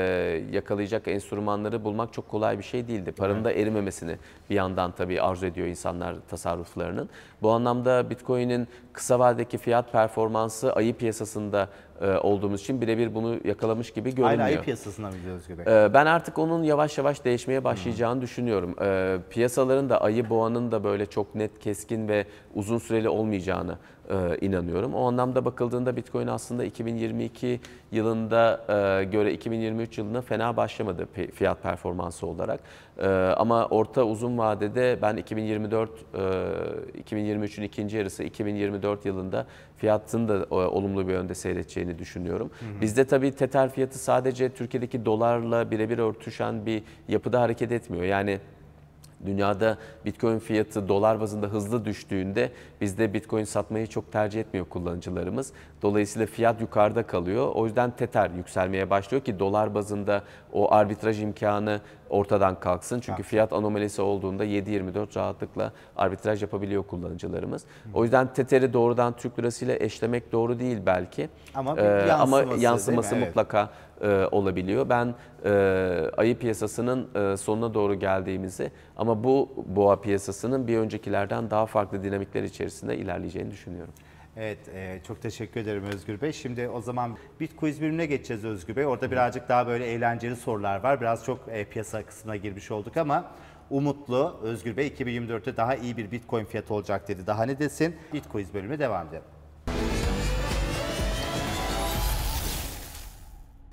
yakalayacak 0.53 1.09
enstrümanları 1.09 1.85
bulmak 1.85 2.12
çok 2.12 2.29
kolay 2.29 2.59
bir 2.59 2.62
şey 2.62 2.88
değildi. 2.88 3.12
Paranın 3.12 3.45
da 3.45 3.53
erimemesini 3.53 4.16
bir 4.51 4.55
yandan 4.55 4.93
tabii 4.93 5.23
arzu 5.23 5.47
ediyor 5.47 5.66
insanlar 5.66 6.16
tasarruflarının. 6.31 7.09
Bu 7.43 7.51
anlamda 7.51 8.11
Bitcoin'in 8.11 8.69
kısa 8.93 9.19
vadedeki 9.19 9.59
fiyat 9.59 9.93
performansı 9.93 10.73
ayı 10.73 10.97
piyasasında 10.97 11.69
olduğumuz 12.07 12.61
için 12.61 12.81
birebir 12.81 13.15
bunu 13.15 13.37
yakalamış 13.45 13.91
gibi 13.91 14.11
görünmüyor. 14.11 14.31
Aynı 14.31 14.43
ayı 14.43 14.61
piyasasına 14.61 15.11
mı 15.11 15.17
gidiyoruz 15.17 15.49
gibi? 15.49 15.63
Ee, 15.67 15.91
Ben 15.95 16.07
artık 16.07 16.39
onun 16.39 16.63
yavaş 16.63 16.99
yavaş 16.99 17.25
değişmeye 17.25 17.65
başlayacağını 17.65 18.21
düşünüyorum. 18.21 18.75
Ee, 18.83 19.19
Piyasaların 19.31 19.89
da 19.91 20.01
ayı 20.01 20.31
boğanın 20.31 20.73
da 20.73 20.85
böyle 20.85 21.07
çok 21.07 21.35
net, 21.35 21.59
keskin 21.59 22.09
ve 22.09 22.27
uzun 22.55 22.79
süreli 22.79 23.09
olmayacağını 23.09 23.79
e, 24.11 24.46
inanıyorum. 24.46 24.94
O 24.94 25.07
anlamda 25.09 25.44
bakıldığında 25.44 25.96
Bitcoin 25.96 26.27
aslında 26.27 26.64
2022 26.64 27.61
yılında 27.92 28.64
e, 29.01 29.05
göre 29.05 29.33
2023 29.33 29.99
yılına 29.99 30.20
fena 30.20 30.57
başlamadı 30.57 31.09
fiyat 31.35 31.62
performansı 31.62 32.27
olarak. 32.27 32.61
E, 32.99 33.09
Ama 33.37 33.66
orta 33.66 34.05
uzun 34.05 34.38
vadede 34.38 34.99
ben 35.03 35.16
2024 35.16 35.90
e, 36.14 36.18
2023'ün 37.03 37.64
ikinci 37.64 37.96
yarısı 37.96 38.23
2024 38.23 39.05
yılında 39.07 39.46
fiyatın 39.77 40.29
da 40.29 40.37
e, 40.51 40.55
olumlu 40.55 41.09
bir 41.09 41.12
yönde 41.12 41.35
seyredeceğini 41.35 41.99
düşünüyorum. 41.99 42.51
Bizde 42.81 43.05
tabii 43.05 43.33
Tether 43.33 43.70
fiyatı 43.70 43.99
sadece 43.99 44.49
Türkiye'deki 44.49 45.05
dolarla 45.05 45.70
birebir 45.70 45.99
örtüşen 45.99 46.66
bir 46.66 46.83
yapıda 47.09 47.40
hareket 47.40 47.73
etmiyor. 47.73 48.05
Yani 48.05 48.38
Dünyada 49.26 49.78
Bitcoin 50.04 50.38
fiyatı 50.38 50.88
dolar 50.88 51.20
bazında 51.20 51.46
hızlı 51.46 51.85
düştüğünde 51.85 52.50
bizde 52.80 53.14
Bitcoin 53.14 53.44
satmayı 53.44 53.87
çok 53.87 54.12
tercih 54.12 54.40
etmiyor 54.40 54.66
kullanıcılarımız. 54.66 55.52
Dolayısıyla 55.83 56.26
fiyat 56.26 56.61
yukarıda 56.61 57.02
kalıyor. 57.02 57.52
O 57.54 57.66
yüzden 57.66 57.90
Tether 57.90 58.30
yükselmeye 58.30 58.90
başlıyor 58.90 59.24
ki 59.24 59.38
dolar 59.38 59.74
bazında 59.74 60.22
o 60.52 60.72
arbitraj 60.74 61.22
imkanı 61.22 61.80
ortadan 62.11 62.61
kalksın. 62.61 63.00
Çünkü 63.00 63.22
fiyat 63.22 63.52
anomalisi 63.52 64.02
olduğunda 64.02 64.44
7-24 64.44 65.16
rahatlıkla 65.16 65.72
arbitraj 65.96 66.42
yapabiliyor 66.42 66.83
kullanıcılarımız. 66.83 67.64
O 67.94 68.02
yüzden 68.02 68.33
Tether'i 68.33 68.72
doğrudan 68.72 69.16
Türk 69.16 69.38
lirasıyla 69.38 69.76
eşlemek 69.80 70.33
doğru 70.33 70.59
değil 70.59 70.78
belki. 70.87 71.28
Ama 71.54 71.76
bir 71.76 71.83
Ee, 71.83 72.12
ama 72.12 72.38
yansıması 72.38 72.62
yansıması 72.62 73.14
Evet. 73.14 73.26
E, 74.01 74.27
olabiliyor. 74.31 74.89
Ben 74.89 75.15
e, 75.45 75.51
ayı 76.17 76.39
piyasasının 76.39 77.33
e, 77.33 77.37
sonuna 77.37 77.75
doğru 77.75 77.95
geldiğimizi 77.95 78.71
ama 78.97 79.25
bu 79.25 79.65
boğa 79.67 80.01
piyasasının 80.01 80.67
bir 80.67 80.79
öncekilerden 80.79 81.51
daha 81.51 81.67
farklı 81.67 82.05
dinamikler 82.05 82.43
içerisinde 82.43 82.97
ilerleyeceğini 82.97 83.51
düşünüyorum. 83.51 83.95
Evet, 84.37 84.59
e, 84.75 85.01
çok 85.07 85.23
teşekkür 85.23 85.61
ederim 85.61 85.85
Özgür 85.85 86.21
Bey. 86.21 86.33
Şimdi 86.33 86.69
o 86.69 86.81
zaman 86.81 87.17
Bitcoin 87.41 87.81
bölümüne 87.81 88.07
geçeceğiz 88.07 88.45
Özgür 88.45 88.77
Bey. 88.77 88.87
Orada 88.87 89.11
birazcık 89.11 89.49
daha 89.49 89.67
böyle 89.67 89.87
eğlenceli 89.87 90.37
sorular 90.37 90.83
var. 90.83 91.01
Biraz 91.01 91.25
çok 91.25 91.39
e, 91.49 91.65
piyasa 91.65 92.03
kısmına 92.03 92.37
girmiş 92.37 92.71
olduk 92.71 92.97
ama 92.97 93.31
umutlu 93.71 94.41
Özgür 94.43 94.77
Bey 94.77 94.89
2024'te 94.89 95.57
daha 95.57 95.75
iyi 95.75 95.97
bir 95.97 96.11
Bitcoin 96.11 96.45
fiyatı 96.45 96.75
olacak 96.75 97.09
dedi. 97.09 97.27
Daha 97.27 97.45
ne 97.45 97.59
desin? 97.59 97.96
Bitcoin 98.13 98.46
bölümüne 98.55 98.79
devam 98.79 99.09
edelim. 99.09 99.23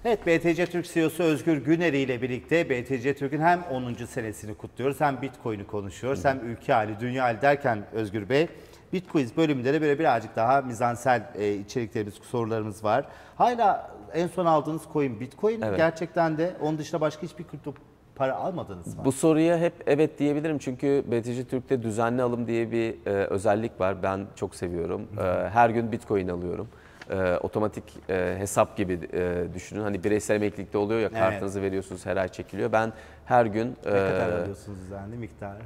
Evet, 0.05 0.27
BTC 0.27 0.65
Türk 0.65 0.85
CEO'su 0.93 1.23
Özgür 1.23 1.57
Güneri 1.57 1.97
ile 1.97 2.21
birlikte 2.21 2.69
BTC 2.69 3.15
Türk'ün 3.15 3.41
hem 3.41 3.63
10. 3.63 3.93
senesini 3.93 4.53
kutluyoruz, 4.55 5.01
hem 5.01 5.21
Bitcoin'i 5.21 5.67
konuşuyoruz, 5.67 6.25
hem 6.25 6.39
ülke 6.49 6.73
hali, 6.73 6.99
dünya 6.99 7.23
hali 7.23 7.41
derken 7.41 7.79
Özgür 7.93 8.29
Bey, 8.29 8.47
Bitcoin 8.93 9.29
bölümünde 9.37 9.73
de 9.73 9.81
böyle 9.81 9.99
birazcık 9.99 10.35
daha 10.35 10.61
mizansel 10.61 11.23
e, 11.35 11.53
içeriklerimiz, 11.53 12.13
sorularımız 12.13 12.83
var. 12.83 13.05
Hala 13.35 13.91
en 14.13 14.27
son 14.27 14.45
aldığınız 14.45 14.81
coin 14.93 15.19
Bitcoin 15.19 15.61
Evet. 15.61 15.77
gerçekten 15.77 16.37
de 16.37 16.51
onun 16.61 16.77
dışında 16.77 17.01
başka 17.01 17.21
hiçbir 17.23 17.43
kripto 17.43 17.73
para 18.15 18.35
almadınız 18.35 18.97
mı? 18.97 19.05
Bu 19.05 19.11
soruya 19.11 19.57
hep 19.57 19.73
evet 19.87 20.19
diyebilirim 20.19 20.57
çünkü 20.57 21.03
BTC 21.07 21.43
Türk'te 21.47 21.83
düzenli 21.83 22.21
alım 22.21 22.47
diye 22.47 22.71
bir 22.71 22.95
e, 23.05 23.09
özellik 23.09 23.79
var. 23.79 24.03
Ben 24.03 24.25
çok 24.35 24.55
seviyorum. 24.55 25.07
E, 25.19 25.49
her 25.49 25.69
gün 25.69 25.91
Bitcoin 25.91 26.27
alıyorum. 26.27 26.67
E, 27.11 27.37
otomatik 27.37 27.83
e, 28.09 28.35
hesap 28.37 28.77
gibi 28.77 28.99
e, 29.13 29.43
düşünün. 29.53 29.81
Hani 29.81 30.03
bireysel 30.03 30.35
emeklilikte 30.35 30.77
oluyor 30.77 30.99
ya 30.99 31.07
Evet. 31.11 31.19
kartınızı 31.19 31.61
veriyorsunuz 31.61 32.05
her 32.05 32.17
ay 32.17 32.27
çekiliyor. 32.27 32.71
Ben 32.71 32.93
her 33.25 33.45
gün 33.45 33.75
ne 33.85 33.91
kadar 33.91 34.29
e, 34.29 34.41
alıyorsunuz 34.41 34.79
düzenli 34.81 35.15
miktarı? 35.17 35.59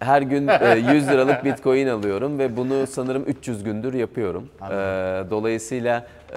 her 0.00 0.22
gün 0.22 0.48
e, 0.48 0.76
100 0.94 1.08
liralık 1.08 1.44
Bitcoin 1.44 1.86
alıyorum 1.86 2.38
ve 2.38 2.56
bunu 2.56 2.86
sanırım 2.86 3.22
300 3.26 3.64
gündür 3.64 3.94
yapıyorum. 3.94 4.48
E, 4.62 4.70
dolayısıyla 5.30 6.06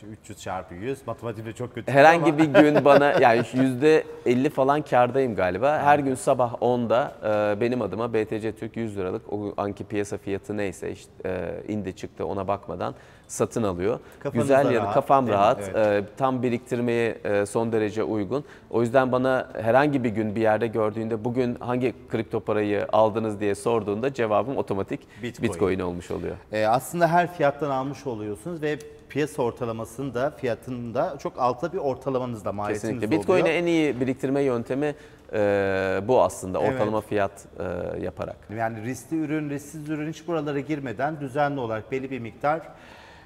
Şu 0.00 0.06
300 0.06 0.40
çarpı 0.40 0.74
100, 0.74 1.06
matematikte 1.06 1.52
çok 1.52 1.74
kötü 1.74 1.92
Herhangi 1.92 2.24
ama- 2.24 2.38
bir 2.38 2.44
gün 2.44 2.84
bana 2.84 3.12
yani 3.20 3.42
yüzde 3.54 4.04
50 4.26 4.50
falan 4.50 4.82
kardayım 4.82 5.34
galiba. 5.34 5.78
Her 5.78 5.98
gün 5.98 6.14
sabah 6.14 6.54
10'da 6.54 7.12
e, 7.56 7.60
benim 7.60 7.82
adıma 7.82 8.14
BTC 8.14 8.52
Türk 8.52 8.76
100 8.76 8.96
liralık 8.96 9.32
o 9.32 9.54
anki 9.56 9.84
piyasa 9.84 10.18
fiyatı 10.18 10.56
neyse 10.56 10.90
işte 10.90 11.12
e, 11.26 11.72
indi 11.72 11.96
çıktı 11.96 12.26
ona 12.26 12.48
bakmadan 12.48 12.94
satın 13.34 13.62
alıyor. 13.62 13.98
Kafanız 14.20 14.44
Güzel 14.44 14.64
da 14.64 14.72
yarı 14.72 14.84
rahat, 14.84 14.94
kafam 14.94 15.28
rahat. 15.28 15.70
Evet. 15.74 16.04
e, 16.04 16.16
tam 16.16 16.42
biriktirmeye 16.42 17.18
e, 17.24 17.46
son 17.46 17.72
derece 17.72 18.02
uygun. 18.02 18.44
O 18.70 18.82
yüzden 18.82 19.12
bana 19.12 19.48
herhangi 19.62 20.04
bir 20.04 20.10
gün 20.10 20.36
bir 20.36 20.40
yerde 20.40 20.66
gördüğünde 20.66 21.24
bugün 21.24 21.54
hangi 21.60 21.94
kripto 22.08 22.40
parayı 22.40 22.86
aldınız 22.92 23.40
diye 23.40 23.54
sorduğunda 23.54 24.14
cevabım 24.14 24.56
otomatik 24.56 25.00
Bitcoin. 25.22 25.52
Bitcoin, 25.52 25.78
olmuş 25.80 26.10
oluyor. 26.10 26.36
E, 26.52 26.66
aslında 26.66 27.08
her 27.08 27.34
fiyattan 27.34 27.70
almış 27.70 28.06
oluyorsunuz 28.06 28.62
ve 28.62 28.78
piyasa 29.08 29.42
ortalamasının 29.42 30.14
da 30.14 30.30
fiyatının 30.30 30.94
da 30.94 31.16
çok 31.18 31.32
altta 31.38 31.72
bir 31.72 31.78
ortalamanız 31.78 32.44
da 32.44 32.52
maliyetiniz 32.52 33.00
Kesinlikle. 33.00 33.18
Bitcoin'e 33.20 33.48
en 33.48 33.66
iyi 33.66 34.00
biriktirme 34.00 34.42
yöntemi 34.42 34.94
e, 35.32 36.00
bu 36.08 36.22
aslında. 36.22 36.60
Evet. 36.60 36.72
Ortalama 36.72 37.00
fiyat 37.00 37.46
e, 37.58 38.00
yaparak. 38.04 38.36
Yani 38.56 38.82
riskli 38.82 39.16
ürün, 39.16 39.50
risksiz 39.50 39.88
ürün 39.88 40.10
hiç 40.10 40.28
buralara 40.28 40.60
girmeden 40.60 41.20
düzenli 41.20 41.60
olarak 41.60 41.92
belli 41.92 42.10
bir 42.10 42.18
miktar 42.18 42.60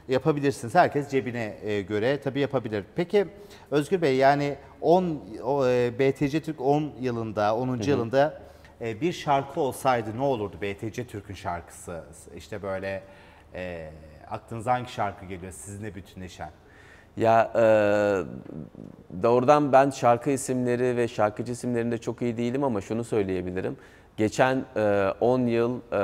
yapabilirsiniz. 0.09 0.75
Herkes 0.75 1.11
cebine 1.11 1.57
e, 1.63 1.83
göre 1.83 2.21
tabii 2.21 2.41
yapabilir. 2.41 2.85
Peki 2.97 3.27
Özgür 3.71 4.03
Bey 4.03 4.17
yani 4.17 4.57
10 4.81 5.23
o, 5.45 5.67
e, 5.67 5.99
BTC 5.99 6.41
Türk 6.41 6.61
10 6.61 6.93
yılında, 7.01 7.57
10. 7.57 7.77
yılında 7.77 8.41
e, 8.81 9.01
bir 9.01 9.13
şarkı 9.13 9.61
olsaydı 9.61 10.17
ne 10.17 10.23
olurdu 10.23 10.57
BTC 10.63 11.07
Türk'ün 11.07 11.35
şarkısı? 11.35 12.05
İşte 12.37 12.63
böyle 12.63 13.03
e, 13.55 13.91
aklınıza 14.31 14.73
hangi 14.73 14.93
şarkı 14.93 15.27
geliyor 15.27 15.53
sizinle 15.53 15.95
bütünleşen? 15.95 16.51
Ya 17.17 17.53
e, 17.55 17.63
doğrudan 19.23 19.73
ben 19.73 19.91
şarkı 19.91 20.31
isimleri 20.31 20.97
ve 20.97 21.09
şarkıcı 21.09 21.53
isimlerinde 21.53 21.99
çok 21.99 22.23
iyi 22.23 22.37
değilim 22.37 22.65
ama 22.65 22.81
şunu 22.81 23.05
söyleyebilirim. 23.05 23.77
Geçen 24.19 24.65
e, 24.77 25.13
10 25.21 25.41
yıl 25.41 25.77
e, 25.77 26.01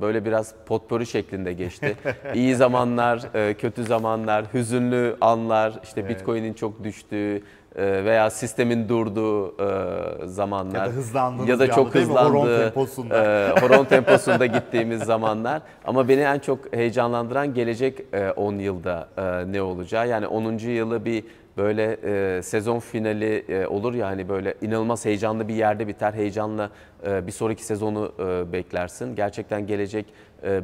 böyle 0.00 0.24
biraz 0.24 0.54
potpourri 0.66 1.06
şeklinde 1.06 1.52
geçti. 1.52 1.96
İyi 2.34 2.54
zamanlar, 2.54 3.22
e, 3.34 3.54
kötü 3.54 3.84
zamanlar, 3.84 4.44
hüzünlü 4.54 5.16
anlar, 5.20 5.72
işte 5.82 6.08
Bitcoin'in 6.08 6.52
çok 6.52 6.84
düştüğü 6.84 7.42
e, 7.76 8.04
veya 8.04 8.30
sistemin 8.30 8.88
durduğu 8.88 9.48
e, 9.48 10.26
zamanlar. 10.26 10.84
Ya 10.86 10.92
da 10.92 10.96
hızlandığınız 10.96 11.48
ya 11.48 11.58
da 11.58 11.70
çok 11.70 11.94
mi? 11.94 12.04
Horon 12.04 12.46
temposunda. 12.46 13.24
e, 13.24 13.60
horon 13.60 13.84
temposunda 13.84 14.46
gittiğimiz 14.46 15.02
zamanlar. 15.02 15.62
Ama 15.84 16.08
beni 16.08 16.20
en 16.20 16.38
çok 16.38 16.74
heyecanlandıran 16.74 17.54
gelecek 17.54 18.00
e, 18.12 18.30
10 18.30 18.54
yılda 18.54 19.08
e, 19.16 19.52
ne 19.52 19.62
olacağı. 19.62 20.08
Yani 20.08 20.26
10. 20.26 20.58
yılı 20.58 21.04
bir 21.04 21.24
böyle 21.56 21.96
e, 22.04 22.42
sezon 22.42 22.78
finali 22.78 23.44
e, 23.48 23.66
olur 23.66 23.94
ya 23.94 24.06
hani 24.06 24.28
böyle 24.28 24.54
inanılmaz 24.62 25.04
heyecanlı 25.04 25.48
bir 25.48 25.54
yerde 25.54 25.88
biter. 25.88 26.12
Heyecanla 26.12 26.70
e, 27.06 27.26
bir 27.26 27.32
sonraki 27.32 27.64
sezonu 27.64 28.12
e, 28.18 28.52
beklersin. 28.52 29.16
Gerçekten 29.16 29.66
gelecek 29.66 30.06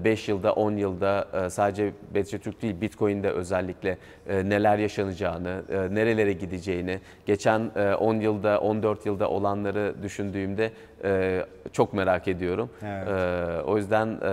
5 0.04 0.28
yılda 0.28 0.52
10 0.52 0.76
yılda 0.76 1.28
e, 1.46 1.50
sadece 1.50 1.92
BTC 2.14 2.38
Türk 2.38 2.62
değil 2.62 2.80
Bitcoin'de 2.80 3.30
özellikle 3.30 3.98
e, 4.28 4.48
neler 4.48 4.78
yaşanacağını, 4.78 5.62
e, 5.70 5.94
nerelere 5.94 6.32
gideceğini, 6.32 7.00
geçen 7.26 7.70
e, 7.76 7.94
10 7.94 8.14
yılda 8.14 8.60
14 8.60 9.06
yılda 9.06 9.30
olanları 9.30 9.94
düşündüğümde 10.02 10.70
e, 11.04 11.42
çok 11.72 11.92
merak 11.92 12.28
ediyorum. 12.28 12.70
Evet. 12.86 13.08
E, 13.08 13.62
O 13.62 13.76
yüzden 13.76 14.06
e, 14.06 14.28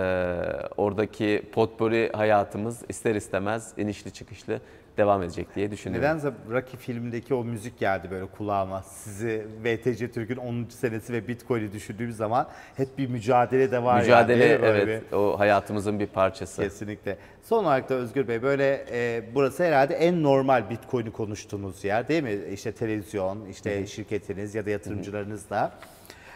oradaki 0.76 1.42
potpourri 1.52 2.10
hayatımız 2.12 2.82
ister 2.88 3.14
istemez 3.14 3.72
inişli 3.76 4.10
çıkışlı 4.12 4.60
devam 4.96 5.22
edecek 5.22 5.54
diye 5.54 5.70
düşünüyorum. 5.70 6.08
Nedense 6.08 6.32
Rocky 6.50 6.76
filmindeki 6.76 7.34
o 7.34 7.44
müzik 7.44 7.78
geldi 7.78 8.08
böyle 8.10 8.26
kulağıma. 8.26 8.82
Sizi 8.82 9.46
BTC 9.64 10.10
Türk'ün 10.12 10.36
10. 10.36 10.64
senesi 10.70 11.12
ve 11.12 11.28
Bitcoin'i 11.28 11.72
düşündüğüm 11.72 12.12
zaman 12.12 12.48
hep 12.76 12.98
bir 12.98 13.08
mücadele 13.10 13.70
de 13.70 13.82
var 13.82 14.00
Mücadele 14.00 14.44
yani. 14.44 14.64
evet 14.64 15.12
o 15.12 15.38
hayatımızın 15.38 16.00
bir 16.00 16.06
parçası. 16.06 16.62
bir- 16.62 16.68
Kesinlikle. 16.68 17.16
Son 17.42 17.64
olarak 17.64 17.88
da 17.88 17.94
Özgür 17.94 18.28
Bey 18.28 18.42
böyle 18.42 18.84
e, 18.90 19.22
burası 19.34 19.64
herhalde 19.64 19.94
en 19.94 20.22
normal 20.22 20.70
Bitcoin'i 20.70 21.12
konuştuğumuz 21.12 21.84
yer 21.84 22.08
değil 22.08 22.22
mi? 22.22 22.36
İşte 22.52 22.72
televizyon, 22.72 23.44
işte 23.50 23.86
şirketiniz 23.86 24.54
ya 24.54 24.66
da 24.66 24.70
yatırımcılarınızla. 24.70 25.72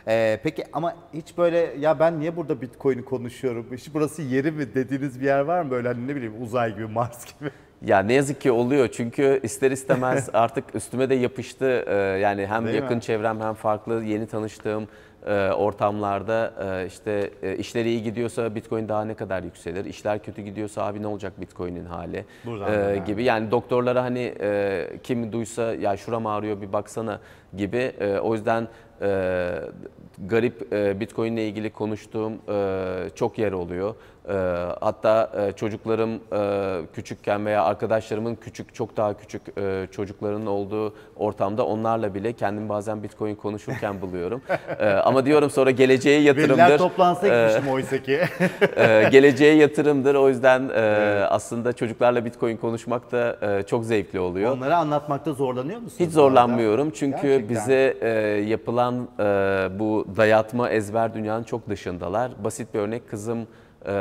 E, 0.09 0.41
peki 0.43 0.65
ama 0.73 0.95
hiç 1.15 1.39
böyle 1.39 1.75
ya 1.81 1.99
ben 1.99 2.21
niye 2.21 2.37
burada 2.37 2.61
Bitcoin'i 2.61 3.05
konuşuyorum? 3.05 3.67
İşte 3.75 3.91
burası 3.95 4.23
yeri 4.23 4.51
mi 4.51 4.75
dediğiniz 4.75 5.21
bir 5.21 5.27
yer 5.27 5.41
var 5.41 5.63
mı 5.63 5.71
böyle 5.71 5.89
hani 5.89 6.09
ne 6.09 6.17
bileyim 6.17 6.43
uzay 6.43 6.75
gibi, 6.75 6.87
Mars 6.93 7.25
gibi? 7.39 7.51
Ya 7.87 7.99
ne 7.99 8.13
yazık 8.13 8.41
ki 8.41 8.53
oluyor 8.53 8.89
çünkü 8.89 9.41
ister 9.43 9.71
istemez 9.71 10.29
artık 10.33 10.75
üstüme 10.75 11.11
de 11.11 11.15
yapıştı. 11.15 11.85
Ee, 11.89 11.95
Yani 11.95 12.47
hem 12.47 12.65
Değil 12.67 12.77
yakın 12.77 12.97
mi? 12.97 13.03
çevrem 13.03 13.41
hem 13.41 13.55
farklı 13.55 14.03
yeni 14.05 14.27
tanıştığım 14.27 14.89
e, 15.27 15.51
ortamlarda 15.51 16.55
e, 16.83 16.87
işte 16.87 17.31
e, 17.43 17.57
işleri 17.57 17.89
iyi 17.89 18.03
gidiyorsa 18.03 18.55
Bitcoin 18.55 18.89
daha 18.89 19.05
ne 19.05 19.15
kadar 19.15 19.43
yükselir? 19.43 19.85
İşler 19.85 20.23
kötü 20.23 20.43
gidiyorsa 20.43 20.83
abi 20.87 21.03
ne 21.03 21.07
olacak 21.07 21.41
Bitcoin'in 21.41 21.85
hali? 21.85 22.25
Buradan 22.47 22.95
Ee, 22.95 22.99
gibi. 23.07 23.25
Yani 23.25 23.51
doktorlara 23.51 24.03
hani 24.03 24.35
kim 25.03 25.33
duysa 25.33 25.75
ya 25.75 25.97
şuram 25.97 26.27
ağrıyor 26.27 26.61
bir 26.63 26.73
baksana 26.73 27.21
gibi. 27.57 27.93
O 28.23 28.35
yüzden 28.35 28.69
e, 29.03 29.51
garip 30.27 30.73
e, 30.73 31.01
Bitcoin 31.01 31.33
ile 31.33 31.47
ilgili 31.49 31.71
konuştuğum 31.71 32.33
e, 32.49 33.11
çok 33.15 33.39
yer 33.39 33.53
oluyor. 33.53 33.95
E, 34.29 34.33
hatta 34.81 35.31
e, 35.37 35.53
çocuklarım 35.53 36.11
e, 36.33 36.81
küçükken 36.95 37.47
veya 37.47 37.65
arkadaşlarımın 37.65 38.35
küçük 38.35 38.75
çok 38.75 38.97
daha 38.97 39.15
küçük 39.19 39.43
e, 39.59 39.87
çocuklarının 39.91 40.47
olduğu 40.47 40.95
ortamda 41.17 41.67
onlarla 41.67 42.15
bile 42.15 42.33
kendimi 42.33 42.69
bazen 42.69 43.03
Bitcoin 43.03 43.35
konuşurken 43.35 44.01
buluyorum. 44.03 44.43
E, 44.79 44.89
ama 44.89 45.25
diyorum 45.27 45.51
sonra 45.51 45.71
geleceğe 45.71 46.21
yatırımdır. 46.21 46.59
Veliler 46.59 46.79
toplansa 46.79 47.27
E, 47.29 47.47
gitmişim 47.47 47.73
oysa 47.73 47.99
ki. 48.03 48.21
e, 48.77 49.09
geleceğe 49.13 49.55
yatırımdır. 49.55 50.15
O 50.15 50.29
yüzden 50.29 50.69
e, 50.75 50.81
aslında 51.29 51.73
çocuklarla 51.73 52.25
Bitcoin 52.25 52.57
konuşmak 52.57 53.13
da 53.13 53.37
e, 53.59 53.63
çok 53.63 53.85
zevkli 53.85 54.21
oluyor. 54.21 54.53
Onları 54.57 54.77
anlatmakta 54.77 55.33
zorlanıyor 55.33 55.81
musunuz? 55.81 56.01
Hiç 56.01 56.13
zorlanmıyorum 56.13 56.91
çünkü 56.91 57.23
Gerçekten. 57.23 57.49
bize 57.57 57.97
e, 58.01 58.09
yapılan 58.49 58.90
e, 58.95 59.23
bu 59.79 60.07
dayatma 60.17 60.71
ezber 60.71 61.15
dünyanın 61.15 61.45
çok 61.45 61.69
dışındalar. 61.69 62.45
Basit 62.45 62.75
bir 62.75 62.79
örnek 62.79 63.11
kızım 63.11 63.47
e, 63.87 63.93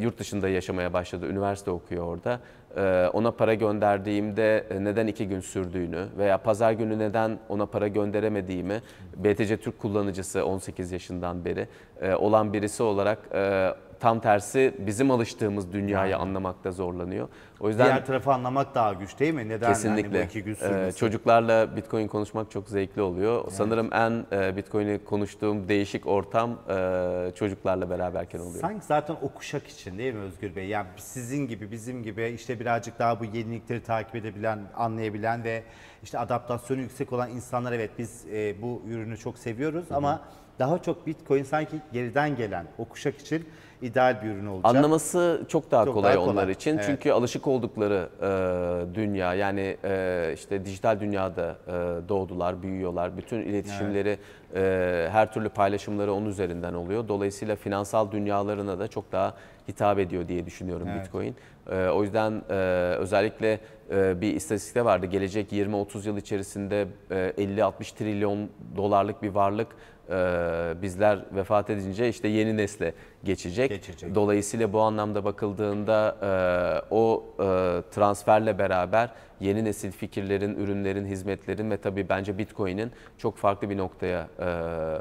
yurt 0.00 0.18
dışında 0.18 0.48
yaşamaya 0.48 0.92
başladı, 0.92 1.26
üniversite 1.26 1.70
okuyor 1.70 2.06
orada. 2.06 2.40
E, 2.76 3.08
ona 3.12 3.30
para 3.30 3.54
gönderdiğimde 3.54 4.66
e, 4.70 4.84
neden 4.84 5.06
iki 5.06 5.28
gün 5.28 5.40
sürdüğünü 5.40 6.06
veya 6.18 6.38
pazar 6.38 6.72
günü 6.72 6.98
neden 6.98 7.38
ona 7.48 7.66
para 7.66 7.88
gönderemediğimi 7.88 8.82
BTC 9.16 9.56
Türk 9.56 9.78
kullanıcısı 9.78 10.44
18 10.44 10.92
yaşından 10.92 11.44
beri 11.44 11.68
e, 12.00 12.14
olan 12.14 12.52
birisi 12.52 12.82
olarak 12.82 13.18
e, 13.34 13.74
tam 14.00 14.20
tersi 14.20 14.74
bizim 14.78 15.10
alıştığımız 15.10 15.72
dünyayı 15.72 16.16
anlamakta 16.16 16.72
zorlanıyor. 16.72 17.28
O 17.62 17.68
yüzden 17.68 17.86
Diğer 17.86 18.06
tarafı 18.06 18.32
anlamak 18.32 18.74
daha 18.74 18.92
güç 18.92 19.18
değil 19.18 19.34
mi? 19.34 19.48
Neden 19.48 19.68
Kesinlikle. 19.68 20.18
yani 20.18 20.24
bu 20.26 20.28
iki 20.28 20.42
gün 20.44 20.52
Ee, 20.52 20.56
sürmesi? 20.56 20.98
çocuklarla 20.98 21.76
Bitcoin 21.76 22.08
konuşmak 22.08 22.50
çok 22.50 22.68
zevkli 22.68 23.02
oluyor. 23.02 23.44
Sanırım 23.50 23.92
en 23.92 24.26
e, 24.32 24.56
Bitcoin'i 24.56 25.04
konuştuğum 25.04 25.68
değişik 25.68 26.06
ortam 26.06 26.50
e, 26.68 27.32
çocuklarla 27.34 27.90
beraberken 27.90 28.38
oluyor. 28.38 28.60
Sanki 28.60 28.86
zaten 28.86 29.16
o 29.22 29.28
kuşak 29.28 29.66
için 29.66 29.98
değil 29.98 30.14
mi 30.14 30.20
Özgür 30.20 30.56
Bey? 30.56 30.66
Yani 30.66 30.86
sizin 30.96 31.46
gibi, 31.48 31.70
bizim 31.70 32.02
gibi 32.02 32.28
işte 32.28 32.60
birazcık 32.60 32.98
daha 32.98 33.20
bu 33.20 33.24
yenilikleri 33.24 33.82
takip 33.82 34.14
edebilen, 34.16 34.58
anlayabilen 34.76 35.44
ve 35.44 35.62
işte 36.02 36.18
adaptasyonu 36.18 36.80
yüksek 36.80 37.12
olan 37.12 37.30
insanlar 37.30 37.72
evet 37.72 37.90
biz 37.98 38.24
e, 38.32 38.62
bu 38.62 38.82
ürünü 38.88 39.16
çok 39.18 39.38
seviyoruz 39.38 39.84
ama 39.92 40.20
daha 40.58 40.78
çok 40.82 41.06
Bitcoin 41.06 41.42
sanki 41.42 41.76
geriden 41.92 42.36
gelen 42.36 42.66
o 42.78 42.84
kuşak 42.84 43.18
için 43.18 43.48
ideal 43.82 44.22
bir 44.22 44.28
ürün 44.28 44.46
olacak. 44.46 44.74
Anlaması 44.74 45.42
çok 45.48 45.70
daha 45.70 45.84
Çok 45.84 45.94
kolay 45.94 46.14
daha 46.14 46.24
kolay. 46.24 46.32
onlar 46.32 46.48
için. 46.48 46.74
Evet. 46.74 46.84
Çünkü 46.86 47.12
alışık 47.12 47.46
oldukları 47.46 48.08
e, 48.22 48.94
dünya 48.94 49.34
yani 49.34 49.76
e, 49.84 50.30
işte 50.34 50.64
dijital 50.64 51.00
dünyada 51.00 51.56
e, 51.66 51.72
doğdular, 52.08 52.62
büyüyorlar. 52.62 53.16
Bütün 53.16 53.40
iletişimleri, 53.42 54.18
e, 54.54 55.08
her 55.10 55.32
türlü 55.32 55.48
paylaşımları 55.48 56.12
onun 56.12 56.26
üzerinden 56.26 56.74
oluyor. 56.74 57.08
Dolayısıyla 57.08 57.56
finansal 57.56 58.12
dünyalarına 58.12 58.78
da 58.78 58.88
çok 58.88 59.12
daha 59.12 59.34
hitap 59.68 59.98
ediyor 59.98 60.28
diye 60.28 60.46
düşünüyorum 60.46 60.88
Evet. 60.92 61.04
Bitcoin. 61.04 61.36
E, 61.70 61.88
o 61.88 62.02
yüzden 62.02 62.42
e, 62.50 62.54
özellikle 62.98 63.60
e, 63.90 64.20
bir 64.20 64.34
istatistikte 64.34 64.84
vardı. 64.84 65.06
Gelecek 65.06 65.52
20-30 65.52 66.06
yıl 66.06 66.16
içerisinde 66.16 66.86
e, 67.10 67.14
50-60 67.38 67.94
trilyon 67.96 68.48
dolarlık 68.76 69.22
bir 69.22 69.28
varlık 69.30 69.68
e, 70.12 70.82
bizler 70.82 71.18
vefat 71.32 71.70
edince 71.70 72.08
işte 72.08 72.28
yeni 72.28 72.56
nesle 72.56 72.94
geçecek. 73.24 73.70
Geçecek. 73.70 74.14
Dolayısıyla 74.14 74.72
bu 74.72 74.80
anlamda 74.80 75.24
bakıldığında 75.24 76.16
e, 76.22 76.94
o 76.94 77.24
e, 77.38 77.44
transferle 77.90 78.58
beraber 78.58 79.10
yeni 79.40 79.64
nesil 79.64 79.90
fikirlerin, 79.90 80.54
ürünlerin, 80.56 81.06
hizmetlerin 81.06 81.70
ve 81.70 81.76
tabii 81.76 82.08
bence 82.08 82.38
Bitcoin'in 82.38 82.90
çok 83.18 83.36
farklı 83.36 83.70
bir 83.70 83.76
noktaya 83.76 84.28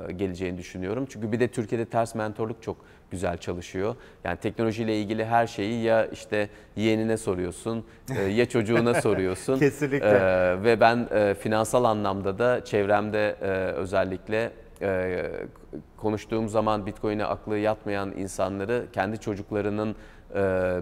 e, 0.10 0.12
geleceğini 0.12 0.58
düşünüyorum. 0.58 1.06
Çünkü 1.10 1.32
bir 1.32 1.40
de 1.40 1.48
Türkiye'de 1.48 1.86
ters 1.86 2.16
mentorluk 2.16 2.64
çok 2.64 2.78
güzel 3.12 3.38
çalışıyor. 3.38 3.96
Yani 4.24 4.38
teknolojiyle 4.38 5.00
ilgili 5.00 5.26
her 5.26 5.48
şeyi 5.48 5.84
ya 5.84 6.06
işte 6.06 6.50
yeğenine 6.76 7.18
soruyorsun, 7.18 7.86
e, 8.18 8.22
ya 8.22 8.46
çocuğuna 8.50 8.94
soruyorsun. 9.02 9.60
Kesinlikle. 9.60 10.08
E, 10.08 10.64
ve 10.64 10.80
ben 10.80 11.08
e, 11.12 11.34
finansal 11.34 11.84
anlamda 11.84 12.40
da 12.40 12.66
çevremde 12.66 13.36
e, 13.42 13.48
özellikle 13.72 14.52
e, 14.82 15.32
konuştuğum 15.98 16.50
zaman 16.50 16.86
Bitcoin'e 16.86 17.26
aklı 17.26 17.58
yatmayan 17.58 18.12
insanları 18.18 18.86
kendi 18.94 19.18
çocuklarının 19.18 19.96
e, 20.36 20.40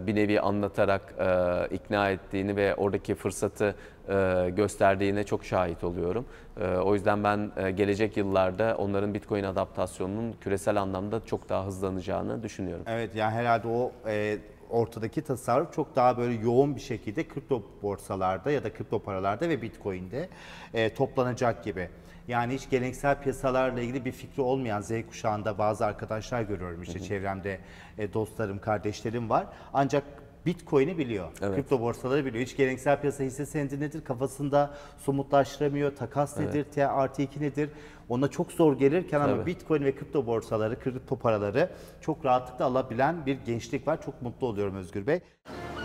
bir 0.07 0.15
nevi 0.15 0.41
anlatarak 0.41 1.15
e, 1.19 1.75
ikna 1.75 2.09
ettiğini 2.09 2.55
ve 2.55 2.75
oradaki 2.75 3.15
fırsatı 3.15 3.75
e, 4.09 4.49
gösterdiğine 4.49 5.23
çok 5.23 5.45
şahit 5.45 5.83
oluyorum. 5.83 6.25
E, 6.61 6.67
o 6.67 6.93
yüzden 6.93 7.23
ben 7.23 7.51
e, 7.57 7.71
gelecek 7.71 8.17
yıllarda 8.17 8.75
onların 8.77 9.13
Bitcoin 9.13 9.43
adaptasyonunun 9.43 10.35
küresel 10.41 10.81
anlamda 10.81 11.25
çok 11.25 11.49
daha 11.49 11.65
hızlanacağını 11.65 12.43
düşünüyorum. 12.43 12.83
Evet 12.87 13.15
yani 13.15 13.33
herhalde 13.33 13.67
o 13.67 13.91
e, 14.07 14.37
ortadaki 14.69 15.21
tasarruf 15.21 15.73
çok 15.73 15.95
daha 15.95 16.17
böyle 16.17 16.33
yoğun 16.33 16.75
bir 16.75 16.81
şekilde 16.81 17.27
kripto 17.27 17.63
borsalarda 17.81 18.51
ya 18.51 18.63
da 18.63 18.73
kripto 18.73 18.99
paralarda 18.99 19.49
ve 19.49 19.61
Bitcoin'de 19.61 20.29
e, 20.73 20.93
toplanacak 20.93 21.63
gibi. 21.63 21.89
Yani 22.30 22.53
hiç 22.53 22.69
geleneksel 22.69 23.21
piyasalarla 23.21 23.82
ilgili 23.82 24.05
bir 24.05 24.11
fikri 24.11 24.41
olmayan 24.41 24.82
Z 24.82 24.91
kuşağında 25.07 25.57
bazı 25.57 25.86
arkadaşlar 25.86 26.41
görüyorum 26.41 26.82
işte 26.82 26.99
çevremde 26.99 27.59
e, 27.97 28.13
dostlarım, 28.13 28.59
kardeşlerim 28.59 29.30
var. 29.30 29.45
Ancak 29.73 30.03
Bitcoin'i 30.45 30.97
biliyor. 30.97 31.27
Evet. 31.41 31.55
Kripto 31.55 31.82
borsaları 31.82 32.25
biliyor. 32.25 32.45
Hiç 32.45 32.57
geleneksel 32.57 33.01
piyasa 33.01 33.23
hisse 33.23 33.45
senedi 33.45 33.80
nedir 33.80 34.03
kafasında 34.03 34.73
somutlaştıramıyor. 34.97 35.95
Takas 35.95 36.38
nedir, 36.38 36.63
T 36.63 36.88
artı 36.88 37.21
2 37.21 37.41
nedir? 37.41 37.69
Ona 38.09 38.27
çok 38.27 38.51
zor 38.51 38.80
gelirken 38.80 39.19
ama. 39.19 39.45
Bitcoin 39.45 39.86
ve 39.86 39.95
kripto 39.95 40.25
borsaları, 40.25 40.80
kripto 40.80 41.15
paraları 41.15 41.69
çok 42.01 42.25
rahatlıkla 42.25 42.65
alabilen 42.65 43.25
bir 43.25 43.38
gençlik 43.45 43.88
var. 43.88 44.01
Çok 44.01 44.21
mutlu 44.21 44.47
oluyorum 44.47 44.75
Özgür 44.75 45.07
Bey.– 45.07 45.19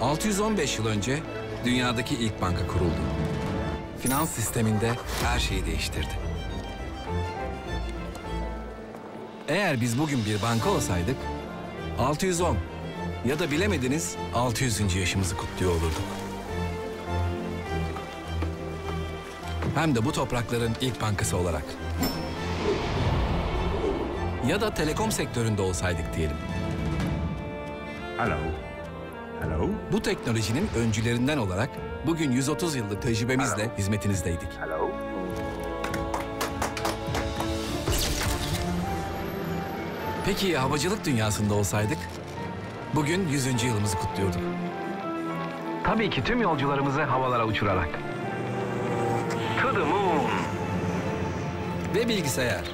615 0.00 0.78
yıl 0.78 0.86
önce 0.86 1.18
dünyadaki 1.64 2.14
ilk 2.14 2.40
banka 2.40 2.66
kuruldu. 2.66 3.00
Finans 4.00 4.30
sisteminde 4.30 4.92
her 5.24 5.38
şeyi 5.38 5.66
değiştirdi. 5.66 6.18
Eğer 9.48 9.80
biz 9.80 9.98
bugün 9.98 10.24
bir 10.26 10.42
banka 10.42 10.70
olsaydık 10.70 11.16
610 11.98 12.56
ya 13.26 13.38
da 13.38 13.50
bilemediniz 13.50 14.16
600. 14.34 14.94
yaşımızı 14.96 15.36
kutluyor 15.36 15.72
olurduk. 15.72 16.02
Hem 19.74 19.94
de 19.94 20.04
bu 20.04 20.12
toprakların 20.12 20.72
ilk 20.80 21.00
bankası 21.00 21.36
olarak. 21.36 21.64
Ya 24.46 24.60
da 24.60 24.74
telekom 24.74 25.12
sektöründe 25.12 25.62
olsaydık 25.62 26.16
diyelim. 26.16 26.36
Hello. 28.18 28.36
Hello. 29.42 29.68
Bu 29.92 30.02
teknolojinin 30.02 30.68
öncülerinden 30.76 31.38
olarak 31.38 31.70
bugün 32.06 32.32
130 32.32 32.74
yıllık 32.74 33.02
tecrübemizle 33.02 33.70
hizmetinizdeydik. 33.78 34.48
Hello. 34.60 34.90
Peki 40.24 40.46
ya 40.46 40.62
havacılık 40.62 41.04
dünyasında 41.04 41.54
olsaydık? 41.54 41.98
Bugün 42.94 43.28
100. 43.28 43.62
yılımızı 43.62 43.96
kutluyorduk. 43.96 44.40
Tabii 45.84 46.10
ki 46.10 46.24
tüm 46.24 46.42
yolcularımızı 46.42 47.02
havalara 47.02 47.46
uçurarak. 47.46 47.88
To 49.62 49.72
the 49.72 49.78
moon. 49.78 50.30
Ve 51.94 52.08
bilgisayar. 52.08 52.64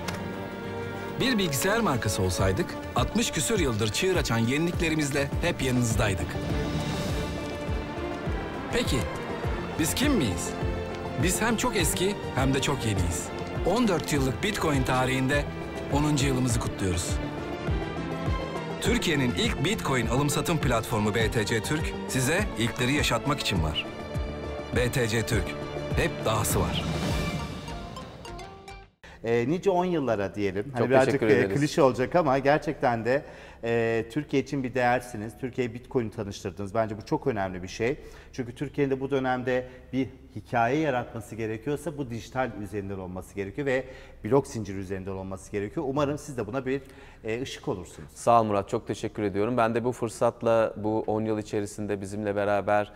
Bir 1.21 1.39
bilgisayar 1.39 1.81
markası 1.81 2.23
olsaydık, 2.23 2.67
60 2.97 3.31
küsür 3.31 3.59
yıldır 3.59 3.89
çığır 3.93 4.17
açan 4.17 4.39
yeniliklerimizle 4.39 5.31
hep 5.43 5.62
yanınızdaydık. 5.62 6.27
Peki, 8.73 8.99
biz 9.79 9.95
kim 9.95 10.12
miyiz? 10.12 10.51
Biz 11.23 11.41
hem 11.41 11.57
çok 11.57 11.77
eski 11.77 12.15
hem 12.35 12.55
de 12.55 12.62
çok 12.62 12.87
yeniyiz. 12.87 13.29
14 13.67 14.12
yıllık 14.12 14.43
Bitcoin 14.43 14.83
tarihinde 14.83 15.45
10. 15.93 16.17
yılımızı 16.17 16.61
kutluyoruz. 16.61 17.11
Türkiye'nin 18.81 19.35
ilk 19.35 19.65
Bitcoin 19.65 20.07
alım 20.07 20.31
satım 20.31 20.59
platformu 20.59 21.15
BTC 21.15 21.62
Türk 21.62 21.93
size 22.09 22.45
ilkleri 22.59 22.93
yaşatmak 22.93 23.41
için 23.41 23.62
var. 23.62 23.87
BTC 24.77 25.27
Türk, 25.27 25.45
hep 25.97 26.25
dahası 26.25 26.61
var. 26.61 26.85
E, 29.25 29.49
nice 29.49 29.70
10 29.70 29.85
yıllara 29.85 30.35
diyelim. 30.35 30.64
Hani 30.72 30.79
Çok 30.79 30.89
birazcık 30.89 31.20
teşekkür 31.20 31.37
e, 31.37 31.41
ederiz. 31.41 31.61
klişe 31.61 31.83
olacak 31.83 32.16
ama 32.16 32.39
gerçekten 32.39 33.05
de 33.05 33.22
e, 33.64 34.05
Türkiye 34.11 34.43
için 34.43 34.64
bir 34.64 34.75
değersiniz. 34.75 35.33
Türkiye'ye 35.41 35.75
Bitcoin'i 35.75 36.11
tanıştırdınız. 36.11 36.75
Bence 36.75 36.97
bu 36.97 37.05
çok 37.07 37.27
önemli 37.27 37.62
bir 37.62 37.68
şey. 37.68 37.97
Çünkü 38.33 38.55
Türkiye'nin 38.55 38.91
de 38.91 39.01
bu 39.01 39.11
dönemde 39.11 39.66
bir 39.93 40.09
hikaye 40.37 40.79
yaratması 40.79 41.35
gerekiyorsa 41.35 41.99
bu 41.99 42.11
dijital 42.11 42.51
üzerinden 42.62 42.99
olması 42.99 43.35
gerekiyor 43.35 43.66
ve 43.66 43.85
blok 44.25 44.47
zinciri 44.47 44.79
üzerinden 44.79 45.11
olması 45.12 45.53
gerekiyor. 45.53 45.87
Umarım 45.89 46.18
siz 46.18 46.37
de 46.39 46.47
buna 46.47 46.66
bir 46.66 46.83
e, 47.25 47.43
ışık 47.43 47.68
olursunuz. 47.68 48.11
Sağ 48.14 48.41
ol 48.41 48.45
Murat, 48.45 48.68
çok 48.68 48.87
teşekkür 48.87 49.22
ediyorum. 49.22 49.57
Ben 49.57 49.75
de 49.75 49.85
bu 49.85 49.93
fırsatla 49.93 50.75
bu 50.77 51.05
10 51.07 51.25
yıl 51.25 51.39
içerisinde 51.39 52.01
bizimle 52.01 52.37
beraber 52.37 52.93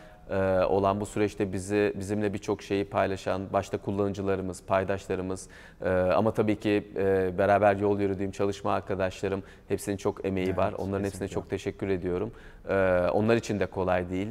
olan 0.64 1.00
bu 1.00 1.06
süreçte 1.06 1.52
bizi 1.52 1.92
bizimle 1.98 2.32
birçok 2.32 2.62
şeyi 2.62 2.84
paylaşan 2.84 3.52
başta 3.52 3.78
kullanıcılarımız, 3.78 4.62
paydaşlarımız 4.64 5.48
e, 5.84 5.88
ama 5.90 6.34
tabii 6.34 6.56
ki 6.56 6.88
e, 6.96 7.38
beraber 7.38 7.76
yol 7.76 8.00
yürüdüğüm 8.00 8.30
çalışma 8.30 8.72
arkadaşlarım 8.72 9.42
hepsinin 9.68 9.96
çok 9.96 10.24
emeği 10.24 10.56
var. 10.56 10.72
Onların 10.72 11.04
hepsine 11.04 11.10
kesinlikle. 11.10 11.34
çok 11.34 11.50
teşekkür 11.50 11.88
ediyorum. 11.88 12.32
E, 12.68 12.74
onlar 13.12 13.36
için 13.36 13.60
de 13.60 13.66
kolay 13.66 14.10
değil. 14.10 14.28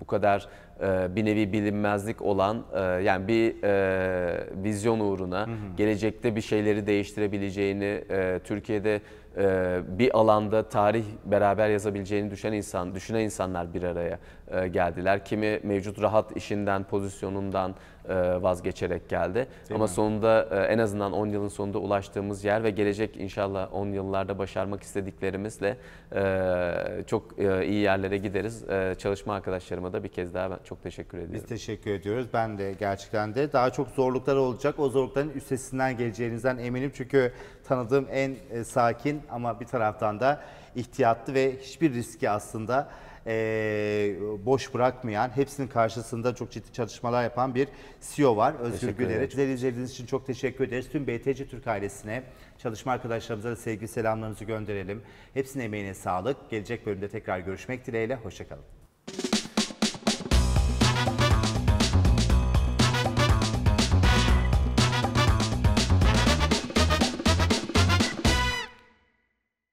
Bu 0.00 0.06
kadar 0.06 0.48
e, 0.82 1.16
bir 1.16 1.24
nevi 1.24 1.52
bilinmezlik 1.52 2.22
olan 2.22 2.64
e, 2.74 2.80
yani 2.80 3.28
bir 3.28 3.62
e, 3.62 4.46
vizyon 4.64 5.00
uğruna 5.00 5.48
gelecekte 5.76 6.36
bir 6.36 6.40
şeyleri 6.40 6.86
değiştirebileceğini 6.86 8.04
e, 8.10 8.40
Türkiye'de 8.44 9.00
e, 9.36 9.80
bir 9.88 10.18
alanda 10.18 10.68
tarih 10.68 11.04
beraber 11.24 11.68
yazabileceğini 11.68 12.30
düşünen 12.30 12.52
insan 12.52 12.94
düşünen 12.94 13.20
insanlar 13.20 13.74
bir 13.74 13.82
araya 13.82 14.18
geldiler. 14.66 15.24
Kimi 15.24 15.60
mevcut 15.62 16.02
rahat 16.02 16.36
işinden, 16.36 16.84
pozisyonundan 16.84 17.74
e, 18.08 18.42
vazgeçerek 18.42 19.08
geldi. 19.08 19.46
Ama 19.74 19.88
sonunda 19.88 20.48
e, 20.50 20.72
en 20.72 20.78
azından 20.78 21.12
10 21.12 21.26
yılın 21.26 21.48
sonunda 21.48 21.78
ulaştığımız 21.78 22.44
yer 22.44 22.64
ve 22.64 22.70
gelecek 22.70 23.16
inşallah 23.16 23.74
10 23.74 23.86
yıllarda 23.86 24.38
başarmak 24.38 24.82
istediklerimizle 24.82 25.76
e, 26.14 27.04
çok 27.06 27.38
e, 27.38 27.66
iyi 27.66 27.80
yerlere 27.80 28.16
gideriz. 28.16 28.70
E, 28.70 28.94
Çalışma 28.98 29.34
arkadaşlarıma 29.34 29.92
da 29.92 30.04
bir 30.04 30.08
kez 30.08 30.34
daha 30.34 30.50
ben 30.50 30.58
çok 30.64 30.82
teşekkür 30.82 31.18
ediyorum. 31.18 31.34
Biz 31.34 31.46
teşekkür 31.46 31.90
ediyoruz. 31.90 32.26
Ben 32.32 32.58
de 32.58 32.72
gerçekten 32.72 33.34
de 33.34 33.52
daha 33.52 33.70
çok 33.70 33.88
zorluklar 33.88 34.36
olacak. 34.36 34.78
O 34.78 34.88
zorlukların 34.88 35.30
üstesinden 35.30 35.96
geleceğinizden 35.96 36.58
eminim. 36.58 36.92
Çünkü 36.94 37.32
tanıdığım 37.64 38.06
en 38.10 38.36
e, 38.50 38.64
sakin 38.64 39.22
ama 39.30 39.60
bir 39.60 39.66
taraftan 39.66 40.20
da 40.20 40.40
ihtiyatlı 40.76 41.34
ve 41.34 41.56
hiçbir 41.60 41.94
riski 41.94 42.30
aslında 42.30 42.88
e, 43.26 44.14
boş 44.46 44.74
bırakmayan, 44.74 45.36
hepsinin 45.36 45.68
karşısında 45.68 46.34
çok 46.34 46.50
ciddi 46.50 46.72
çalışmalar 46.72 47.22
yapan 47.22 47.54
bir 47.54 47.68
CEO 48.00 48.36
var. 48.36 48.54
Özgür 48.54 48.88
Güler'e. 48.88 49.28
Bizleri 49.28 49.52
izlediğiniz 49.52 49.90
için 49.90 50.06
çok 50.06 50.26
teşekkür 50.26 50.64
ederiz. 50.64 50.88
Tüm 50.88 51.06
BTC 51.06 51.46
Türk 51.46 51.66
ailesine, 51.66 52.22
çalışma 52.58 52.92
arkadaşlarımıza 52.92 53.50
da 53.50 53.56
sevgi 53.56 53.88
selamlarınızı 53.88 54.44
gönderelim. 54.44 55.02
Hepsinin 55.34 55.64
emeğine 55.64 55.94
sağlık. 55.94 56.50
Gelecek 56.50 56.86
bölümde 56.86 57.08
tekrar 57.08 57.38
görüşmek 57.38 57.86
dileğiyle. 57.86 58.14
Hoşçakalın. 58.14 58.81